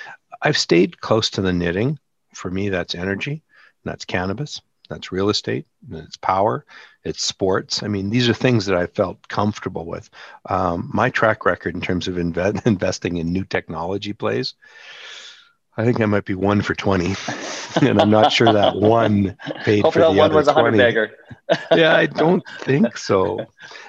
I've 0.44 0.58
stayed 0.58 1.00
close 1.00 1.30
to 1.30 1.40
the 1.40 1.52
knitting. 1.52 1.98
For 2.34 2.50
me, 2.50 2.68
that's 2.68 2.94
energy, 2.94 3.42
that's 3.84 4.04
cannabis, 4.04 4.60
that's 4.90 5.12
real 5.12 5.30
estate, 5.30 5.66
it's 5.90 6.16
power, 6.16 6.66
it's 7.04 7.24
sports. 7.24 7.82
I 7.82 7.88
mean, 7.88 8.10
these 8.10 8.28
are 8.28 8.34
things 8.34 8.66
that 8.66 8.76
I 8.76 8.86
felt 8.86 9.26
comfortable 9.28 9.86
with. 9.86 10.10
Um, 10.48 10.90
my 10.92 11.10
track 11.10 11.46
record 11.46 11.74
in 11.74 11.80
terms 11.80 12.08
of 12.08 12.16
inve- 12.16 12.66
investing 12.66 13.16
in 13.16 13.32
new 13.32 13.44
technology 13.44 14.12
plays, 14.12 14.54
I 15.76 15.84
think 15.84 16.00
I 16.00 16.06
might 16.06 16.24
be 16.24 16.34
one 16.34 16.60
for 16.60 16.74
20. 16.74 17.14
and 17.82 18.00
I'm 18.00 18.10
not 18.10 18.32
sure 18.32 18.52
that 18.52 18.76
one 18.76 19.36
paid 19.64 19.82
Hope 19.84 19.94
for 19.94 20.00
the 20.00 20.10
one 20.10 20.18
other 20.26 20.36
was 20.36 20.48
a 20.48 20.52
20. 20.52 20.76
bagger. 20.76 21.12
yeah, 21.72 21.96
I 21.96 22.06
don't 22.06 22.42
think 22.60 22.96
so. 22.96 23.46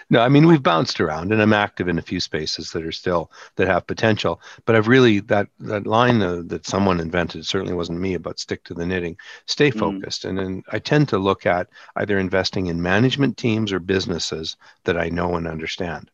No, 0.10 0.22
I 0.22 0.30
mean 0.30 0.46
we've 0.46 0.62
bounced 0.62 1.02
around, 1.02 1.32
and 1.32 1.42
I'm 1.42 1.54
active 1.54 1.88
in 1.88 1.98
a 1.98 2.04
few 2.04 2.20
spaces 2.20 2.72
that 2.72 2.86
are 2.86 2.92
still 2.92 3.32
that 3.56 3.68
have 3.68 3.88
potential. 3.88 4.40
But 4.66 4.76
I've 4.76 4.88
really 4.88 5.20
that 5.22 5.48
that 5.60 5.88
line 5.88 6.22
uh, 6.22 6.44
that 6.46 6.68
someone 6.68 7.00
invented 7.00 7.46
certainly 7.46 7.74
wasn't 7.74 8.00
me 8.00 8.14
about 8.14 8.40
stick 8.40 8.64
to 8.66 8.76
the 8.76 8.86
knitting, 8.86 9.18
stay 9.48 9.72
mm. 9.72 9.80
focused, 9.80 10.24
mm. 10.24 10.30
and 10.30 10.38
then 10.38 10.64
I 10.72 10.80
tend 10.80 11.10
to 11.10 11.18
look 11.18 11.46
at 11.46 11.70
either 11.96 12.20
investing 12.20 12.68
in 12.68 12.82
management 12.82 13.38
teams 13.38 13.74
or 13.74 13.80
businesses 13.80 14.58
that 14.84 14.98
I 14.98 15.10
know 15.10 15.36
and 15.36 15.48
understand. 15.48 16.12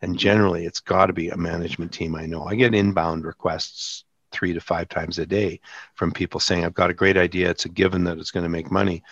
And 0.00 0.18
generally, 0.18 0.64
it's 0.64 0.80
got 0.80 1.06
to 1.06 1.12
be 1.12 1.28
a 1.28 1.36
management 1.36 1.92
team 1.92 2.14
I 2.14 2.26
know. 2.26 2.44
I 2.44 2.54
get 2.54 2.74
inbound 2.74 3.24
requests 3.24 4.04
three 4.30 4.52
to 4.52 4.60
five 4.60 4.88
times 4.88 5.18
a 5.18 5.26
day 5.26 5.60
from 5.94 6.12
people 6.12 6.40
saying, 6.40 6.64
I've 6.64 6.74
got 6.74 6.90
a 6.90 6.94
great 6.94 7.16
idea. 7.16 7.50
It's 7.50 7.64
a 7.64 7.68
given 7.68 8.04
that 8.04 8.18
it's 8.18 8.30
going 8.30 8.44
to 8.44 8.50
make 8.50 8.70
money. 8.70 9.02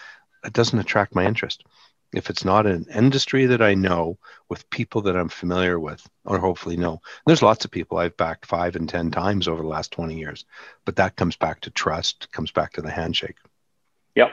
It 0.45 0.53
doesn't 0.53 0.79
attract 0.79 1.15
my 1.15 1.25
interest. 1.25 1.65
If 2.15 2.31
it's 2.31 2.45
not 2.45 2.67
an 2.67 2.87
industry 2.95 3.47
that 3.47 3.61
I 3.61 3.75
know 3.75 4.19
with 4.49 4.69
people 4.71 5.03
that 5.03 5.17
I'm 5.17 5.29
familiar 5.29 5.79
with, 5.79 6.09
or 6.25 6.39
hopefully 6.39 6.77
know, 6.77 7.01
there's 7.27 7.43
lots 7.43 7.65
of 7.65 7.71
people 7.71 7.99
I've 7.99 8.17
backed 8.17 8.47
five 8.47 8.77
and 8.77 8.89
10 8.89 9.11
times 9.11 9.49
over 9.49 9.63
the 9.63 9.69
last 9.69 9.91
20 9.93 10.19
years, 10.19 10.45
but 10.85 10.97
that 10.97 11.17
comes 11.17 11.37
back 11.37 11.61
to 11.63 11.71
trust, 11.71 12.31
comes 12.33 12.51
back 12.51 12.73
to 12.75 12.83
the 12.83 12.91
handshake. 12.91 13.37
Yep. 14.15 14.31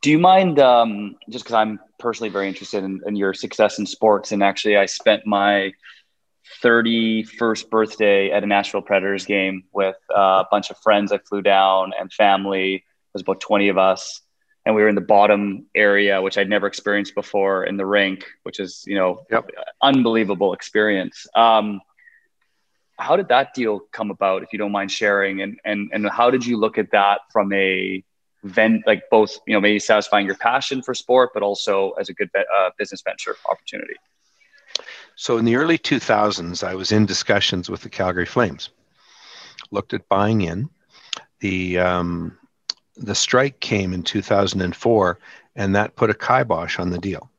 Do 0.00 0.10
you 0.10 0.18
mind, 0.18 0.58
um, 0.58 1.16
just 1.28 1.44
because 1.44 1.54
I'm 1.54 1.78
personally 1.98 2.30
very 2.30 2.48
interested 2.48 2.82
in, 2.82 3.00
in 3.06 3.16
your 3.16 3.34
success 3.34 3.78
in 3.78 3.86
sports, 3.86 4.32
and 4.32 4.42
actually 4.42 4.76
I 4.76 4.86
spent 4.86 5.26
my 5.26 5.72
31st 6.62 7.70
birthday 7.70 8.30
at 8.30 8.42
a 8.42 8.46
Nashville 8.46 8.82
Predators 8.82 9.26
game 9.26 9.64
with 9.72 9.96
uh, 10.10 10.42
a 10.44 10.46
bunch 10.50 10.70
of 10.70 10.78
friends. 10.78 11.12
I 11.12 11.18
flew 11.18 11.42
down 11.42 11.92
and 11.98 12.12
family. 12.12 12.84
There's 13.12 13.22
about 13.22 13.40
20 13.40 13.68
of 13.68 13.78
us. 13.78 14.20
And 14.64 14.74
we 14.74 14.82
were 14.82 14.88
in 14.88 14.94
the 14.94 15.00
bottom 15.00 15.66
area, 15.74 16.22
which 16.22 16.38
I'd 16.38 16.48
never 16.48 16.66
experienced 16.66 17.14
before 17.14 17.64
in 17.64 17.76
the 17.76 17.86
rink, 17.86 18.24
which 18.44 18.60
is, 18.60 18.84
you 18.86 18.94
know, 18.94 19.24
yep. 19.30 19.50
unbelievable 19.82 20.52
experience. 20.52 21.26
Um, 21.34 21.80
how 22.98 23.16
did 23.16 23.28
that 23.28 23.54
deal 23.54 23.80
come 23.90 24.10
about, 24.10 24.42
if 24.44 24.52
you 24.52 24.58
don't 24.58 24.70
mind 24.70 24.92
sharing? 24.92 25.42
And, 25.42 25.58
and, 25.64 25.90
and 25.92 26.08
how 26.08 26.30
did 26.30 26.46
you 26.46 26.58
look 26.58 26.78
at 26.78 26.92
that 26.92 27.22
from 27.32 27.52
a 27.52 28.04
vent, 28.44 28.86
like 28.86 29.02
both, 29.10 29.36
you 29.46 29.54
know, 29.54 29.60
maybe 29.60 29.80
satisfying 29.80 30.26
your 30.26 30.36
passion 30.36 30.82
for 30.82 30.94
sport, 30.94 31.30
but 31.34 31.42
also 31.42 31.92
as 31.92 32.08
a 32.08 32.14
good 32.14 32.30
uh, 32.36 32.70
business 32.78 33.02
venture 33.02 33.36
opportunity? 33.50 33.94
So 35.16 35.38
in 35.38 35.44
the 35.44 35.56
early 35.56 35.78
2000s, 35.78 36.66
I 36.66 36.74
was 36.74 36.92
in 36.92 37.06
discussions 37.06 37.68
with 37.68 37.82
the 37.82 37.88
Calgary 37.88 38.26
Flames. 38.26 38.70
Looked 39.70 39.94
at 39.94 40.08
buying 40.08 40.42
in. 40.42 40.70
The 41.40 41.78
um, 41.78 42.38
the 42.96 43.14
strike 43.14 43.60
came 43.60 43.92
in 43.92 44.02
2004, 44.02 45.18
and 45.56 45.74
that 45.74 45.96
put 45.96 46.10
a 46.10 46.14
kibosh 46.14 46.78
on 46.78 46.90
the 46.90 46.98
deal. 46.98 47.30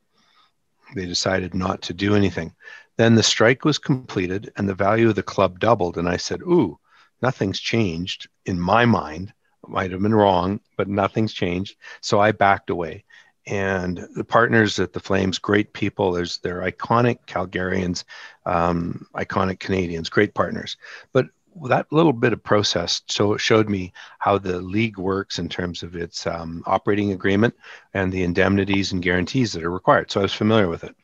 They 0.95 1.05
decided 1.05 1.53
not 1.53 1.81
to 1.83 1.93
do 1.93 2.15
anything. 2.15 2.53
Then 2.97 3.15
the 3.15 3.23
strike 3.23 3.65
was 3.65 3.77
completed, 3.77 4.51
and 4.55 4.69
the 4.69 4.75
value 4.75 5.09
of 5.09 5.15
the 5.15 5.23
club 5.23 5.59
doubled. 5.59 5.97
And 5.97 6.07
I 6.07 6.17
said, 6.17 6.41
"Ooh, 6.41 6.79
nothing's 7.21 7.59
changed 7.59 8.27
in 8.45 8.59
my 8.59 8.85
mind. 8.85 9.33
Might 9.67 9.91
have 9.91 10.01
been 10.01 10.13
wrong, 10.13 10.59
but 10.77 10.87
nothing's 10.87 11.33
changed." 11.33 11.77
So 12.01 12.19
I 12.19 12.31
backed 12.31 12.69
away 12.69 13.05
and 13.45 14.07
the 14.15 14.23
partners 14.23 14.79
at 14.79 14.93
the 14.93 14.99
Flames, 14.99 15.37
great 15.37 15.73
people. 15.73 16.11
There's 16.11 16.37
they're 16.39 16.61
iconic 16.61 17.19
Calgarians, 17.27 18.03
um, 18.45 19.05
iconic 19.15 19.59
Canadians, 19.59 20.09
great 20.09 20.33
partners. 20.33 20.77
But 21.11 21.27
that 21.65 21.91
little 21.91 22.13
bit 22.13 22.33
of 22.33 22.43
process 22.43 23.01
so 23.07 23.37
showed 23.37 23.69
me 23.69 23.93
how 24.19 24.37
the 24.37 24.59
league 24.59 24.97
works 24.97 25.39
in 25.39 25.49
terms 25.49 25.83
of 25.83 25.95
its 25.95 26.25
um, 26.27 26.63
operating 26.65 27.11
agreement 27.11 27.55
and 27.93 28.11
the 28.11 28.23
indemnities 28.23 28.91
and 28.91 29.01
guarantees 29.01 29.53
that 29.53 29.63
are 29.63 29.71
required. 29.71 30.11
So 30.11 30.19
I 30.19 30.23
was 30.23 30.33
familiar 30.33 30.67
with 30.67 30.83
it. 30.83 30.95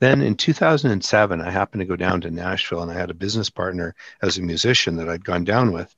Then 0.00 0.22
in 0.22 0.36
2007, 0.36 1.40
I 1.40 1.50
happened 1.50 1.80
to 1.80 1.86
go 1.86 1.96
down 1.96 2.20
to 2.20 2.30
Nashville 2.30 2.82
and 2.82 2.90
I 2.90 2.94
had 2.94 3.10
a 3.10 3.14
business 3.14 3.50
partner 3.50 3.94
as 4.22 4.38
a 4.38 4.42
musician 4.42 4.96
that 4.96 5.08
I'd 5.08 5.24
gone 5.24 5.44
down 5.44 5.72
with. 5.72 5.94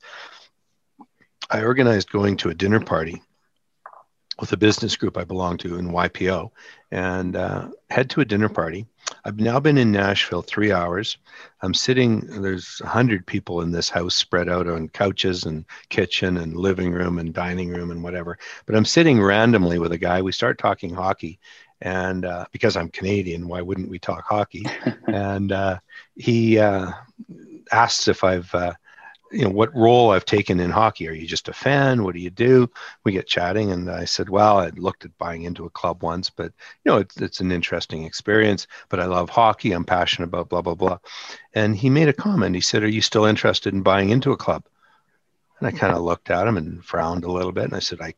I 1.49 1.63
organized 1.63 2.09
going 2.09 2.37
to 2.37 2.49
a 2.49 2.55
dinner 2.55 2.79
party 2.79 3.21
with 4.39 4.51
a 4.53 4.57
business 4.57 4.95
group 4.95 5.17
I 5.17 5.23
belong 5.23 5.57
to 5.59 5.77
in 5.77 5.89
YPO 5.89 6.49
and 6.89 7.35
uh, 7.35 7.69
head 7.89 8.09
to 8.11 8.21
a 8.21 8.25
dinner 8.25 8.49
party. 8.49 8.87
I've 9.25 9.39
now 9.39 9.59
been 9.59 9.77
in 9.77 9.91
Nashville 9.91 10.41
three 10.41 10.71
hours. 10.71 11.17
I'm 11.61 11.73
sitting, 11.73 12.41
there's 12.41 12.79
100 12.79 13.25
people 13.25 13.61
in 13.61 13.71
this 13.71 13.89
house 13.89 14.15
spread 14.15 14.49
out 14.49 14.67
on 14.67 14.89
couches 14.89 15.45
and 15.45 15.65
kitchen 15.89 16.37
and 16.37 16.55
living 16.55 16.91
room 16.91 17.19
and 17.19 17.33
dining 17.33 17.69
room 17.69 17.91
and 17.91 18.03
whatever. 18.03 18.37
But 18.65 18.75
I'm 18.75 18.85
sitting 18.85 19.21
randomly 19.21 19.79
with 19.79 19.91
a 19.91 19.97
guy. 19.97 20.21
We 20.21 20.31
start 20.31 20.57
talking 20.57 20.93
hockey. 20.93 21.39
And 21.81 22.25
uh, 22.25 22.45
because 22.51 22.77
I'm 22.77 22.89
Canadian, 22.89 23.47
why 23.47 23.61
wouldn't 23.61 23.89
we 23.89 23.99
talk 23.99 24.25
hockey? 24.27 24.65
and 25.07 25.51
uh, 25.51 25.79
he 26.15 26.59
uh, 26.59 26.91
asks 27.71 28.07
if 28.07 28.23
I've 28.23 28.53
uh, 28.53 28.73
you 29.31 29.45
know 29.45 29.49
what 29.49 29.75
role 29.75 30.11
I've 30.11 30.25
taken 30.25 30.59
in 30.59 30.69
hockey. 30.69 31.07
Are 31.07 31.13
you 31.13 31.25
just 31.25 31.47
a 31.47 31.53
fan? 31.53 32.03
What 32.03 32.15
do 32.15 32.21
you 32.21 32.29
do? 32.29 32.69
We 33.03 33.13
get 33.13 33.27
chatting, 33.27 33.71
and 33.71 33.89
I 33.89 34.05
said, 34.05 34.29
well, 34.29 34.59
I'd 34.59 34.77
looked 34.77 35.05
at 35.05 35.17
buying 35.17 35.43
into 35.43 35.65
a 35.65 35.69
club 35.69 36.03
once, 36.03 36.29
but 36.29 36.51
you 36.83 36.91
know 36.91 36.97
it's 36.97 37.17
it's 37.17 37.39
an 37.39 37.51
interesting 37.51 38.03
experience. 38.03 38.67
But 38.89 38.99
I 38.99 39.05
love 39.05 39.29
hockey. 39.29 39.71
I'm 39.71 39.85
passionate 39.85 40.27
about 40.27 40.49
blah 40.49 40.61
blah 40.61 40.75
blah. 40.75 40.99
And 41.53 41.75
he 41.75 41.89
made 41.89 42.09
a 42.09 42.13
comment. 42.13 42.55
He 42.55 42.61
said, 42.61 42.83
"Are 42.83 42.87
you 42.87 43.01
still 43.01 43.25
interested 43.25 43.73
in 43.73 43.83
buying 43.83 44.09
into 44.09 44.31
a 44.31 44.37
club?" 44.37 44.65
And 45.59 45.67
I 45.67 45.71
kind 45.71 45.93
of 45.95 46.01
looked 46.01 46.31
at 46.31 46.47
him 46.47 46.57
and 46.57 46.83
frowned 46.83 47.23
a 47.23 47.31
little 47.31 47.51
bit, 47.51 47.65
and 47.65 47.75
I 47.75 47.79
said, 47.79 48.01
"I 48.01 48.15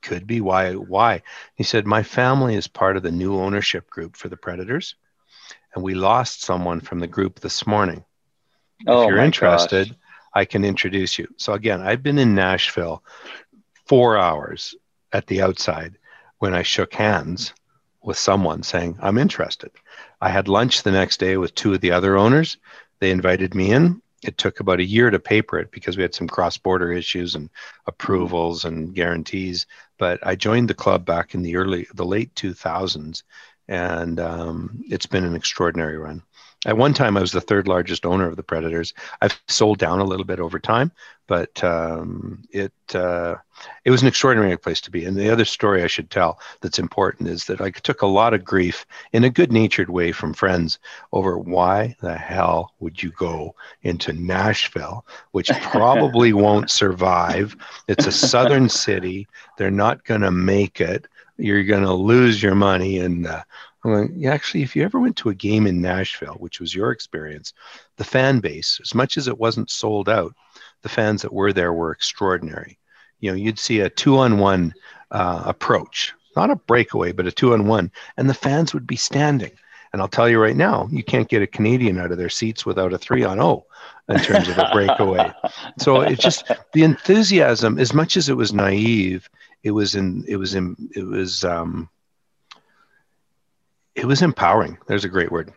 could 0.00 0.26
be. 0.26 0.40
Why? 0.40 0.74
Why?" 0.74 1.22
He 1.54 1.64
said, 1.64 1.86
"My 1.86 2.02
family 2.02 2.54
is 2.54 2.66
part 2.66 2.96
of 2.96 3.02
the 3.02 3.12
new 3.12 3.36
ownership 3.38 3.88
group 3.90 4.16
for 4.16 4.28
the 4.28 4.36
Predators, 4.36 4.96
and 5.74 5.84
we 5.84 5.94
lost 5.94 6.42
someone 6.42 6.80
from 6.80 6.98
the 7.00 7.06
group 7.06 7.40
this 7.40 7.66
morning." 7.66 8.04
Oh, 8.86 9.02
if 9.02 9.08
you're 9.08 9.18
interested, 9.18 9.88
gosh. 9.88 9.96
I 10.34 10.44
can 10.44 10.64
introduce 10.64 11.18
you. 11.18 11.28
So 11.36 11.52
again, 11.52 11.80
I've 11.80 12.02
been 12.02 12.18
in 12.18 12.34
Nashville 12.34 13.02
four 13.86 14.16
hours 14.16 14.74
at 15.12 15.26
the 15.26 15.42
outside 15.42 15.98
when 16.38 16.54
I 16.54 16.62
shook 16.62 16.94
hands 16.94 17.52
with 18.02 18.18
someone 18.18 18.62
saying, 18.62 18.98
I'm 19.00 19.18
interested. 19.18 19.70
I 20.20 20.28
had 20.28 20.48
lunch 20.48 20.82
the 20.82 20.90
next 20.90 21.20
day 21.20 21.36
with 21.36 21.54
two 21.54 21.74
of 21.74 21.80
the 21.80 21.92
other 21.92 22.16
owners. 22.16 22.56
They 23.00 23.10
invited 23.10 23.54
me 23.54 23.72
in. 23.72 24.02
It 24.22 24.38
took 24.38 24.60
about 24.60 24.80
a 24.80 24.84
year 24.84 25.10
to 25.10 25.18
paper 25.18 25.58
it 25.58 25.72
because 25.72 25.96
we 25.96 26.02
had 26.02 26.14
some 26.14 26.28
cross 26.28 26.56
border 26.56 26.92
issues 26.92 27.34
and 27.34 27.50
approvals 27.86 28.64
and 28.64 28.94
guarantees. 28.94 29.66
But 29.98 30.24
I 30.24 30.36
joined 30.36 30.70
the 30.70 30.74
club 30.74 31.04
back 31.04 31.34
in 31.34 31.42
the 31.42 31.56
early, 31.56 31.86
the 31.94 32.04
late 32.04 32.32
2000s, 32.36 33.22
and 33.68 34.20
um, 34.20 34.84
it's 34.88 35.06
been 35.06 35.24
an 35.24 35.34
extraordinary 35.34 35.98
run. 35.98 36.22
At 36.64 36.76
one 36.76 36.94
time, 36.94 37.16
I 37.16 37.20
was 37.20 37.32
the 37.32 37.40
third 37.40 37.66
largest 37.66 38.06
owner 38.06 38.28
of 38.28 38.36
the 38.36 38.42
Predators. 38.44 38.94
I've 39.20 39.40
sold 39.48 39.78
down 39.78 39.98
a 39.98 40.04
little 40.04 40.24
bit 40.24 40.38
over 40.38 40.60
time, 40.60 40.92
but 41.26 41.62
um, 41.64 42.44
it 42.52 42.72
uh, 42.94 43.34
it 43.84 43.90
was 43.90 44.02
an 44.02 44.06
extraordinary 44.08 44.56
place 44.56 44.80
to 44.82 44.90
be. 44.90 45.04
And 45.04 45.16
the 45.16 45.30
other 45.30 45.44
story 45.44 45.82
I 45.82 45.88
should 45.88 46.08
tell 46.08 46.38
that's 46.60 46.78
important 46.78 47.28
is 47.28 47.46
that 47.46 47.60
I 47.60 47.70
took 47.70 48.02
a 48.02 48.06
lot 48.06 48.32
of 48.32 48.44
grief 48.44 48.86
in 49.12 49.24
a 49.24 49.30
good-natured 49.30 49.90
way 49.90 50.12
from 50.12 50.34
friends 50.34 50.78
over 51.12 51.36
why 51.36 51.96
the 52.00 52.16
hell 52.16 52.74
would 52.78 53.02
you 53.02 53.10
go 53.10 53.56
into 53.82 54.12
Nashville, 54.12 55.04
which 55.32 55.50
probably 55.72 56.32
won't 56.32 56.70
survive. 56.70 57.56
It's 57.88 58.06
a 58.06 58.12
southern 58.12 58.68
city. 58.68 59.26
They're 59.58 59.72
not 59.72 60.04
going 60.04 60.20
to 60.20 60.30
make 60.30 60.80
it. 60.80 61.08
You're 61.38 61.64
going 61.64 61.82
to 61.82 61.92
lose 61.92 62.40
your 62.40 62.54
money 62.54 63.00
and. 63.00 63.26
Uh, 63.26 63.42
yeah, 63.84 64.32
actually, 64.32 64.62
if 64.62 64.76
you 64.76 64.84
ever 64.84 65.00
went 65.00 65.16
to 65.16 65.28
a 65.30 65.34
game 65.34 65.66
in 65.66 65.80
Nashville, 65.80 66.36
which 66.38 66.60
was 66.60 66.74
your 66.74 66.92
experience, 66.92 67.52
the 67.96 68.04
fan 68.04 68.40
base, 68.40 68.78
as 68.82 68.94
much 68.94 69.16
as 69.16 69.26
it 69.26 69.38
wasn't 69.38 69.70
sold 69.70 70.08
out, 70.08 70.34
the 70.82 70.88
fans 70.88 71.22
that 71.22 71.32
were 71.32 71.52
there 71.52 71.72
were 71.72 71.90
extraordinary. 71.90 72.78
You 73.20 73.30
know, 73.30 73.36
you'd 73.36 73.58
see 73.58 73.80
a 73.80 73.90
two 73.90 74.18
on 74.18 74.38
one 74.38 74.74
uh, 75.10 75.42
approach, 75.46 76.12
not 76.36 76.50
a 76.50 76.56
breakaway, 76.56 77.12
but 77.12 77.26
a 77.26 77.32
two 77.32 77.54
on 77.54 77.66
one, 77.66 77.90
and 78.16 78.28
the 78.28 78.34
fans 78.34 78.72
would 78.72 78.86
be 78.86 78.96
standing. 78.96 79.52
And 79.92 80.00
I'll 80.00 80.08
tell 80.08 80.28
you 80.28 80.40
right 80.40 80.56
now, 80.56 80.88
you 80.90 81.04
can't 81.04 81.28
get 81.28 81.42
a 81.42 81.46
Canadian 81.46 81.98
out 81.98 82.12
of 82.12 82.18
their 82.18 82.30
seats 82.30 82.64
without 82.64 82.94
a 82.94 82.98
three 82.98 83.24
on 83.24 83.40
O 83.40 83.66
in 84.08 84.18
terms 84.20 84.48
of 84.48 84.58
a 84.58 84.70
breakaway. 84.72 85.30
so 85.78 86.00
it's 86.00 86.22
just 86.22 86.50
the 86.72 86.82
enthusiasm, 86.82 87.78
as 87.78 87.92
much 87.92 88.16
as 88.16 88.28
it 88.28 88.36
was 88.36 88.52
naive, 88.52 89.28
it 89.62 89.72
was 89.72 89.94
in, 89.94 90.24
it 90.26 90.36
was 90.36 90.54
in, 90.54 90.76
it 90.94 91.04
was, 91.04 91.44
um, 91.44 91.90
it 93.94 94.06
was 94.06 94.22
empowering. 94.22 94.78
There's 94.86 95.04
a 95.04 95.08
great 95.08 95.32
word. 95.32 95.52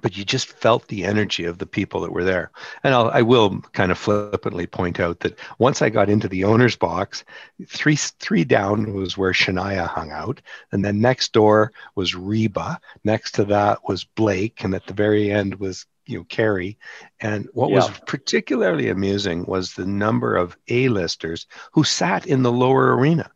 But 0.00 0.16
you 0.16 0.24
just 0.24 0.48
felt 0.48 0.88
the 0.88 1.04
energy 1.04 1.44
of 1.44 1.58
the 1.58 1.66
people 1.66 2.00
that 2.00 2.12
were 2.12 2.24
there. 2.24 2.50
And 2.82 2.94
I'll, 2.94 3.10
I 3.10 3.20
will 3.20 3.60
kind 3.72 3.92
of 3.92 3.98
flippantly 3.98 4.66
point 4.66 4.98
out 4.98 5.20
that 5.20 5.38
once 5.58 5.82
I 5.82 5.90
got 5.90 6.08
into 6.08 6.28
the 6.28 6.44
owner's 6.44 6.76
box, 6.76 7.24
three 7.66 7.96
three 7.96 8.44
down 8.44 8.94
was 8.94 9.18
where 9.18 9.32
Shania 9.32 9.86
hung 9.86 10.10
out, 10.10 10.40
and 10.72 10.82
then 10.82 11.02
next 11.02 11.34
door 11.34 11.72
was 11.94 12.14
Reba. 12.14 12.80
Next 13.04 13.32
to 13.32 13.44
that 13.44 13.86
was 13.86 14.04
Blake, 14.04 14.64
and 14.64 14.74
at 14.74 14.86
the 14.86 14.94
very 14.94 15.30
end 15.30 15.56
was 15.56 15.84
you 16.06 16.18
know 16.18 16.24
Carrie. 16.24 16.78
And 17.20 17.46
what 17.52 17.68
yeah. 17.68 17.76
was 17.76 17.90
particularly 18.06 18.88
amusing 18.88 19.44
was 19.44 19.74
the 19.74 19.86
number 19.86 20.36
of 20.36 20.56
A-listers 20.68 21.46
who 21.72 21.84
sat 21.84 22.26
in 22.26 22.42
the 22.42 22.52
lower 22.52 22.96
arena. 22.96 23.30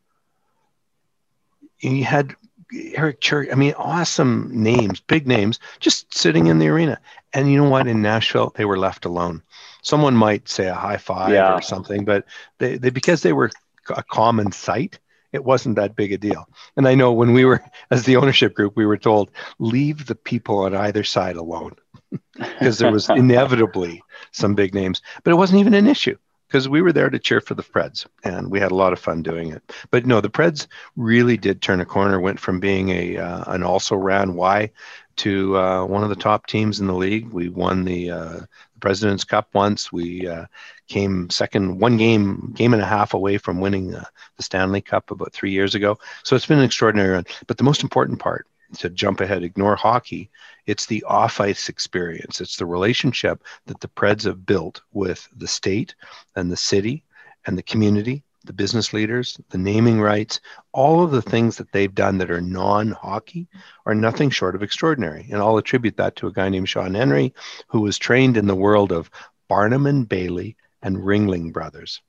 You 1.81 2.05
had 2.05 2.35
Eric 2.73 3.21
Church. 3.21 3.49
I 3.53 3.55
mean, 3.55 3.75
awesome 3.77 4.51
names, 4.53 5.01
big 5.01 5.27
names, 5.27 5.59
just 5.81 6.17
sitting 6.17 6.47
in 6.47 6.59
the 6.59 6.69
arena. 6.69 7.01
And 7.33 7.51
you 7.51 7.63
know 7.63 7.69
what? 7.69 7.87
In 7.87 8.03
Nashville, 8.03 8.53
they 8.57 8.65
were 8.65 8.79
left 8.79 9.05
alone. 9.05 9.43
Someone 9.83 10.17
might 10.17 10.49
say 10.49 10.67
a 10.67 10.75
high 10.75 10.97
five 10.97 11.33
yeah. 11.33 11.55
or 11.55 11.63
something, 11.63 12.05
but 12.05 12.25
they, 12.59 12.77
they 12.77 12.91
because 12.91 13.23
they 13.23 13.33
were 13.33 13.51
a 13.91 14.03
common 14.03 14.53
sight, 14.53 14.99
it 15.33 15.45
wasn't 15.45 15.77
that 15.77 15.97
big 15.97 16.13
a 16.13 16.19
deal. 16.19 16.49
And 16.77 16.89
I 16.89 16.95
know 16.95 17.13
when 17.13 17.33
we 17.33 17.45
were, 17.45 17.63
as 17.91 18.05
the 18.05 18.17
ownership 18.17 18.55
group, 18.55 18.77
we 18.77 18.87
were 18.87 18.97
told 18.97 19.31
leave 19.59 20.07
the 20.07 20.15
people 20.15 20.61
on 20.61 20.75
either 20.75 21.05
side 21.05 21.37
alone 21.37 21.77
because 22.35 22.79
there 22.79 22.93
was 22.93 23.09
inevitably 23.11 24.03
some 24.33 24.55
big 24.55 24.75
names, 24.75 25.03
but 25.23 25.31
it 25.31 25.37
wasn't 25.37 25.61
even 25.61 25.75
an 25.75 25.87
issue 25.87 26.17
because 26.47 26.69
we 26.69 26.83
were 26.83 26.93
there 26.93 27.11
to 27.11 27.19
cheer 27.19 27.41
for 27.41 27.55
the 27.55 27.63
Preds 27.63 28.07
and 28.25 28.51
we 28.51 28.61
had 28.61 28.73
a 28.73 28.77
lot 28.77 28.93
of 28.93 28.99
fun 28.99 29.23
doing 29.23 29.51
it. 29.53 29.63
But 29.91 30.07
no, 30.07 30.21
the 30.21 30.31
Preds 30.31 30.67
really 30.97 31.37
did 31.37 31.61
turn 31.61 31.81
a 31.81 31.85
corner, 31.85 32.21
went 32.21 32.41
from 32.41 32.61
being 32.61 32.91
a 32.91 33.17
uh, 33.19 33.45
an 33.53 33.63
also 33.63 33.97
ran 33.97 34.35
Y 34.35 34.71
to 35.17 35.57
uh, 35.57 35.85
one 35.85 36.03
of 36.03 36.11
the 36.11 36.17
top 36.17 36.47
teams 36.47 36.79
in 36.79 36.87
the 36.87 36.95
league. 36.95 37.29
We 37.31 37.49
won 37.49 37.85
the, 37.85 38.11
uh, 38.11 38.39
the 38.39 38.81
President's 38.81 39.25
Cup 39.25 39.49
once. 39.55 39.91
We 39.91 40.29
uh, 40.29 40.47
came 40.89 41.31
second, 41.31 41.81
one 41.81 41.97
game, 41.97 42.53
game 42.55 42.75
and 42.75 42.83
a 42.83 42.87
half 42.87 43.15
away 43.15 43.39
from 43.39 43.61
winning 43.61 43.91
the 43.91 44.07
Stanley 44.41 44.83
Cup 44.83 45.11
about 45.11 45.33
three 45.33 45.51
years 45.51 45.75
ago. 45.75 45.99
So 46.23 46.37
it's 46.37 46.47
been 46.47 46.59
an 46.59 46.65
extraordinary 46.65 47.11
run. 47.11 47.25
But 47.47 47.57
the 47.57 47.65
most 47.65 47.83
important 47.83 48.21
part 48.21 48.47
to 48.79 48.91
jump 48.91 49.21
ahead, 49.21 49.43
ignore 49.43 49.77
hockey. 49.77 50.31
It's 50.67 50.87
the 50.87 51.05
off 51.05 51.41
ice 51.41 51.69
experience. 51.69 52.41
It's 52.41 52.57
the 52.57 52.67
relationship 52.67 53.43
that 53.67 53.81
the 53.81 53.89
Preds 53.89 54.25
have 54.25 54.45
built 54.45 54.83
with 54.93 55.29
the 55.37 55.49
state 55.49 55.95
and 56.35 56.51
the 56.51 56.57
city 56.57 57.05
and 57.47 57.57
the 57.57 57.63
community, 57.63 58.25
the 58.45 58.53
business 58.53 58.93
leaders, 58.93 59.41
the 59.51 59.59
naming 59.59 60.01
rights, 60.01 60.41
all 60.73 61.03
of 61.03 61.13
the 61.13 61.23
things 61.23 61.57
that 61.57 61.71
they've 61.73 61.95
done 61.95 62.19
that 62.19 62.31
are 62.31 62.41
non 62.41 62.91
hockey 62.91 63.49
are 63.85 63.95
nothing 63.95 64.31
short 64.31 64.55
of 64.55 64.63
extraordinary. 64.63 65.29
And 65.31 65.41
I'll 65.41 65.59
attribute 65.59 65.97
that 65.99 66.17
to 66.17 66.27
a 66.27 66.33
guy 66.33 66.49
named 66.49 66.69
Sean 66.69 66.95
Henry, 66.95 67.33
who 67.69 67.81
was 67.81 67.99
trained 67.99 68.37
in 68.37 68.47
the 68.47 68.55
world 68.55 68.93
of 68.93 69.11
Barnum 69.49 69.87
and 69.87 70.09
Bailey 70.09 70.57
and 70.83 70.97
Ringling 70.97 71.53
Brothers. 71.53 72.03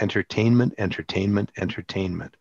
Entertainment, 0.00 0.74
entertainment, 0.78 1.52
entertainment 1.56 2.36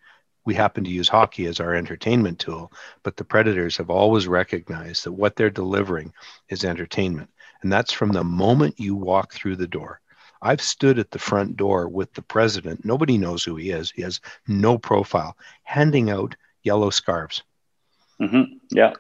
We 0.46 0.54
happen 0.54 0.84
to 0.84 0.90
use 0.90 1.10
hockey 1.10 1.46
as 1.46 1.60
our 1.60 1.76
entertainment 1.76 2.40
tool, 2.40 2.72
but 3.04 3.18
the 3.18 3.24
Predators 3.24 3.78
have 3.78 3.90
always 3.90 4.28
recognized 4.28 5.04
that 5.04 5.12
what 5.12 5.36
they're 5.36 5.50
delivering 5.50 6.14
is 6.50 6.64
entertainment. 6.64 7.30
And 7.62 7.72
that's 7.72 7.92
from 7.92 8.12
the 8.12 8.24
moment 8.24 8.80
you 8.80 8.96
walk 8.96 9.34
through 9.34 9.58
the 9.58 9.68
door. 9.68 10.00
I've 10.42 10.62
stood 10.62 11.00
at 11.00 11.12
the 11.12 11.20
front 11.20 11.58
door 11.58 11.90
with 11.90 12.14
the 12.14 12.22
president. 12.22 12.86
Nobody 12.86 13.18
knows 13.18 13.44
who 13.44 13.58
he 13.58 13.72
is. 13.72 13.92
He 13.92 14.02
has 14.04 14.22
no 14.48 14.78
profile, 14.78 15.36
handing 15.64 16.10
out 16.10 16.36
yellow 16.64 16.90
scarves. 16.90 17.44
Mm-hmm. 18.22 18.58
Yeah. 18.72 18.94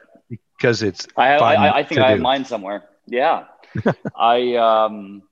Because 0.57 0.83
it's. 0.83 1.07
I, 1.15 1.35
I, 1.35 1.77
I 1.79 1.83
think 1.83 2.01
I 2.01 2.11
have 2.11 2.19
mine 2.19 2.43
somewhere. 2.43 2.83
Yeah. 3.07 3.45
I 4.15 4.55
um 4.55 5.23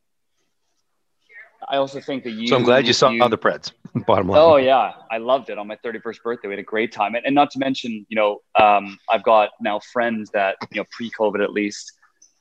I 1.69 1.77
also 1.77 1.99
think 1.99 2.23
that 2.23 2.31
you. 2.31 2.47
So 2.47 2.55
I'm 2.55 2.63
glad 2.63 2.87
you 2.87 2.93
saw 2.93 3.09
you, 3.09 3.27
the 3.27 3.37
Preds. 3.37 3.71
Bottom 4.05 4.29
line. 4.29 4.39
Oh 4.39 4.55
yeah, 4.57 4.93
I 5.11 5.17
loved 5.17 5.49
it 5.49 5.57
on 5.57 5.67
my 5.67 5.77
31st 5.83 6.21
birthday. 6.23 6.47
We 6.47 6.53
had 6.53 6.59
a 6.59 6.63
great 6.63 6.91
time, 6.91 7.15
and, 7.15 7.25
and 7.25 7.35
not 7.35 7.51
to 7.51 7.59
mention, 7.59 8.05
you 8.09 8.15
know, 8.15 8.41
um, 8.59 8.97
I've 9.11 9.23
got 9.23 9.49
now 9.59 9.79
friends 9.91 10.29
that 10.31 10.55
you 10.71 10.79
know 10.79 10.85
pre-COVID 10.91 11.43
at 11.43 11.51
least 11.51 11.91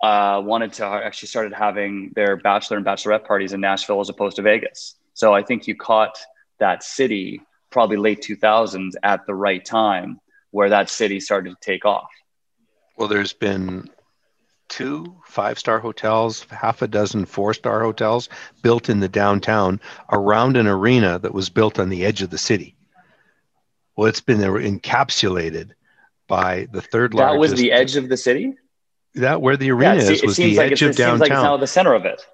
uh, 0.03 0.41
wanted 0.45 0.73
to 0.75 0.85
actually 0.85 1.29
started 1.29 1.53
having 1.53 2.13
their 2.15 2.37
bachelor 2.37 2.77
and 2.77 2.87
bachelorette 2.87 3.27
parties 3.27 3.53
in 3.53 3.61
Nashville 3.61 4.01
as 4.01 4.09
opposed 4.09 4.37
to 4.37 4.43
Vegas. 4.43 4.97
So 5.15 5.35
I 5.35 5.43
think 5.43 5.67
you 5.67 5.75
caught 5.75 6.19
that 6.61 6.83
city 6.83 7.41
probably 7.71 7.97
late 7.97 8.23
2000s 8.23 8.93
at 9.03 9.27
the 9.27 9.35
right 9.35 9.65
time 9.65 10.21
where 10.51 10.69
that 10.71 10.89
city 10.89 11.21
started 11.21 11.51
to 11.51 11.57
take 11.61 11.85
off. 11.85 12.09
Well, 12.97 13.09
there's 13.09 13.33
been 13.33 13.91
two 14.69 15.17
five 15.25 15.59
star 15.59 15.79
hotels, 15.79 16.47
half 16.51 16.83
a 16.83 16.89
dozen 16.89 17.25
four 17.25 17.55
star 17.55 17.83
hotels 17.83 18.29
built 18.63 18.89
in 18.89 19.01
the 19.01 19.09
downtown 19.09 19.81
around 20.11 20.57
an 20.57 20.67
arena 20.67 21.19
that 21.19 21.35
was 21.35 21.49
built 21.49 21.79
on 21.79 21.89
the 21.89 22.05
edge 22.05 22.23
of 22.23 22.31
the 22.31 22.39
city. 22.39 22.75
Well, 23.97 24.09
it's 24.09 24.21
been 24.21 24.39
encapsulated 24.39 25.71
by 26.29 26.69
the 26.73 26.83
third 26.83 27.15
largest. 27.15 27.35
That 27.35 27.39
was 27.39 27.55
the 27.55 27.73
edge 27.73 27.97
of 27.97 28.09
the 28.09 28.17
city? 28.17 28.55
That 29.15 29.41
where 29.41 29.57
the 29.57 29.71
arena 29.71 29.97
yeah, 29.97 30.11
is 30.11 30.23
was 30.23 30.37
the 30.37 30.57
like 30.57 30.73
edge 30.73 30.83
of 30.83 30.91
it 30.91 30.97
downtown. 30.97 31.19
Seems 31.19 31.21
like 31.21 31.31
it's 31.31 31.43
now 31.43 31.57
the 31.57 31.67
center 31.67 31.95
of 31.95 32.05
it. 32.05 32.27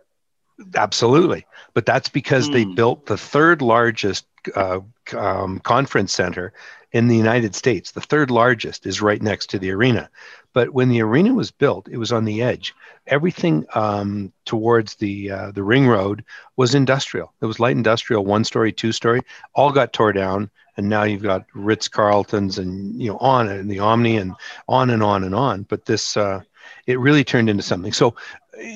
Absolutely. 0.74 1.46
But 1.74 1.86
that's 1.86 2.08
because 2.08 2.50
they 2.50 2.64
hmm. 2.64 2.74
built 2.74 3.06
the 3.06 3.16
third 3.16 3.62
largest 3.62 4.26
uh, 4.54 4.80
um, 5.16 5.60
conference 5.60 6.12
center 6.12 6.52
in 6.92 7.08
the 7.08 7.16
United 7.16 7.54
States. 7.54 7.90
The 7.90 8.00
third 8.00 8.30
largest 8.30 8.86
is 8.86 9.02
right 9.02 9.20
next 9.20 9.48
to 9.50 9.58
the 9.58 9.70
arena. 9.70 10.10
But 10.52 10.70
when 10.70 10.90
the 10.90 11.00
arena 11.02 11.32
was 11.32 11.50
built, 11.50 11.88
it 11.88 11.96
was 11.96 12.12
on 12.12 12.26
the 12.26 12.42
edge. 12.42 12.74
Everything 13.06 13.64
um, 13.74 14.32
towards 14.44 14.96
the 14.96 15.30
uh, 15.30 15.50
the 15.52 15.62
ring 15.62 15.88
road 15.88 16.24
was 16.56 16.74
industrial. 16.74 17.32
It 17.40 17.46
was 17.46 17.58
light 17.58 17.76
industrial, 17.76 18.24
one 18.24 18.44
story, 18.44 18.72
two 18.72 18.92
story, 18.92 19.22
all 19.54 19.72
got 19.72 19.94
tore 19.94 20.12
down, 20.12 20.50
and 20.76 20.88
now 20.88 21.04
you've 21.04 21.22
got 21.22 21.46
Ritz 21.54 21.88
Carltons 21.88 22.58
and 22.58 23.00
you 23.00 23.10
know 23.10 23.18
on 23.18 23.48
and 23.48 23.70
the 23.70 23.78
Omni 23.78 24.18
and 24.18 24.34
on 24.68 24.90
and 24.90 25.02
on 25.02 25.24
and 25.24 25.34
on. 25.34 25.62
But 25.62 25.86
this 25.86 26.16
uh, 26.16 26.42
it 26.86 27.00
really 27.00 27.24
turned 27.24 27.48
into 27.48 27.62
something. 27.62 27.92
So 27.92 28.14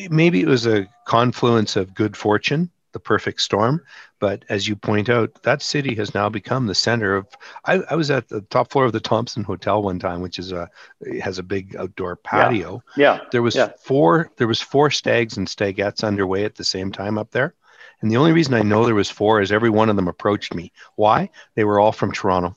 maybe 0.09 0.41
it 0.41 0.49
was 0.49 0.67
a 0.67 0.89
confluence 1.05 1.77
of 1.77 1.95
good 1.95 2.17
fortune 2.17 2.71
the 2.97 3.01
perfect 3.01 3.43
storm. 3.43 3.83
But 4.19 4.45
as 4.49 4.67
you 4.67 4.77
point 4.77 5.09
out, 5.09 5.43
that 5.43 5.61
city 5.61 5.95
has 5.97 6.14
now 6.14 6.29
become 6.29 6.67
the 6.67 6.75
center 6.75 7.17
of. 7.17 7.27
I, 7.64 7.83
I 7.91 7.95
was 7.97 8.11
at 8.11 8.29
the 8.29 8.41
top 8.43 8.71
floor 8.71 8.87
of 8.87 8.93
the 8.93 9.01
Thompson 9.01 9.45
Hotel 9.45 9.83
one 9.83 9.99
time, 9.99 10.21
which 10.21 10.39
is 10.39 10.53
a 10.53 10.71
has 11.21 11.39
a 11.39 11.43
big 11.43 11.77
outdoor 11.77 12.17
patio. 12.17 12.83
Yeah, 12.97 13.17
yeah. 13.17 13.25
there 13.33 13.43
was 13.43 13.57
yeah. 13.57 13.73
four 13.79 14.31
there 14.37 14.49
was 14.49 14.61
four 14.61 14.91
stags 14.91 15.37
and 15.37 15.47
stagettes 15.47 16.03
underway 16.03 16.45
at 16.45 16.55
the 16.55 16.64
same 16.64 16.93
time 16.93 17.19
up 17.19 17.31
there. 17.31 17.55
And 18.01 18.11
the 18.11 18.17
only 18.17 18.33
reason 18.33 18.55
I 18.55 18.62
know 18.62 18.85
there 18.85 18.95
was 18.95 19.11
four 19.11 19.41
is 19.41 19.53
every 19.53 19.71
one 19.71 19.89
of 19.89 19.97
them 19.97 20.09
approached 20.09 20.55
me. 20.55 20.73
Why? 20.97 21.31
They 21.55 21.64
were 21.64 21.81
all 21.81 21.93
from 21.93 22.12
Toronto. 22.12 22.55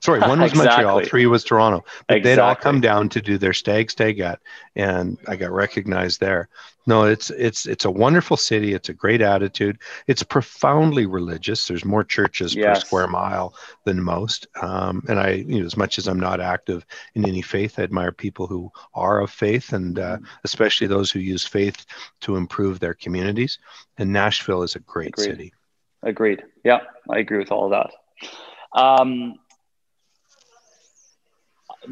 Sorry, 0.00 0.20
one 0.28 0.40
was 0.40 0.52
exactly. 0.52 0.84
Montreal, 0.84 1.08
three 1.08 1.26
was 1.26 1.44
Toronto. 1.44 1.84
But 2.08 2.18
exactly. 2.18 2.30
they'd 2.30 2.40
all 2.40 2.56
come 2.56 2.80
down 2.80 3.08
to 3.10 3.20
do 3.20 3.38
their 3.38 3.52
stag 3.52 3.90
stagette, 3.90 4.40
and 4.76 5.18
I 5.28 5.36
got 5.36 5.50
recognized 5.50 6.20
there. 6.20 6.48
No, 6.86 7.04
it's 7.04 7.30
it's 7.30 7.66
it's 7.66 7.84
a 7.84 7.90
wonderful 7.90 8.36
city. 8.36 8.72
It's 8.72 8.88
a 8.88 8.94
great 8.94 9.20
attitude. 9.20 9.78
It's 10.06 10.22
profoundly 10.22 11.06
religious. 11.06 11.66
There's 11.66 11.84
more 11.84 12.02
churches 12.02 12.54
yes. 12.54 12.80
per 12.80 12.86
square 12.86 13.06
mile 13.06 13.54
than 13.84 14.02
most. 14.02 14.46
Um, 14.60 15.04
and 15.08 15.20
I, 15.20 15.30
you 15.32 15.60
know, 15.60 15.66
as 15.66 15.76
much 15.76 15.98
as 15.98 16.08
I'm 16.08 16.18
not 16.18 16.40
active 16.40 16.86
in 17.14 17.28
any 17.28 17.42
faith, 17.42 17.78
I 17.78 17.82
admire 17.82 18.12
people 18.12 18.46
who 18.46 18.72
are 18.94 19.20
of 19.20 19.30
faith, 19.30 19.72
and 19.72 19.98
uh, 19.98 20.16
mm-hmm. 20.16 20.24
especially 20.44 20.86
those 20.86 21.10
who 21.10 21.20
use 21.20 21.46
faith 21.46 21.84
to 22.22 22.36
improve 22.36 22.80
their 22.80 22.94
communities. 22.94 23.58
And 23.98 24.12
Nashville 24.12 24.62
is 24.62 24.74
a 24.74 24.80
great 24.80 25.08
Agreed. 25.08 25.24
city. 25.24 25.54
Agreed. 26.02 26.42
Yeah, 26.64 26.80
I 27.10 27.18
agree 27.18 27.38
with 27.38 27.52
all 27.52 27.66
of 27.66 27.70
that. 27.72 28.80
Um, 28.80 29.34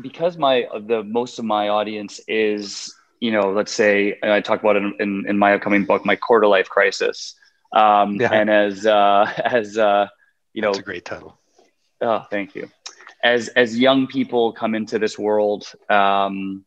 because 0.00 0.36
my 0.36 0.66
the 0.86 1.02
most 1.02 1.38
of 1.38 1.44
my 1.44 1.68
audience 1.68 2.20
is 2.28 2.94
you 3.20 3.32
know 3.32 3.50
let's 3.50 3.72
say 3.72 4.18
and 4.22 4.32
I 4.32 4.40
talk 4.40 4.60
about 4.60 4.76
it 4.76 4.82
in, 4.82 4.94
in, 5.00 5.24
in 5.28 5.38
my 5.38 5.54
upcoming 5.54 5.84
book 5.84 6.04
my 6.04 6.16
quarter 6.16 6.46
life 6.46 6.68
crisis 6.68 7.34
um, 7.72 8.16
yeah. 8.16 8.30
and 8.32 8.50
as 8.50 8.86
uh, 8.86 9.32
as 9.44 9.78
uh, 9.78 10.08
you 10.52 10.62
know 10.62 10.68
That's 10.68 10.78
a 10.80 10.82
great 10.82 11.04
title. 11.04 11.38
Oh 12.00 12.24
thank 12.30 12.54
you. 12.54 12.70
As 13.22 13.48
as 13.48 13.78
young 13.78 14.06
people 14.06 14.52
come 14.52 14.74
into 14.74 14.98
this 14.98 15.18
world 15.18 15.66
um, 15.90 16.64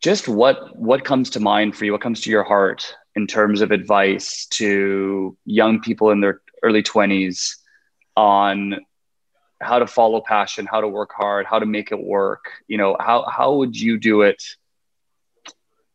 just 0.00 0.28
what 0.28 0.76
what 0.76 1.04
comes 1.04 1.30
to 1.30 1.40
mind 1.40 1.76
for 1.76 1.84
you? 1.84 1.92
What 1.92 2.00
comes 2.00 2.20
to 2.22 2.30
your 2.30 2.44
heart 2.44 2.94
in 3.14 3.26
terms 3.26 3.60
of 3.60 3.72
advice 3.72 4.46
to 4.46 5.36
young 5.44 5.80
people 5.80 6.10
in 6.10 6.20
their 6.20 6.40
early 6.62 6.82
20s 6.82 7.56
on 8.16 8.76
how 9.60 9.78
to 9.78 9.86
follow 9.86 10.20
passion, 10.20 10.66
how 10.66 10.80
to 10.80 10.88
work 10.88 11.12
hard, 11.12 11.46
how 11.46 11.58
to 11.58 11.66
make 11.66 11.92
it 11.92 12.00
work. 12.00 12.44
You 12.66 12.78
know, 12.78 12.96
how 12.98 13.24
how 13.24 13.54
would 13.54 13.78
you 13.78 13.98
do 13.98 14.22
it? 14.22 14.42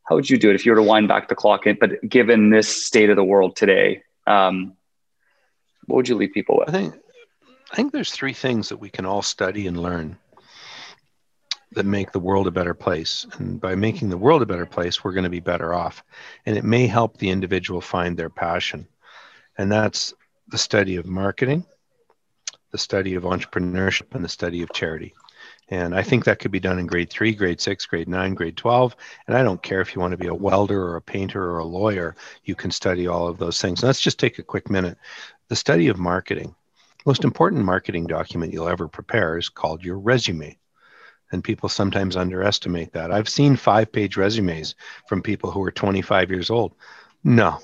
How 0.04 0.16
would 0.16 0.28
you 0.28 0.38
do 0.38 0.50
it 0.50 0.54
if 0.54 0.66
you 0.66 0.72
were 0.72 0.76
to 0.76 0.82
wind 0.82 1.08
back 1.08 1.28
the 1.28 1.34
clock? 1.34 1.64
But 1.80 2.06
given 2.06 2.50
this 2.50 2.84
state 2.84 3.08
of 3.08 3.16
the 3.16 3.24
world 3.24 3.56
today, 3.56 4.02
um, 4.26 4.74
what 5.86 5.96
would 5.96 6.08
you 6.08 6.16
leave 6.16 6.32
people 6.32 6.58
with? 6.58 6.68
I 6.68 6.72
think 6.72 6.94
I 7.72 7.76
think 7.76 7.92
there's 7.92 8.12
three 8.12 8.34
things 8.34 8.68
that 8.68 8.76
we 8.76 8.90
can 8.90 9.06
all 9.06 9.22
study 9.22 9.66
and 9.66 9.80
learn 9.80 10.18
that 11.72 11.84
make 11.84 12.12
the 12.12 12.20
world 12.20 12.46
a 12.46 12.52
better 12.52 12.74
place. 12.74 13.26
And 13.32 13.60
by 13.60 13.74
making 13.74 14.08
the 14.08 14.18
world 14.18 14.42
a 14.42 14.46
better 14.46 14.66
place, 14.66 15.02
we're 15.02 15.12
going 15.12 15.24
to 15.24 15.30
be 15.30 15.40
better 15.40 15.74
off. 15.74 16.04
And 16.46 16.56
it 16.56 16.64
may 16.64 16.86
help 16.86 17.16
the 17.16 17.30
individual 17.30 17.80
find 17.80 18.16
their 18.16 18.30
passion. 18.30 18.86
And 19.58 19.72
that's 19.72 20.14
the 20.48 20.58
study 20.58 20.96
of 20.96 21.06
marketing, 21.06 21.66
the 22.74 22.78
study 22.78 23.14
of 23.14 23.22
entrepreneurship 23.22 24.16
and 24.16 24.24
the 24.24 24.28
study 24.28 24.60
of 24.60 24.72
charity. 24.72 25.14
And 25.68 25.94
I 25.94 26.02
think 26.02 26.24
that 26.24 26.40
could 26.40 26.50
be 26.50 26.58
done 26.58 26.80
in 26.80 26.88
grade 26.88 27.08
three, 27.08 27.32
grade 27.32 27.60
six, 27.60 27.86
grade 27.86 28.08
nine, 28.08 28.34
grade 28.34 28.56
12. 28.56 28.96
And 29.28 29.36
I 29.36 29.44
don't 29.44 29.62
care 29.62 29.80
if 29.80 29.94
you 29.94 30.00
want 30.00 30.10
to 30.10 30.16
be 30.16 30.26
a 30.26 30.34
welder 30.34 30.82
or 30.82 30.96
a 30.96 31.00
painter 31.00 31.40
or 31.40 31.60
a 31.60 31.64
lawyer, 31.64 32.16
you 32.42 32.56
can 32.56 32.72
study 32.72 33.06
all 33.06 33.28
of 33.28 33.38
those 33.38 33.60
things. 33.60 33.84
Let's 33.84 34.00
just 34.00 34.18
take 34.18 34.40
a 34.40 34.42
quick 34.42 34.68
minute. 34.70 34.98
The 35.46 35.54
study 35.54 35.86
of 35.86 36.00
marketing, 36.00 36.52
most 37.06 37.22
important 37.22 37.64
marketing 37.64 38.08
document 38.08 38.52
you'll 38.52 38.66
ever 38.66 38.88
prepare 38.88 39.38
is 39.38 39.48
called 39.48 39.84
your 39.84 40.00
resume. 40.00 40.58
And 41.30 41.44
people 41.44 41.68
sometimes 41.68 42.16
underestimate 42.16 42.92
that. 42.94 43.12
I've 43.12 43.28
seen 43.28 43.54
five 43.54 43.92
page 43.92 44.16
resumes 44.16 44.74
from 45.08 45.22
people 45.22 45.52
who 45.52 45.62
are 45.62 45.70
25 45.70 46.28
years 46.28 46.50
old. 46.50 46.74
No, 47.22 47.60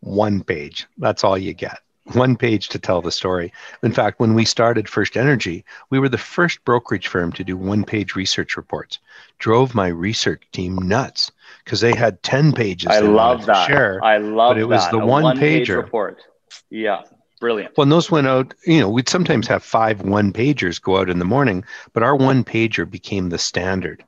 one 0.00 0.42
page. 0.42 0.86
That's 0.96 1.24
all 1.24 1.36
you 1.36 1.52
get 1.52 1.80
one 2.12 2.36
page 2.36 2.68
to 2.70 2.78
tell 2.78 3.02
the 3.02 3.10
story. 3.12 3.52
In 3.82 3.92
fact, 3.92 4.20
when 4.20 4.34
we 4.34 4.44
started 4.44 4.86
FirstEnergy, 4.86 5.64
we 5.90 5.98
were 5.98 6.08
the 6.08 6.18
first 6.18 6.64
brokerage 6.64 7.08
firm 7.08 7.32
to 7.32 7.44
do 7.44 7.56
one 7.56 7.84
page 7.84 8.14
research 8.14 8.56
reports. 8.56 8.98
Drove 9.38 9.74
my 9.74 9.88
research 9.88 10.42
team 10.52 10.76
nuts 10.76 11.32
because 11.64 11.80
they 11.80 11.94
had 11.94 12.22
10 12.22 12.52
pages. 12.52 12.88
I 12.88 13.00
love 13.00 13.46
that. 13.46 13.66
Share, 13.66 14.02
I 14.04 14.18
love 14.18 14.50
But 14.50 14.58
it 14.58 14.64
was 14.66 14.82
that. 14.84 14.92
the 14.92 14.98
one 14.98 15.24
one-page 15.24 15.68
pager. 15.68 15.76
report. 15.76 16.22
Yeah. 16.70 17.02
Brilliant. 17.40 17.74
And 17.76 17.92
those 17.92 18.10
went 18.10 18.26
out, 18.26 18.54
you 18.66 18.80
know, 18.80 18.88
we'd 18.88 19.10
sometimes 19.10 19.46
have 19.48 19.62
five 19.62 20.00
one 20.00 20.32
pagers 20.32 20.80
go 20.80 20.96
out 20.98 21.10
in 21.10 21.18
the 21.18 21.24
morning, 21.26 21.64
but 21.92 22.02
our 22.02 22.16
one 22.16 22.44
pager 22.44 22.88
became 22.90 23.28
the 23.28 23.38
standard 23.38 24.02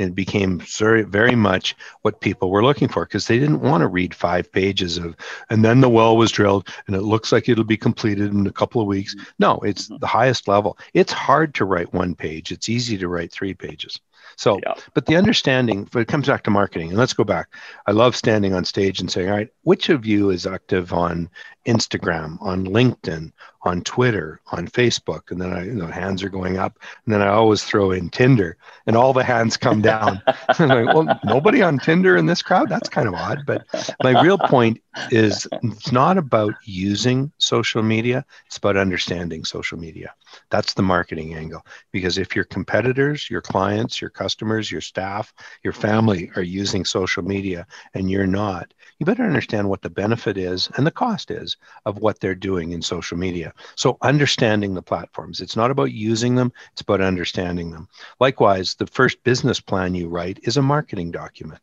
it 0.00 0.14
became 0.14 0.58
very, 0.60 1.02
very 1.02 1.34
much 1.34 1.76
what 2.02 2.20
people 2.20 2.50
were 2.50 2.64
looking 2.64 2.88
for 2.88 3.04
because 3.04 3.26
they 3.26 3.38
didn't 3.38 3.60
want 3.60 3.82
to 3.82 3.86
read 3.86 4.14
five 4.14 4.50
pages 4.50 4.98
of, 4.98 5.16
and 5.50 5.64
then 5.64 5.80
the 5.80 5.88
well 5.88 6.16
was 6.16 6.32
drilled 6.32 6.68
and 6.86 6.96
it 6.96 7.02
looks 7.02 7.32
like 7.32 7.48
it'll 7.48 7.64
be 7.64 7.76
completed 7.76 8.32
in 8.32 8.46
a 8.46 8.52
couple 8.52 8.80
of 8.80 8.86
weeks. 8.86 9.14
Mm-hmm. 9.14 9.24
No, 9.38 9.58
it's 9.58 9.86
mm-hmm. 9.86 9.98
the 9.98 10.06
highest 10.06 10.48
level. 10.48 10.78
It's 10.94 11.12
hard 11.12 11.54
to 11.54 11.64
write 11.64 11.92
one 11.92 12.14
page, 12.14 12.52
it's 12.52 12.68
easy 12.68 12.98
to 12.98 13.08
write 13.08 13.32
three 13.32 13.54
pages. 13.54 13.98
So, 14.36 14.58
yeah. 14.62 14.74
but 14.94 15.04
the 15.04 15.16
understanding, 15.16 15.86
but 15.92 16.00
it 16.00 16.08
comes 16.08 16.26
back 16.26 16.44
to 16.44 16.50
marketing. 16.50 16.88
And 16.88 16.98
let's 16.98 17.12
go 17.12 17.24
back. 17.24 17.48
I 17.86 17.90
love 17.90 18.16
standing 18.16 18.54
on 18.54 18.64
stage 18.64 19.00
and 19.00 19.10
saying, 19.10 19.28
all 19.28 19.36
right, 19.36 19.50
which 19.64 19.90
of 19.90 20.06
you 20.06 20.30
is 20.30 20.46
active 20.46 20.94
on 20.94 21.28
Instagram, 21.66 22.40
on 22.40 22.66
LinkedIn, 22.66 23.32
on 23.62 23.82
Twitter, 23.82 24.40
on 24.52 24.66
Facebook, 24.66 25.30
and 25.30 25.40
then 25.40 25.52
I, 25.52 25.66
you 25.66 25.72
know, 25.72 25.86
hands 25.86 26.22
are 26.22 26.30
going 26.30 26.56
up, 26.56 26.78
and 27.04 27.12
then 27.12 27.20
I 27.20 27.28
always 27.28 27.62
throw 27.62 27.90
in 27.90 28.08
Tinder, 28.08 28.56
and 28.86 28.96
all 28.96 29.12
the 29.12 29.22
hands 29.22 29.56
come 29.56 29.82
down. 29.82 30.22
I'm 30.58 30.68
like, 30.68 30.94
well, 30.94 31.20
nobody 31.24 31.62
on 31.62 31.78
Tinder 31.78 32.16
in 32.16 32.26
this 32.26 32.42
crowd? 32.42 32.68
That's 32.68 32.88
kind 32.88 33.06
of 33.06 33.14
odd. 33.14 33.44
But 33.46 33.66
my 34.02 34.20
real 34.22 34.38
point 34.38 34.80
is 35.10 35.46
it's 35.62 35.92
not 35.92 36.16
about 36.16 36.54
using 36.64 37.30
social 37.38 37.82
media, 37.82 38.24
it's 38.46 38.56
about 38.56 38.76
understanding 38.76 39.44
social 39.44 39.78
media. 39.78 40.14
That's 40.50 40.74
the 40.74 40.82
marketing 40.82 41.34
angle. 41.34 41.64
Because 41.92 42.18
if 42.18 42.34
your 42.34 42.44
competitors, 42.44 43.28
your 43.28 43.42
clients, 43.42 44.00
your 44.00 44.10
customers, 44.10 44.70
your 44.70 44.80
staff, 44.80 45.32
your 45.62 45.72
family 45.72 46.30
are 46.36 46.42
using 46.42 46.84
social 46.84 47.22
media 47.22 47.66
and 47.94 48.10
you're 48.10 48.26
not, 48.26 48.72
you 48.98 49.06
better 49.06 49.24
understand 49.24 49.68
what 49.68 49.82
the 49.82 49.90
benefit 49.90 50.36
is 50.36 50.70
and 50.76 50.86
the 50.86 50.90
cost 50.90 51.30
is 51.30 51.49
of 51.86 51.98
what 51.98 52.20
they're 52.20 52.34
doing 52.34 52.72
in 52.72 52.82
social 52.82 53.18
media. 53.18 53.52
So, 53.76 53.96
understanding 54.02 54.74
the 54.74 54.82
platforms. 54.82 55.40
It's 55.40 55.56
not 55.56 55.70
about 55.70 55.92
using 55.92 56.34
them, 56.34 56.52
it's 56.72 56.82
about 56.82 57.00
understanding 57.00 57.70
them. 57.70 57.88
Likewise, 58.18 58.74
the 58.74 58.86
first 58.86 59.22
business 59.24 59.60
plan 59.60 59.94
you 59.94 60.08
write 60.08 60.40
is 60.42 60.56
a 60.56 60.62
marketing 60.62 61.10
document, 61.10 61.60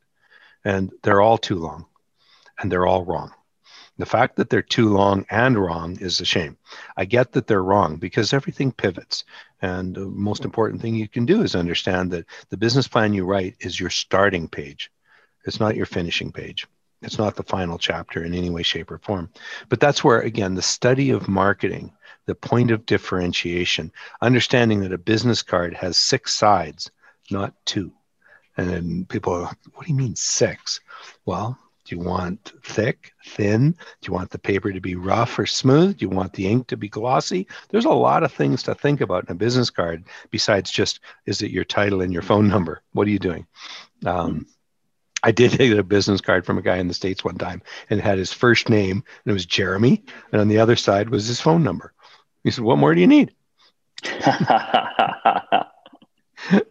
and 0.63 0.91
they're 1.03 1.21
all 1.21 1.37
too 1.37 1.55
long 1.55 1.85
and 2.59 2.71
they're 2.71 2.87
all 2.87 3.05
wrong. 3.05 3.31
The 3.97 4.05
fact 4.05 4.35
that 4.35 4.49
they're 4.49 4.61
too 4.61 4.89
long 4.89 5.25
and 5.29 5.57
wrong 5.57 5.97
is 5.99 6.21
a 6.21 6.25
shame. 6.25 6.57
I 6.95 7.05
get 7.05 7.31
that 7.31 7.47
they're 7.47 7.63
wrong 7.63 7.95
because 7.97 8.31
everything 8.31 8.71
pivots. 8.71 9.23
And 9.61 9.95
the 9.95 10.05
most 10.05 10.45
important 10.45 10.81
thing 10.81 10.93
you 10.93 11.07
can 11.07 11.25
do 11.25 11.41
is 11.41 11.55
understand 11.55 12.11
that 12.11 12.25
the 12.49 12.57
business 12.57 12.87
plan 12.87 13.13
you 13.13 13.25
write 13.25 13.55
is 13.59 13.79
your 13.79 13.89
starting 13.89 14.47
page. 14.47 14.91
It's 15.45 15.59
not 15.59 15.75
your 15.75 15.87
finishing 15.87 16.31
page. 16.31 16.67
It's 17.01 17.17
not 17.17 17.35
the 17.35 17.43
final 17.43 17.77
chapter 17.77 18.23
in 18.23 18.33
any 18.33 18.49
way, 18.49 18.63
shape, 18.63 18.91
or 18.91 18.97
form. 18.97 19.29
But 19.69 19.79
that's 19.79 20.03
where, 20.03 20.19
again, 20.19 20.55
the 20.55 20.61
study 20.61 21.11
of 21.11 21.27
marketing, 21.27 21.93
the 22.25 22.35
point 22.35 22.71
of 22.71 22.85
differentiation, 22.85 23.91
understanding 24.21 24.81
that 24.81 24.93
a 24.93 24.97
business 24.97 25.43
card 25.43 25.73
has 25.75 25.97
six 25.97 26.35
sides, 26.35 26.89
not 27.29 27.53
two. 27.65 27.91
And 28.57 28.69
then 28.69 29.05
people, 29.05 29.33
are, 29.33 29.55
what 29.73 29.85
do 29.85 29.91
you 29.91 29.97
mean 29.97 30.15
six? 30.15 30.79
Well, 31.25 31.57
do 31.85 31.95
you 31.95 32.01
want 32.01 32.51
thick, 32.63 33.13
thin? 33.25 33.71
Do 33.71 34.07
you 34.07 34.13
want 34.13 34.31
the 34.31 34.39
paper 34.39 34.73
to 34.73 34.81
be 34.81 34.95
rough 34.95 35.39
or 35.39 35.45
smooth? 35.45 35.97
Do 35.97 36.05
you 36.05 36.09
want 36.09 36.33
the 36.33 36.47
ink 36.47 36.67
to 36.67 36.77
be 36.77 36.89
glossy? 36.89 37.47
There's 37.69 37.85
a 37.85 37.89
lot 37.89 38.23
of 38.23 38.33
things 38.33 38.63
to 38.63 38.75
think 38.75 38.99
about 38.99 39.23
in 39.23 39.31
a 39.31 39.35
business 39.35 39.69
card 39.69 40.03
besides 40.29 40.69
just 40.69 40.99
is 41.25 41.41
it 41.41 41.51
your 41.51 41.63
title 41.63 42.01
and 42.01 42.11
your 42.11 42.23
phone 42.23 42.49
number? 42.49 42.81
What 42.91 43.07
are 43.07 43.11
you 43.11 43.19
doing? 43.19 43.47
Um, 44.05 44.47
I 45.27 45.31
did 45.31 45.51
get 45.57 45.77
a 45.77 45.83
business 45.83 46.21
card 46.21 46.45
from 46.45 46.57
a 46.57 46.61
guy 46.61 46.77
in 46.77 46.87
the 46.87 46.93
States 46.93 47.21
one 47.21 47.37
time 47.37 47.61
and 47.89 47.99
had 47.99 48.17
his 48.17 48.31
first 48.31 48.69
name, 48.69 49.03
and 49.25 49.31
it 49.31 49.33
was 49.33 49.45
Jeremy. 49.45 50.01
And 50.31 50.39
on 50.39 50.47
the 50.47 50.57
other 50.57 50.77
side 50.77 51.09
was 51.09 51.27
his 51.27 51.41
phone 51.41 51.63
number. 51.63 51.91
He 52.45 52.51
said, 52.51 52.63
What 52.63 52.77
more 52.77 52.95
do 52.95 53.01
you 53.01 53.07
need? 53.07 53.33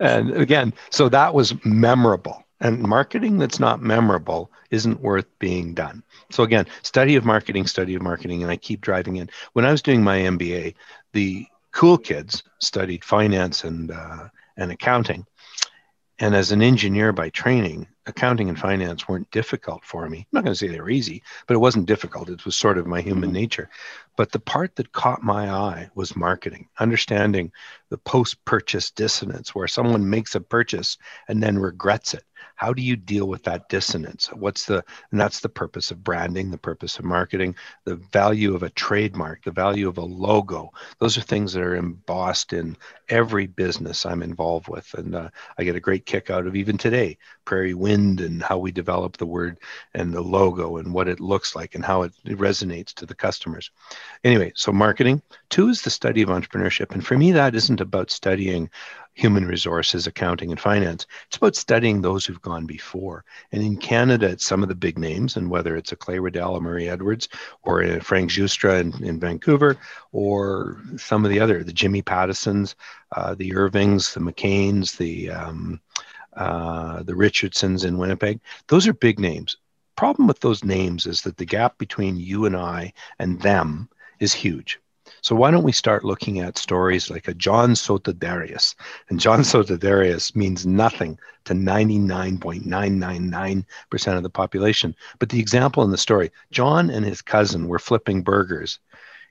and 0.00 0.32
again, 0.32 0.72
so 0.88 1.10
that 1.10 1.34
was 1.34 1.52
memorable. 1.66 2.42
And 2.60 2.80
marketing 2.80 3.36
that's 3.36 3.60
not 3.60 3.82
memorable 3.82 4.50
isn't 4.70 5.02
worth 5.02 5.26
being 5.38 5.74
done. 5.74 6.02
So 6.30 6.42
again, 6.42 6.64
study 6.80 7.14
of 7.16 7.26
marketing, 7.26 7.66
study 7.66 7.94
of 7.94 8.00
marketing, 8.00 8.42
and 8.42 8.50
I 8.50 8.56
keep 8.56 8.80
driving 8.80 9.16
in. 9.16 9.28
When 9.52 9.66
I 9.66 9.70
was 9.70 9.82
doing 9.82 10.02
my 10.02 10.20
MBA, 10.20 10.74
the 11.12 11.44
cool 11.72 11.98
kids 11.98 12.42
studied 12.60 13.04
finance 13.04 13.64
and 13.64 13.90
uh, 13.90 14.28
and 14.56 14.72
accounting, 14.72 15.26
and 16.18 16.34
as 16.34 16.52
an 16.52 16.62
engineer 16.62 17.12
by 17.12 17.28
training, 17.28 17.86
accounting 18.06 18.48
and 18.48 18.58
finance 18.58 19.08
weren't 19.08 19.30
difficult 19.30 19.84
for 19.84 20.08
me. 20.08 20.18
I'm 20.18 20.26
not 20.32 20.44
going 20.44 20.52
to 20.52 20.58
say 20.58 20.68
they 20.68 20.80
were 20.80 20.90
easy, 20.90 21.22
but 21.46 21.54
it 21.54 21.58
wasn't 21.58 21.86
difficult. 21.86 22.28
It 22.28 22.44
was 22.44 22.56
sort 22.56 22.78
of 22.78 22.86
my 22.86 23.00
human 23.00 23.30
mm-hmm. 23.30 23.34
nature. 23.34 23.70
But 24.16 24.32
the 24.32 24.40
part 24.40 24.76
that 24.76 24.92
caught 24.92 25.22
my 25.22 25.50
eye 25.50 25.90
was 25.94 26.16
marketing, 26.16 26.68
understanding 26.78 27.52
the 27.90 27.98
post 27.98 28.42
purchase 28.44 28.90
dissonance 28.90 29.54
where 29.54 29.68
someone 29.68 30.08
makes 30.08 30.34
a 30.34 30.40
purchase 30.40 30.96
and 31.28 31.42
then 31.42 31.58
regrets 31.58 32.14
it. 32.14 32.24
How 32.56 32.72
do 32.72 32.82
you 32.82 32.96
deal 32.96 33.28
with 33.28 33.42
that 33.44 33.68
dissonance? 33.68 34.28
What's 34.28 34.64
the 34.64 34.82
and 35.10 35.20
that's 35.20 35.40
the 35.40 35.48
purpose 35.48 35.90
of 35.90 36.02
branding 36.02 36.50
the 36.50 36.58
purpose 36.58 36.98
of 36.98 37.04
marketing 37.04 37.54
the 37.84 37.96
value 37.96 38.54
of 38.54 38.62
a 38.62 38.70
trademark 38.70 39.44
the 39.44 39.50
value 39.50 39.88
of 39.88 39.98
a 39.98 40.04
logo. 40.04 40.72
Those 40.98 41.18
are 41.18 41.22
things 41.22 41.52
that 41.52 41.62
are 41.62 41.76
embossed 41.76 42.52
in 42.52 42.76
every 43.08 43.46
business 43.46 44.06
i'm 44.06 44.22
involved 44.22 44.68
with. 44.68 44.92
And 44.94 45.14
uh, 45.14 45.28
i 45.58 45.64
get 45.64 45.76
a 45.76 45.80
great 45.80 46.06
kick 46.06 46.30
out 46.30 46.46
of 46.46 46.56
even 46.56 46.78
today 46.78 47.18
prairie 47.44 47.74
wind 47.74 48.20
and 48.20 48.42
how 48.42 48.58
we 48.58 48.72
develop 48.72 49.16
the 49.16 49.26
word 49.26 49.58
and 49.94 50.12
the 50.12 50.20
logo 50.20 50.78
and 50.78 50.92
what 50.92 51.08
it 51.08 51.20
looks 51.20 51.54
like 51.54 51.74
and 51.74 51.84
how 51.84 52.02
it, 52.02 52.12
it 52.24 52.38
resonates 52.38 52.94
to 52.94 53.06
the 53.06 53.14
customers 53.14 53.70
anyway 54.24 54.52
so 54.54 54.72
marketing 54.72 55.20
two 55.50 55.68
is 55.68 55.82
the 55.82 55.90
study 55.90 56.22
of 56.22 56.28
entrepreneurship 56.28 56.92
and 56.92 57.06
for 57.06 57.16
me 57.16 57.32
that 57.32 57.54
isn't 57.54 57.80
about 57.80 58.10
studying 58.10 58.70
human 59.16 59.46
resources, 59.46 60.06
accounting, 60.06 60.50
and 60.50 60.60
finance. 60.60 61.06
It's 61.26 61.38
about 61.38 61.56
studying 61.56 62.00
those 62.00 62.26
who've 62.26 62.40
gone 62.42 62.66
before. 62.66 63.24
And 63.50 63.62
in 63.62 63.78
Canada, 63.78 64.28
it's 64.28 64.44
some 64.44 64.62
of 64.62 64.68
the 64.68 64.74
big 64.74 64.98
names, 64.98 65.36
and 65.36 65.50
whether 65.50 65.74
it's 65.74 65.90
a 65.90 65.96
Clay 65.96 66.18
Riddell, 66.18 66.56
a 66.56 66.60
Murray 66.60 66.88
Edwards, 66.88 67.28
or 67.62 67.80
a 67.82 68.00
Frank 68.00 68.30
Giustra 68.30 68.78
in, 68.78 69.02
in 69.02 69.18
Vancouver, 69.18 69.78
or 70.12 70.78
some 70.98 71.24
of 71.24 71.30
the 71.30 71.40
other, 71.40 71.64
the 71.64 71.72
Jimmy 71.72 72.02
Pattisons, 72.02 72.76
uh, 73.16 73.34
the 73.34 73.54
Irvings, 73.54 74.12
the 74.12 74.20
McCains, 74.20 74.98
the 74.98 75.30
um, 75.30 75.80
uh, 76.36 77.02
the 77.02 77.14
Richardsons 77.14 77.84
in 77.84 77.96
Winnipeg. 77.96 78.40
Those 78.68 78.86
are 78.86 78.92
big 78.92 79.18
names. 79.18 79.56
Problem 79.96 80.28
with 80.28 80.40
those 80.40 80.62
names 80.62 81.06
is 81.06 81.22
that 81.22 81.38
the 81.38 81.46
gap 81.46 81.78
between 81.78 82.18
you 82.18 82.44
and 82.44 82.54
I 82.54 82.92
and 83.18 83.40
them 83.40 83.88
is 84.20 84.32
huge. 84.32 84.78
So 85.20 85.34
why 85.34 85.50
don't 85.50 85.64
we 85.64 85.72
start 85.72 86.04
looking 86.04 86.38
at 86.40 86.58
stories 86.58 87.10
like 87.10 87.26
a 87.26 87.34
John 87.34 87.70
Sotiriadis? 87.70 88.76
And 89.08 89.18
John 89.18 89.40
Sotiriadis 89.40 90.36
means 90.36 90.66
nothing 90.66 91.18
to 91.44 91.54
99.999% 91.54 94.16
of 94.16 94.22
the 94.22 94.30
population. 94.30 94.94
But 95.18 95.30
the 95.30 95.40
example 95.40 95.82
in 95.82 95.90
the 95.90 95.98
story, 95.98 96.30
John 96.50 96.90
and 96.90 97.04
his 97.04 97.22
cousin 97.22 97.66
were 97.66 97.78
flipping 97.78 98.22
burgers 98.22 98.78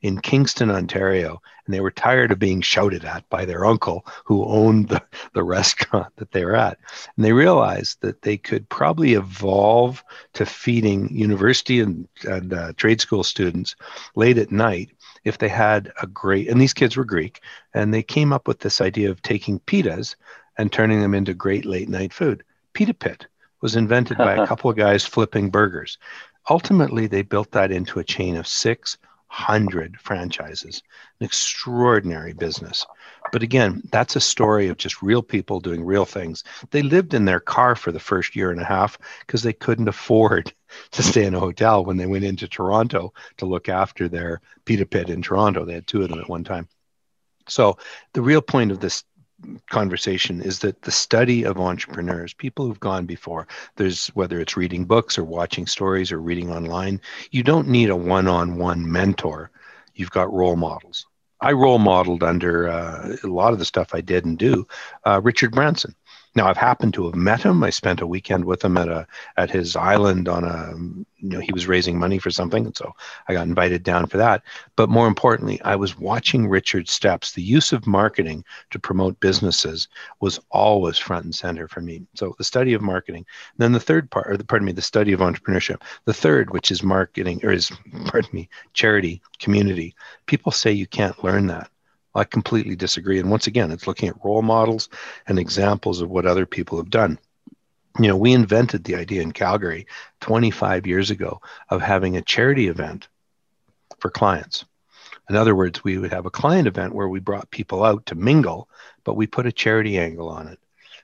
in 0.01 0.19
Kingston, 0.19 0.69
Ontario, 0.69 1.41
and 1.65 1.73
they 1.73 1.79
were 1.79 1.91
tired 1.91 2.31
of 2.31 2.39
being 2.39 2.61
shouted 2.61 3.05
at 3.05 3.27
by 3.29 3.45
their 3.45 3.65
uncle 3.65 4.05
who 4.23 4.45
owned 4.45 4.89
the, 4.89 5.01
the 5.33 5.43
restaurant 5.43 6.13
that 6.17 6.31
they 6.31 6.45
were 6.45 6.55
at. 6.55 6.77
And 7.15 7.25
they 7.25 7.33
realized 7.33 8.01
that 8.01 8.21
they 8.21 8.37
could 8.37 8.69
probably 8.69 9.13
evolve 9.13 10.03
to 10.33 10.45
feeding 10.45 11.15
university 11.15 11.79
and, 11.79 12.07
and 12.23 12.53
uh, 12.53 12.73
trade 12.73 13.01
school 13.01 13.23
students 13.23 13.75
late 14.15 14.37
at 14.37 14.51
night 14.51 14.91
if 15.23 15.39
they 15.39 15.49
had 15.49 15.91
a 16.01 16.07
great, 16.07 16.47
and 16.47 16.61
these 16.61 16.73
kids 16.73 16.95
were 16.95 17.03
Greek, 17.03 17.41
and 17.73 17.93
they 17.93 18.03
came 18.03 18.31
up 18.31 18.47
with 18.47 18.59
this 18.59 18.79
idea 18.79 19.09
of 19.09 19.21
taking 19.21 19.59
pitas 19.61 20.15
and 20.57 20.71
turning 20.71 21.01
them 21.01 21.15
into 21.15 21.33
great 21.33 21.65
late 21.65 21.89
night 21.89 22.13
food. 22.13 22.43
Pita 22.73 22.93
Pit 22.93 23.25
was 23.61 23.75
invented 23.75 24.17
by 24.17 24.35
a 24.35 24.47
couple 24.47 24.69
of 24.69 24.77
guys 24.77 25.05
flipping 25.05 25.49
burgers. 25.49 25.97
Ultimately, 26.49 27.07
they 27.07 27.23
built 27.23 27.51
that 27.51 27.71
into 27.71 27.99
a 27.99 28.03
chain 28.03 28.35
of 28.35 28.47
600 29.35 29.99
franchises, 29.99 30.81
an 31.19 31.25
extraordinary 31.25 32.33
business. 32.33 32.85
But 33.31 33.43
again, 33.43 33.81
that's 33.91 34.15
a 34.15 34.21
story 34.21 34.69
of 34.69 34.77
just 34.77 35.01
real 35.01 35.21
people 35.21 35.59
doing 35.59 35.83
real 35.83 36.05
things. 36.05 36.43
They 36.71 36.81
lived 36.81 37.13
in 37.13 37.25
their 37.25 37.41
car 37.41 37.75
for 37.75 37.91
the 37.91 37.99
first 37.99 38.35
year 38.35 38.51
and 38.51 38.61
a 38.61 38.65
half 38.65 38.97
because 39.19 39.43
they 39.43 39.51
couldn't 39.51 39.89
afford 39.89 40.53
to 40.91 41.03
stay 41.03 41.25
in 41.25 41.35
a 41.35 41.39
hotel 41.39 41.83
when 41.83 41.97
they 41.97 42.05
went 42.05 42.23
into 42.23 42.47
Toronto 42.47 43.13
to 43.37 43.45
look 43.45 43.67
after 43.67 44.07
their 44.07 44.41
pita 44.63 44.85
pit 44.85 45.09
in 45.09 45.21
Toronto. 45.21 45.65
They 45.65 45.73
had 45.73 45.87
two 45.87 46.01
of 46.01 46.09
them 46.09 46.19
at 46.19 46.29
one 46.29 46.45
time. 46.45 46.69
So 47.49 47.77
the 48.13 48.21
real 48.21 48.41
point 48.41 48.71
of 48.71 48.79
this 48.79 49.03
conversation 49.69 50.41
is 50.41 50.59
that 50.59 50.81
the 50.81 50.91
study 50.91 51.43
of 51.43 51.59
entrepreneurs, 51.59 52.33
people 52.33 52.65
who've 52.65 52.79
gone 52.79 53.05
before, 53.05 53.47
there's 53.75 54.07
whether 54.09 54.39
it's 54.39 54.57
reading 54.57 54.85
books 54.85 55.17
or 55.17 55.23
watching 55.23 55.67
stories 55.67 56.11
or 56.11 56.19
reading 56.19 56.51
online, 56.51 57.01
you 57.31 57.43
don't 57.43 57.67
need 57.67 57.89
a 57.89 57.95
one-on-one 57.95 58.89
mentor. 58.89 59.51
You've 59.95 60.11
got 60.11 60.33
role 60.33 60.55
models. 60.55 61.05
I 61.41 61.51
role 61.51 61.79
modeled 61.79 62.23
under 62.23 62.69
uh, 62.69 63.17
a 63.23 63.27
lot 63.27 63.53
of 63.53 63.59
the 63.59 63.65
stuff 63.65 63.93
I 63.93 64.01
did 64.01 64.25
and 64.25 64.37
do 64.37 64.67
uh, 65.05 65.21
Richard 65.21 65.51
Branson. 65.51 65.95
Now 66.35 66.47
I've 66.47 66.57
happened 66.57 66.93
to 66.95 67.05
have 67.05 67.15
met 67.15 67.41
him. 67.41 67.63
I 67.63 67.69
spent 67.69 68.01
a 68.01 68.07
weekend 68.07 68.43
with 68.43 68.63
him 68.63 68.75
at 68.75 68.89
a 68.89 69.07
at 69.37 69.49
his 69.49 69.75
island 69.77 70.27
on 70.27 70.43
a 70.43 70.73
you 71.17 71.29
know 71.29 71.39
he 71.39 71.53
was 71.53 71.67
raising 71.67 71.97
money 71.97 72.19
for 72.19 72.29
something, 72.29 72.65
and 72.65 72.75
so 72.75 72.91
I 73.29 73.33
got 73.33 73.47
invited 73.47 73.83
down 73.83 74.07
for 74.07 74.17
that. 74.17 74.43
But 74.75 74.89
more 74.89 75.07
importantly, 75.07 75.61
I 75.61 75.77
was 75.77 75.97
watching 75.97 76.47
Richard's 76.47 76.91
steps. 76.91 77.31
The 77.31 77.41
use 77.41 77.71
of 77.71 77.87
marketing 77.87 78.43
to 78.71 78.79
promote 78.79 79.19
businesses 79.21 79.87
was 80.19 80.39
always 80.51 80.97
front 80.97 81.23
and 81.23 81.33
center 81.33 81.69
for 81.69 81.79
me. 81.79 82.05
So 82.15 82.35
the 82.37 82.43
study 82.43 82.73
of 82.73 82.81
marketing. 82.81 83.25
And 83.53 83.63
then 83.63 83.71
the 83.71 83.79
third 83.79 84.11
part, 84.11 84.29
or 84.29 84.35
the, 84.35 84.43
pardon 84.43 84.65
me, 84.65 84.73
the 84.73 84.81
study 84.81 85.13
of 85.13 85.21
entrepreneurship. 85.21 85.81
The 86.03 86.13
third, 86.13 86.51
which 86.51 86.69
is 86.69 86.83
marketing, 86.83 87.39
or 87.43 87.51
is 87.51 87.71
pardon 88.07 88.29
me, 88.33 88.49
charity, 88.73 89.21
community. 89.39 89.95
People 90.25 90.51
say 90.51 90.71
you 90.71 90.87
can't 90.87 91.23
learn 91.23 91.47
that. 91.47 91.69
I 92.15 92.23
completely 92.23 92.75
disagree. 92.75 93.19
And 93.19 93.29
once 93.29 93.47
again, 93.47 93.71
it's 93.71 93.87
looking 93.87 94.09
at 94.09 94.23
role 94.23 94.41
models 94.41 94.89
and 95.27 95.37
examples 95.37 96.01
of 96.01 96.09
what 96.09 96.25
other 96.25 96.45
people 96.45 96.77
have 96.77 96.89
done. 96.89 97.19
You 97.99 98.07
know, 98.07 98.17
we 98.17 98.33
invented 98.33 98.83
the 98.83 98.95
idea 98.95 99.21
in 99.21 99.31
Calgary 99.31 99.87
25 100.21 100.87
years 100.87 101.11
ago 101.11 101.41
of 101.69 101.81
having 101.81 102.17
a 102.17 102.21
charity 102.21 102.67
event 102.67 103.07
for 103.99 104.09
clients. 104.09 104.65
In 105.29 105.35
other 105.35 105.55
words, 105.55 105.83
we 105.83 105.97
would 105.97 106.11
have 106.11 106.25
a 106.25 106.31
client 106.31 106.67
event 106.67 106.93
where 106.93 107.09
we 107.09 107.19
brought 107.19 107.49
people 107.51 107.83
out 107.83 108.05
to 108.07 108.15
mingle, 108.15 108.69
but 109.03 109.15
we 109.15 109.27
put 109.27 109.45
a 109.45 109.51
charity 109.51 109.97
angle 109.97 110.29
on 110.29 110.47
it. 110.47 110.59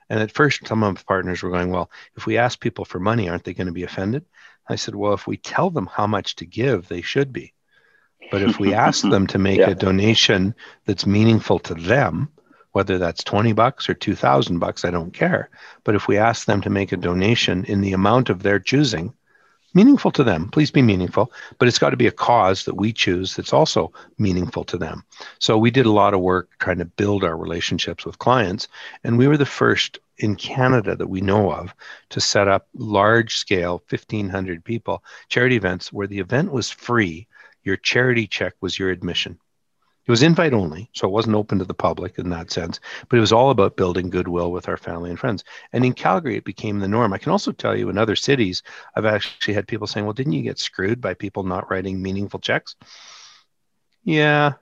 And 0.08 0.20
at 0.20 0.32
first, 0.32 0.66
some 0.66 0.82
of 0.82 0.98
the 0.98 1.04
partners 1.04 1.42
were 1.42 1.50
going, 1.50 1.70
Well, 1.70 1.90
if 2.16 2.26
we 2.26 2.36
ask 2.36 2.60
people 2.60 2.84
for 2.84 3.00
money, 3.00 3.28
aren't 3.28 3.44
they 3.44 3.54
going 3.54 3.66
to 3.66 3.72
be 3.72 3.84
offended? 3.84 4.24
I 4.68 4.76
said, 4.76 4.94
Well, 4.94 5.14
if 5.14 5.26
we 5.26 5.38
tell 5.38 5.70
them 5.70 5.86
how 5.86 6.06
much 6.06 6.36
to 6.36 6.46
give, 6.46 6.88
they 6.88 7.02
should 7.02 7.32
be. 7.32 7.54
But 8.30 8.42
if 8.42 8.58
we 8.58 8.74
ask 8.74 9.02
them 9.10 9.26
to 9.28 9.38
make 9.38 9.58
yeah. 9.58 9.70
a 9.70 9.74
donation 9.74 10.54
that's 10.86 11.06
meaningful 11.06 11.58
to 11.60 11.74
them, 11.74 12.28
whether 12.72 12.98
that's 12.98 13.22
20 13.24 13.52
bucks 13.52 13.88
or 13.88 13.94
2000 13.94 14.58
bucks, 14.58 14.84
I 14.84 14.90
don't 14.90 15.12
care. 15.12 15.50
But 15.84 15.94
if 15.94 16.08
we 16.08 16.16
ask 16.16 16.46
them 16.46 16.62
to 16.62 16.70
make 16.70 16.92
a 16.92 16.96
donation 16.96 17.64
in 17.64 17.82
the 17.82 17.92
amount 17.92 18.30
of 18.30 18.42
their 18.42 18.58
choosing, 18.58 19.12
meaningful 19.74 20.10
to 20.12 20.24
them. 20.24 20.48
Please 20.50 20.70
be 20.70 20.82
meaningful, 20.82 21.32
but 21.58 21.68
it's 21.68 21.78
got 21.78 21.90
to 21.90 21.96
be 21.96 22.06
a 22.06 22.12
cause 22.12 22.64
that 22.64 22.76
we 22.76 22.92
choose 22.92 23.36
that's 23.36 23.52
also 23.52 23.92
meaningful 24.18 24.64
to 24.64 24.76
them. 24.76 25.04
So 25.38 25.56
we 25.56 25.70
did 25.70 25.86
a 25.86 25.92
lot 25.92 26.14
of 26.14 26.20
work 26.20 26.50
trying 26.58 26.78
to 26.78 26.84
build 26.84 27.24
our 27.24 27.36
relationships 27.36 28.04
with 28.04 28.18
clients, 28.18 28.68
and 29.04 29.18
we 29.18 29.28
were 29.28 29.36
the 29.36 29.46
first 29.46 29.98
in 30.18 30.36
Canada 30.36 30.94
that 30.94 31.08
we 31.08 31.20
know 31.20 31.52
of 31.52 31.74
to 32.10 32.20
set 32.20 32.48
up 32.48 32.68
large 32.74 33.36
scale 33.36 33.82
1500 33.88 34.64
people 34.64 35.02
charity 35.28 35.56
events 35.56 35.92
where 35.92 36.06
the 36.06 36.20
event 36.20 36.52
was 36.52 36.70
free. 36.70 37.26
Your 37.62 37.76
charity 37.76 38.26
check 38.26 38.54
was 38.60 38.78
your 38.78 38.90
admission. 38.90 39.38
It 40.04 40.10
was 40.10 40.24
invite 40.24 40.52
only, 40.52 40.90
so 40.94 41.06
it 41.06 41.12
wasn't 41.12 41.36
open 41.36 41.60
to 41.60 41.64
the 41.64 41.74
public 41.74 42.18
in 42.18 42.28
that 42.30 42.50
sense, 42.50 42.80
but 43.08 43.18
it 43.18 43.20
was 43.20 43.32
all 43.32 43.50
about 43.50 43.76
building 43.76 44.10
goodwill 44.10 44.50
with 44.50 44.68
our 44.68 44.76
family 44.76 45.10
and 45.10 45.18
friends. 45.18 45.44
And 45.72 45.84
in 45.84 45.92
Calgary, 45.92 46.36
it 46.36 46.44
became 46.44 46.80
the 46.80 46.88
norm. 46.88 47.12
I 47.12 47.18
can 47.18 47.30
also 47.30 47.52
tell 47.52 47.76
you 47.76 47.88
in 47.88 47.98
other 47.98 48.16
cities, 48.16 48.64
I've 48.96 49.04
actually 49.04 49.54
had 49.54 49.68
people 49.68 49.86
saying, 49.86 50.04
well, 50.04 50.12
didn't 50.12 50.32
you 50.32 50.42
get 50.42 50.58
screwed 50.58 51.00
by 51.00 51.14
people 51.14 51.44
not 51.44 51.70
writing 51.70 52.02
meaningful 52.02 52.40
checks? 52.40 52.74
Yeah, 54.02 54.54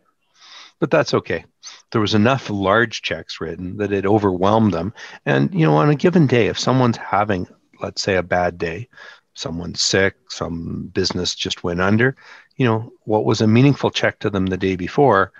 but 0.78 0.90
that's 0.90 1.14
okay. 1.14 1.46
There 1.90 2.02
was 2.02 2.14
enough 2.14 2.50
large 2.50 3.00
checks 3.00 3.40
written 3.40 3.78
that 3.78 3.92
it 3.92 4.04
overwhelmed 4.04 4.74
them. 4.74 4.92
And, 5.24 5.54
you 5.54 5.64
know, 5.64 5.76
on 5.76 5.88
a 5.88 5.94
given 5.94 6.26
day, 6.26 6.48
if 6.48 6.58
someone's 6.58 6.98
having, 6.98 7.48
let's 7.80 8.02
say, 8.02 8.16
a 8.16 8.22
bad 8.22 8.58
day, 8.58 8.88
someone's 9.32 9.82
sick, 9.82 10.16
some 10.28 10.90
business 10.92 11.34
just 11.34 11.64
went 11.64 11.80
under, 11.80 12.16
you 12.56 12.66
know, 12.66 12.92
what 13.04 13.24
was 13.24 13.40
a 13.40 13.46
meaningful 13.46 13.90
check 13.90 14.18
to 14.20 14.30
them 14.30 14.46
the 14.46 14.56
day 14.56 14.76
before 14.76 15.32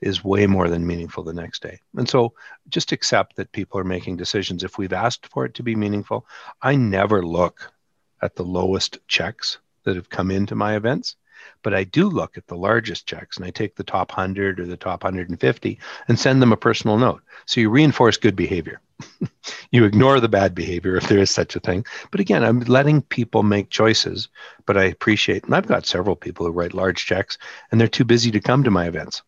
is 0.00 0.24
way 0.24 0.46
more 0.46 0.68
than 0.68 0.86
meaningful 0.86 1.24
the 1.24 1.32
next 1.32 1.62
day. 1.62 1.80
And 1.96 2.08
so 2.08 2.34
just 2.68 2.92
accept 2.92 3.36
that 3.36 3.52
people 3.52 3.80
are 3.80 3.84
making 3.84 4.16
decisions. 4.16 4.62
If 4.62 4.78
we've 4.78 4.92
asked 4.92 5.26
for 5.26 5.44
it 5.44 5.54
to 5.54 5.62
be 5.62 5.74
meaningful, 5.74 6.26
I 6.60 6.76
never 6.76 7.22
look 7.22 7.72
at 8.20 8.34
the 8.34 8.44
lowest 8.44 8.98
checks 9.08 9.58
that 9.84 9.96
have 9.96 10.10
come 10.10 10.30
into 10.30 10.54
my 10.54 10.76
events, 10.76 11.16
but 11.62 11.74
I 11.74 11.84
do 11.84 12.08
look 12.08 12.36
at 12.36 12.46
the 12.46 12.56
largest 12.56 13.06
checks 13.06 13.36
and 13.36 13.46
I 13.46 13.50
take 13.50 13.76
the 13.76 13.84
top 13.84 14.10
100 14.10 14.60
or 14.60 14.66
the 14.66 14.76
top 14.76 15.04
150 15.04 15.78
and 16.08 16.18
send 16.18 16.42
them 16.42 16.52
a 16.52 16.56
personal 16.56 16.98
note. 16.98 17.22
So 17.46 17.60
you 17.60 17.70
reinforce 17.70 18.16
good 18.16 18.36
behavior. 18.36 18.80
you 19.70 19.84
ignore 19.84 20.20
the 20.20 20.28
bad 20.28 20.54
behavior 20.54 20.96
if 20.96 21.08
there 21.08 21.18
is 21.18 21.30
such 21.30 21.56
a 21.56 21.60
thing. 21.60 21.84
But 22.10 22.20
again, 22.20 22.44
I'm 22.44 22.60
letting 22.60 23.02
people 23.02 23.42
make 23.42 23.70
choices, 23.70 24.28
but 24.64 24.76
I 24.76 24.84
appreciate, 24.84 25.44
and 25.44 25.54
I've 25.54 25.66
got 25.66 25.86
several 25.86 26.16
people 26.16 26.46
who 26.46 26.52
write 26.52 26.74
large 26.74 27.04
checks 27.06 27.38
and 27.70 27.80
they're 27.80 27.88
too 27.88 28.04
busy 28.04 28.30
to 28.30 28.40
come 28.40 28.64
to 28.64 28.70
my 28.70 28.86
events. 28.86 29.22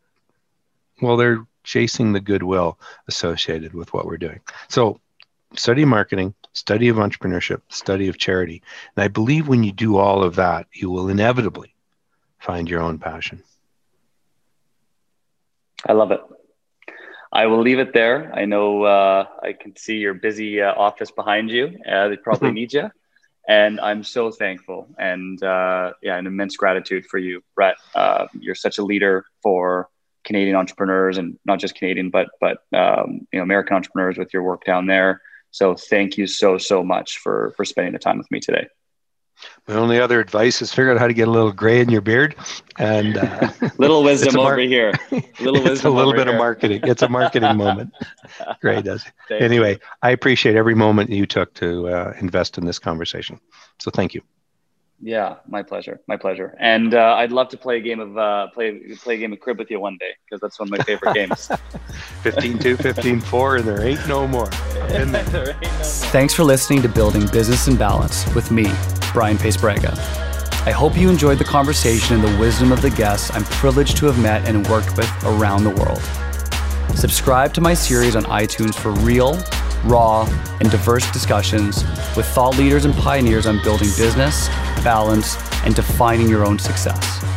Well, 1.00 1.16
they're 1.16 1.46
chasing 1.64 2.12
the 2.12 2.20
goodwill 2.20 2.78
associated 3.08 3.74
with 3.74 3.92
what 3.92 4.06
we're 4.06 4.16
doing. 4.16 4.40
So, 4.68 5.00
study 5.54 5.84
marketing, 5.84 6.34
study 6.52 6.88
of 6.88 6.96
entrepreneurship, 6.96 7.62
study 7.68 8.08
of 8.08 8.18
charity. 8.18 8.62
And 8.96 9.04
I 9.04 9.08
believe 9.08 9.48
when 9.48 9.62
you 9.62 9.72
do 9.72 9.96
all 9.96 10.22
of 10.22 10.36
that, 10.36 10.66
you 10.72 10.90
will 10.90 11.08
inevitably 11.08 11.74
find 12.38 12.68
your 12.68 12.80
own 12.80 12.98
passion. 12.98 13.42
I 15.86 15.92
love 15.92 16.10
it. 16.10 16.20
I 17.32 17.46
will 17.46 17.60
leave 17.60 17.78
it 17.78 17.92
there. 17.92 18.32
I 18.34 18.46
know 18.46 18.84
uh, 18.84 19.26
I 19.42 19.52
can 19.52 19.76
see 19.76 19.96
your 19.96 20.14
busy 20.14 20.62
uh, 20.62 20.72
office 20.72 21.10
behind 21.10 21.50
you. 21.50 21.78
Uh, 21.88 22.08
they 22.08 22.16
probably 22.16 22.50
need 22.60 22.72
you. 22.72 22.90
And 23.48 23.80
I'm 23.80 24.04
so 24.04 24.30
thankful 24.30 24.88
and 24.98 25.42
uh, 25.42 25.92
yeah, 26.02 26.16
an 26.16 26.26
immense 26.26 26.56
gratitude 26.56 27.06
for 27.06 27.18
you, 27.18 27.42
Brett. 27.54 27.76
Uh, 27.94 28.26
you're 28.38 28.54
such 28.54 28.76
a 28.76 28.84
leader 28.84 29.24
for 29.42 29.88
Canadian 30.24 30.54
entrepreneurs 30.54 31.16
and 31.16 31.38
not 31.46 31.58
just 31.58 31.74
Canadian, 31.74 32.10
but 32.10 32.28
but 32.40 32.58
um, 32.74 33.26
you 33.32 33.38
know 33.38 33.42
American 33.42 33.74
entrepreneurs 33.74 34.18
with 34.18 34.34
your 34.34 34.42
work 34.42 34.64
down 34.64 34.86
there. 34.86 35.22
So 35.50 35.74
thank 35.74 36.18
you 36.18 36.26
so 36.26 36.58
so 36.58 36.84
much 36.84 37.18
for 37.18 37.54
for 37.56 37.64
spending 37.64 37.94
the 37.94 37.98
time 37.98 38.18
with 38.18 38.30
me 38.30 38.38
today. 38.38 38.68
My 39.68 39.74
only 39.74 40.00
other 40.00 40.18
advice 40.18 40.62
is 40.62 40.72
figure 40.72 40.90
out 40.90 40.98
how 40.98 41.06
to 41.06 41.12
get 41.12 41.28
a 41.28 41.30
little 41.30 41.52
gray 41.52 41.80
in 41.80 41.90
your 41.90 42.00
beard, 42.00 42.34
and 42.78 43.18
uh, 43.18 43.50
little 43.78 44.02
wisdom 44.02 44.36
mar- 44.36 44.52
over 44.52 44.62
here. 44.62 44.92
Little 45.40 45.68
it's 45.68 45.84
a 45.84 45.90
little 45.90 46.12
bit 46.12 46.26
here. 46.26 46.34
of 46.34 46.38
marketing. 46.38 46.80
It's 46.84 47.02
a 47.02 47.08
marketing 47.08 47.56
moment. 47.56 47.92
Gray 48.60 48.82
does 48.82 49.04
it. 49.30 49.42
Anyway, 49.42 49.74
you. 49.74 49.78
I 50.02 50.10
appreciate 50.10 50.56
every 50.56 50.74
moment 50.74 51.10
you 51.10 51.26
took 51.26 51.54
to 51.54 51.88
uh, 51.88 52.14
invest 52.18 52.58
in 52.58 52.64
this 52.64 52.78
conversation. 52.78 53.38
So 53.78 53.90
thank 53.90 54.14
you. 54.14 54.22
Yeah, 55.00 55.36
my 55.46 55.62
pleasure. 55.62 56.00
My 56.08 56.16
pleasure. 56.16 56.56
And 56.58 56.94
uh, 56.94 57.14
I'd 57.18 57.30
love 57.30 57.48
to 57.50 57.56
play 57.56 57.76
a 57.76 57.80
game 57.80 58.00
of 58.00 58.18
uh, 58.18 58.48
play 58.48 58.80
play 58.96 59.14
a 59.14 59.18
game 59.18 59.32
of 59.32 59.38
crib 59.38 59.58
with 59.58 59.70
you 59.70 59.78
one 59.78 59.96
day 60.00 60.12
because 60.24 60.40
that's 60.40 60.58
one 60.58 60.68
of 60.68 60.78
my 60.78 60.82
favorite 60.82 61.14
games. 61.14 61.48
15-2, 62.24 62.76
15-4, 62.76 63.58
and 63.60 63.68
there 63.68 63.86
ain't 63.86 64.08
no 64.08 64.26
more. 64.26 64.46
there 64.46 65.02
ain't 65.02 65.12
no 65.12 65.44
more. 65.44 65.54
Thanks 66.10 66.34
for 66.34 66.42
listening 66.42 66.82
to 66.82 66.88
Building 66.88 67.26
Business 67.28 67.68
and 67.68 67.78
Balance 67.78 68.26
with 68.34 68.50
me, 68.50 68.64
Bryan 69.12 69.38
Paes-Braga. 69.38 69.92
I 70.66 70.70
hope 70.70 70.96
you 70.96 71.08
enjoyed 71.08 71.38
the 71.38 71.44
conversation 71.44 72.16
and 72.16 72.24
the 72.24 72.38
wisdom 72.38 72.72
of 72.72 72.82
the 72.82 72.90
guests 72.90 73.30
I'm 73.34 73.44
privileged 73.44 73.96
to 73.98 74.06
have 74.06 74.18
met 74.20 74.46
and 74.48 74.66
worked 74.66 74.96
with 74.96 75.10
around 75.24 75.64
the 75.64 75.70
world. 75.70 76.02
Subscribe 76.96 77.54
to 77.54 77.60
my 77.60 77.74
series 77.74 78.16
on 78.16 78.24
iTunes 78.24 78.74
for 78.74 78.90
real, 78.90 79.38
raw, 79.84 80.26
and 80.60 80.70
diverse 80.70 81.10
discussions 81.12 81.84
with 82.16 82.26
thought 82.26 82.58
leaders 82.58 82.84
and 82.84 82.94
pioneers 82.94 83.46
on 83.46 83.62
building 83.62 83.88
business, 83.96 84.48
balance, 84.82 85.36
and 85.64 85.74
defining 85.74 86.28
your 86.28 86.44
own 86.44 86.58
success. 86.58 87.27